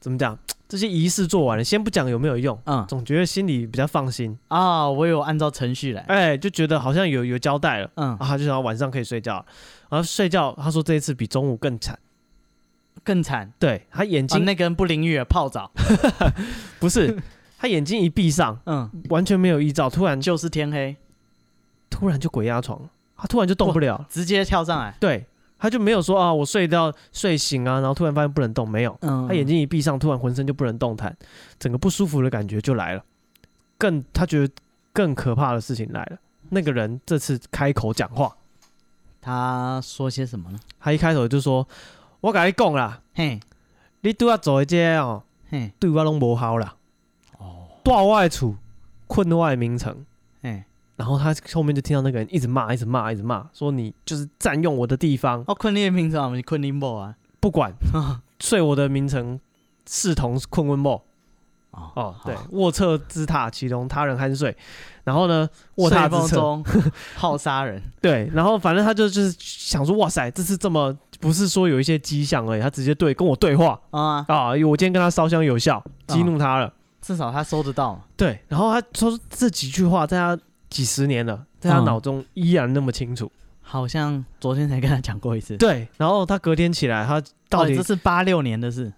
[0.00, 0.36] 怎么讲？
[0.68, 4.86] 这些仪式做完了，先不讲有没有用，嗯，总觉得心里比较放心啊。
[4.86, 9.42] 我有按照程序来，哎，就觉得好像有有交代了，嗯，啊，他就想要晚上可以睡觉，
[9.88, 10.54] 然后睡觉。
[10.60, 11.98] 他说这一次比中午更惨，
[13.02, 13.50] 更惨。
[13.58, 15.70] 对，他眼睛那个人不淋浴泡澡，
[16.78, 17.16] 不是，
[17.58, 20.94] 他眼睛一闭上，嗯，完全没有预兆，突然就是天黑。
[21.90, 22.80] 突然就鬼压床，
[23.16, 24.94] 他突然就动不了，直接跳上来。
[25.00, 25.26] 对，
[25.58, 28.96] 他就没有说啊，我睡到睡醒啊，然后突然发现不能动，没有。
[29.00, 31.16] 嗯，他眼睛一闭上，突然浑身就不能动弹，
[31.58, 33.02] 整个不舒服的感觉就来了。
[33.76, 34.54] 更他觉得
[34.92, 36.18] 更可怕的事情来了，
[36.50, 38.36] 那个人这次开口讲话，
[39.20, 40.58] 他说些什么呢？
[40.80, 41.66] 他一开头就说
[42.20, 43.40] ：“我跟你讲啦，嘿，
[44.00, 46.76] 你对我做的这些哦，嘿，对我拢无好啦。
[47.38, 48.56] 哦，住我的厝，
[49.06, 50.00] 困我的眠床，嘿。”
[50.98, 55.44] 然后他后面就听到那个人一直骂，一直骂，一直骂，说你就是占用我的地方。
[55.46, 57.14] 哦，困你的名称，你困林某啊？
[57.38, 57.72] 不管，
[58.40, 59.38] 睡我的名称，
[59.88, 61.00] 视同困温某。
[61.70, 64.56] 哦哦，对，卧侧之榻，其容他人酣睡。
[65.04, 66.64] 然后呢，卧榻之中
[67.14, 67.80] 好杀人。
[68.00, 74.48] 对，然后反正他就就是想说，哇塞，这是这么不是说有一些迹象而已，他直接对跟我对话啊啊！
[74.48, 78.00] 我今天跟他烧香有效，激怒他了，至少他收得到。
[78.16, 80.36] 对，然后他说这几句话在他。
[80.70, 85.56] 几十年了，在他脑中依然那么清楚，嗯，好像昨天才跟他讲过一次。
[85.56, 88.92] 对，然后他隔天起来，他到底，哦，这是八六年的事。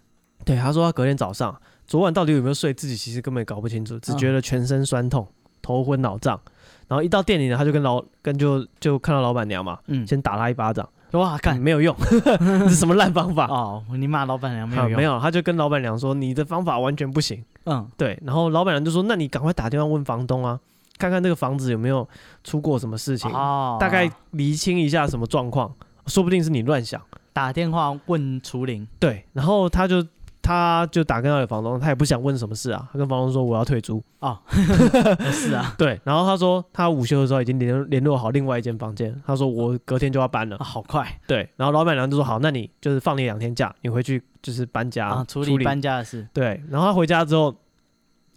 [0.45, 5.27] 对，他说他隔天早上，昨晚到底有没有睡，自己其实根本搞不清楚，只觉得全身酸痛，
[5.61, 6.41] 头昏脑胀。
[6.89, 13.85] 然后一到店里呢，他就跟老跟就就看到老板娘嘛，嗯，先打他一巴掌，哇，看没有用， 这是什么烂方法 哦？
[13.97, 14.97] 你骂老板娘没有用？
[14.97, 17.45] 没有，他就跟老板娘说，你的方法完全不行。
[17.67, 18.19] 嗯，对。
[18.25, 20.59] 然后老板娘就说，那你赶快打电话问房东啊。
[21.01, 22.07] 看看这个房子有没有
[22.45, 25.75] 出过什么事情，哦、大概厘清一下什么状况，
[26.07, 27.01] 说不定是你乱想。
[27.33, 30.05] 打电话问厨林，对，然后他就
[30.43, 34.03] 他就打电话给房东，他也不想问什么事啊，他跟房东说我要退租。
[34.19, 34.53] 啊，哦、
[35.33, 45.65] 是啊，对，然后他说他午休的时候已经联联络好另外一间房间，他说我隔天就要搬了，啊、好快，对，然后老板娘就说好，那你就是放你两天假，你回去就是搬家，啊、处理。
[45.65, 47.55] 搬家的事，对，然后他回家之后。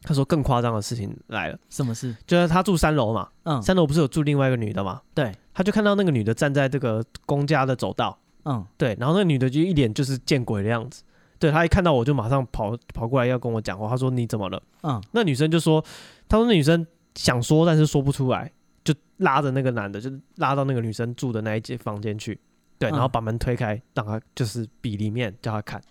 [0.03, 2.13] 他说更夸张的事情来了，什么事？
[2.27, 5.01] 就是他住三楼嘛，嗯，三楼不是有住另外一个女的嘛？
[5.13, 11.03] 对，他就看到那个女的站在这个公家的走道，嗯，对，然后那个女的就一脸就是见鬼的样子，
[11.39, 14.61] 对，他一看到我就马上跑跑过来要跟我讲话，他说你怎么了？
[14.81, 15.81] 嗯，那女生就说，
[16.27, 16.85] 他说那女生
[17.15, 18.51] 想说但是说不出来，
[18.83, 22.37] 就拉着那个男的就拉到那个女生住的那一间房间去，
[22.77, 25.81] 对，然后把门推开，让他就是比里面叫他看，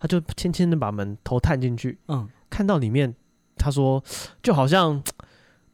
[0.00, 3.14] 他就轻轻的把门头探进去，嗯，看到里面。
[3.60, 4.02] 他说，
[4.42, 5.02] 就好像，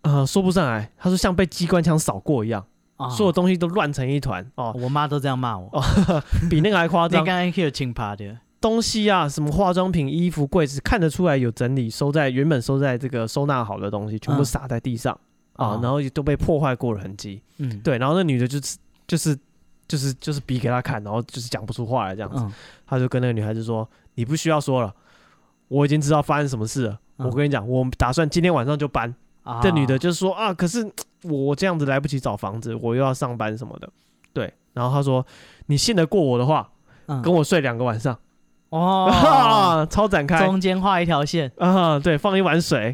[0.03, 0.91] 呃，说不上来。
[0.99, 4.45] 他说像被机关枪扫过一样，哦、所有东西都乱成一团。
[4.57, 5.83] 哦，我妈都这样骂我，哦、
[6.51, 7.23] 比那个还夸张。
[7.23, 7.53] 你刚刚
[8.17, 15.13] 的东西啊，什么化妆品、衣服、柜子，看得出来有整理，收在原本收在这个收纳好的东西，全部洒在地上
[15.53, 17.41] 啊、嗯哦，然后都被破坏过的痕迹。
[17.59, 18.77] 嗯，对，然后那女的就是
[19.07, 19.39] 就是
[19.87, 22.43] 就是就是比给他看，然后就是讲不出话来这样子。
[22.43, 22.53] 嗯、
[22.87, 24.93] 他就跟那个女孩子说：“你不需要说了，
[25.69, 29.15] 我已经知道发生什么事了。”我跟你讲，我打算今天晚上就搬。
[29.43, 30.85] 啊、这女的就是说啊，可是
[31.23, 33.89] 我这样子来不及找房子，我又要上班什么的。
[34.33, 35.25] 对，然后她说，
[35.67, 36.69] 你信得过我的话，
[37.07, 38.19] 嗯、跟我睡两个晚上。
[38.71, 42.93] 哦，超展开，中间画一条线啊，对，放一碗水。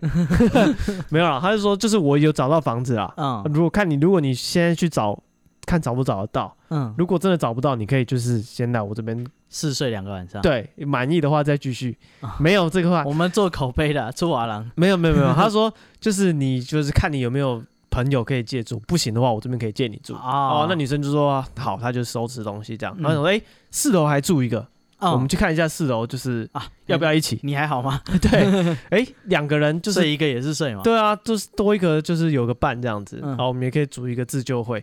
[1.08, 3.12] 没有了，他就说，就是我有找到房子啊。
[3.16, 5.18] 嗯，如果看你，如果你现在去找。
[5.66, 6.56] 看找不找得到。
[6.70, 10.40] 嗯，如果真的找不到，你可以就是先来我这边试睡两个晚上。
[10.42, 11.96] 对，满意的话再继续。
[12.38, 14.70] 没有这个话，我们做口碑的出瓦郎。
[14.74, 20.14] 没有没有没有，他说就是你就是看你有没有朋友可以借住，不行的话我这边可以借你住。
[20.14, 22.96] 哦，那女生就说好，她就收拾东西这样。
[22.98, 23.40] 然后说哎，
[23.70, 24.66] 四楼还住一个。
[25.04, 27.36] 我们去看一下四楼，就是啊，要不要一起？
[27.42, 28.00] 你还好吗？
[28.22, 30.82] 对，哎，两个人就是一个也是睡嘛。
[30.84, 33.18] 对啊，就是多一个就是有个伴这样子。
[33.20, 34.80] 然后我们也可以组一个自救会。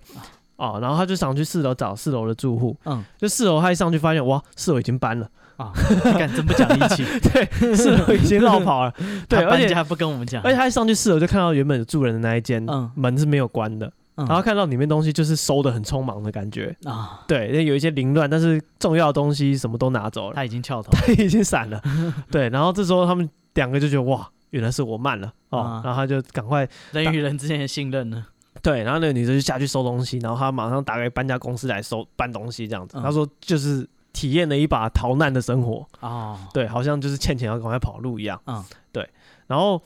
[0.59, 2.75] 哦，然后他就想去四楼找四楼的住户。
[2.85, 5.27] 嗯，就四楼他一上去发现，哇，四楼已经搬了
[5.57, 5.71] 啊！
[6.05, 7.03] 你敢真不讲义气？
[7.33, 8.93] 对，四楼已经绕跑了。
[9.27, 10.43] 对，而且还不跟我们讲。
[10.43, 12.63] 而且他一上去四楼就看到原本住人的那一间，
[12.95, 13.91] 门是没有关的。
[14.15, 20.35] 然后看到里面东西就是收的很匆忙的感觉啊，对，有一些凌乱，但是重要的东西什么都拿走了。
[20.35, 21.81] 他已经翘头，他已经散了。
[22.29, 28.25] 对，然后这时候他们两个就觉得哇，原来是我慢了哦，然后他就赶快人与人之间的信任呢。
[28.61, 32.97] 对，然后那个女生就下去收东西，然后他马上打给搬家公司来收搬东西，这样子。
[33.01, 38.41] 他说就是体验了一把逃难的生活啊，对，好像就是欠钱要赶快跑路一样。
[38.45, 39.09] 嗯，对，
[39.47, 39.81] 然后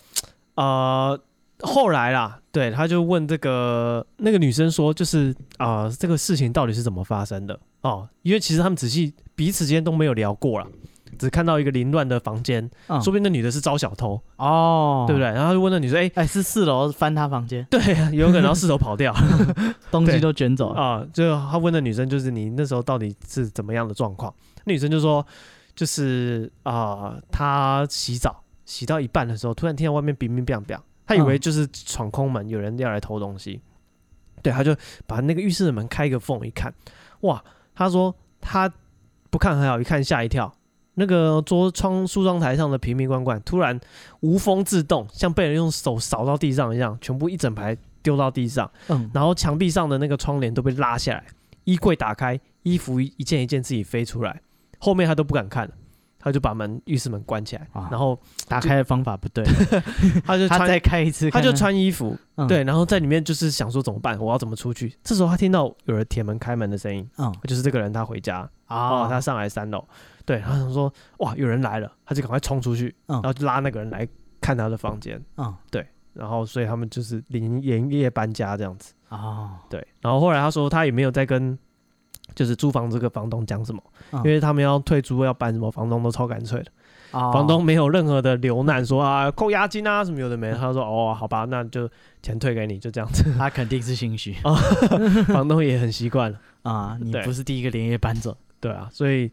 [0.56, 1.20] 呃。
[1.66, 8.10] 后来啦，对，他就问这个那个女生说，就是啊、呃，这个事情到底是怎么发生的哦？
[8.24, 10.68] 因为其实他们仔细彼此之间都没有聊过啦，
[11.14, 15.28] 只看到一个凌乱的房间，嗯、说不定那女的是招小偷哦，对不对？
[15.28, 17.66] 然后他就问那女生，哎哎，是四楼翻她房间？
[17.72, 17.80] 对，
[18.16, 19.14] 有可能要四楼跑掉，
[19.90, 21.06] 东西都卷走了啊。
[21.14, 24.34] 就他问那女生，就是你那时候到底是怎么样的状况？
[24.66, 25.26] 那女生就说，
[25.76, 30.78] 就是啊，她、呃、洗澡洗到一半的时候，突然听到外面乒乒乓乓。
[31.06, 33.60] 他以为就是闯空门，有人要来偷东西，
[34.42, 34.74] 对，他就
[35.06, 36.74] 把那个浴室的门开一个缝，一看，
[37.20, 37.44] 哇，
[37.76, 38.72] 她说她
[39.30, 40.56] 不看还好，一看吓一跳，
[40.96, 43.80] 那个桌窗梳妆台上的瓶瓶罐罐突然
[44.22, 51.24] 无风自动，像被人用手扫到地上一样，全部一整排丢到地上，嗯，然后墙壁上的那个窗帘都被拉下来，
[51.64, 54.42] 衣柜打开，衣服一件一件自己飞出来，
[54.80, 55.74] 后面他都不敢看了。
[56.26, 58.18] 他就把门浴室门关起来，然后
[58.48, 59.44] 打开的方法不对，
[60.26, 62.18] 他就他再开一次，他就穿衣服，
[62.48, 64.96] 对，然后在里面就是想说怎么办，我要怎么出去？
[65.04, 69.86] 这时候他听到有人铁门开门的声音，嗯，就是这个人他回家啊，他上来三楼，
[70.26, 74.08] 对，他想说哇有人来了，他就赶快冲出去，然后就拉那个人来
[74.42, 81.58] 看他的房间，嗯，对，然后所以他们就是连连夜搬家这样子啊，对，然后后来他说他也没有再跟。
[82.36, 86.72] 就是租房这个房东讲什么，因为他们要退租要搬什么，房东都超干脆的。
[87.12, 90.58] 房东没有任何的留难，说啊扣押金啊什么有的没的。
[90.58, 91.88] 他说哦好吧，那就
[92.24, 93.32] 钱退给你，就这样子。
[93.38, 94.34] 他肯定是心虚。
[95.28, 98.36] 房东也很习惯了啊，你不是第一个连夜搬走。
[98.60, 99.30] 对啊，所以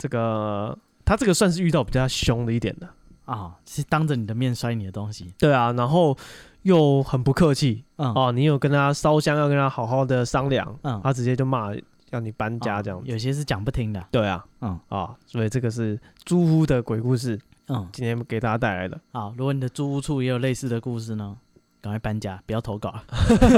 [0.00, 2.88] 这个他这个算是遇到比较凶的一点的
[3.26, 5.34] 啊，是当着你的面摔你的东西。
[5.38, 6.16] 对啊，然后
[6.62, 7.84] 又很不客气。
[7.96, 11.72] 嗯哦，你有跟他烧香，要跟他好好的商量，嗯他直接就骂。
[12.12, 14.04] 要你搬家这样子，有些是讲不听的。
[14.10, 19.00] 对啊，嗯啊，所以这个是租屋的鬼故事，嗯，今天给大家带来的。
[19.12, 21.36] 好，如果你的租屋处也有类似的故事呢，
[21.80, 22.92] 赶快搬家，不要投稿，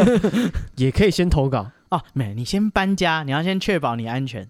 [0.77, 2.03] 也可以先投稿啊。
[2.13, 4.47] 没，你先搬家，你要先确保你安全，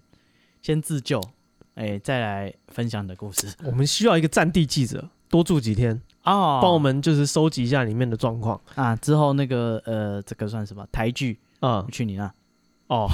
[0.61, 1.21] 先自救，
[1.75, 3.47] 哎，再来分享你的故事。
[3.65, 8.95] 我们需要一个战地记者，多住几天哦，帮我们就是收集一下里面的状况啊。
[8.95, 11.85] 之后那个呃，这个算什么台剧啊？
[11.91, 12.31] 去你那。
[12.93, 13.09] 哦，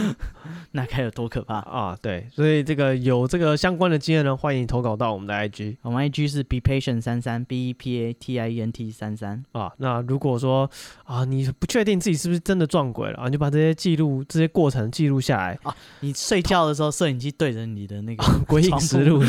[0.72, 1.98] 那该有多可怕啊！
[2.00, 8.90] 对，所以这个有这个相关的经验呢，欢迎投稿到我们的 IG，我们 IG 是 be patient 三三 b e p a t i e n t
[8.90, 9.70] 三三啊。
[9.76, 10.68] 那如果说
[11.04, 15.76] 啊，你不确定自己是不是真的撞鬼了啊，你就把这些记录、这些过程记录下来啊。
[16.00, 19.20] 你睡觉的时候，摄影机对着你的那个 鬼影实录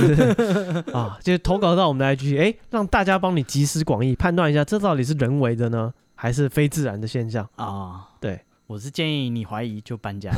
[0.98, 8.08] 啊，就投稿到我们的 IG，哎、欸，让大家帮你集思广益，判断一下这到底是人为的呢，还是非自然的现象啊？
[8.22, 8.40] 对。
[8.65, 10.31] 我是建议你怀疑就搬家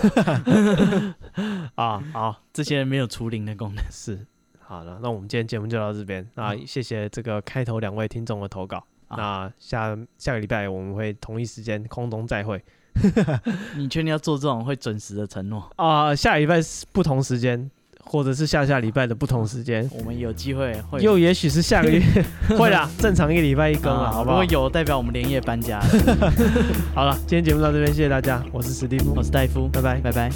[1.75, 2.03] 啊！
[2.11, 3.83] 好，这些人没有除灵的功能。
[3.91, 4.25] 是，
[4.59, 6.27] 好了，那我们今天节目就到这边。
[6.33, 8.83] 那谢谢这个开头两位听众的投稿。
[9.09, 12.61] 嗯、那下下个礼拜我们会同一时间空中再会。
[13.77, 16.15] 你确定要做这种会准时的承诺啊？
[16.15, 16.59] 下礼拜
[16.91, 17.69] 不同时间。
[18.05, 22.01] 或者是下下礼拜的不同时间，我们有机会会，又也许是下个月
[22.57, 24.39] 会啦，正常一个礼拜一更啊，好不好？
[24.39, 25.81] 如果有代表我们连夜搬家。
[26.95, 30.29] 好了，今天节目到这边，谢谢大家，我是史蒂夫，我是戴夫，拜拜，拜拜。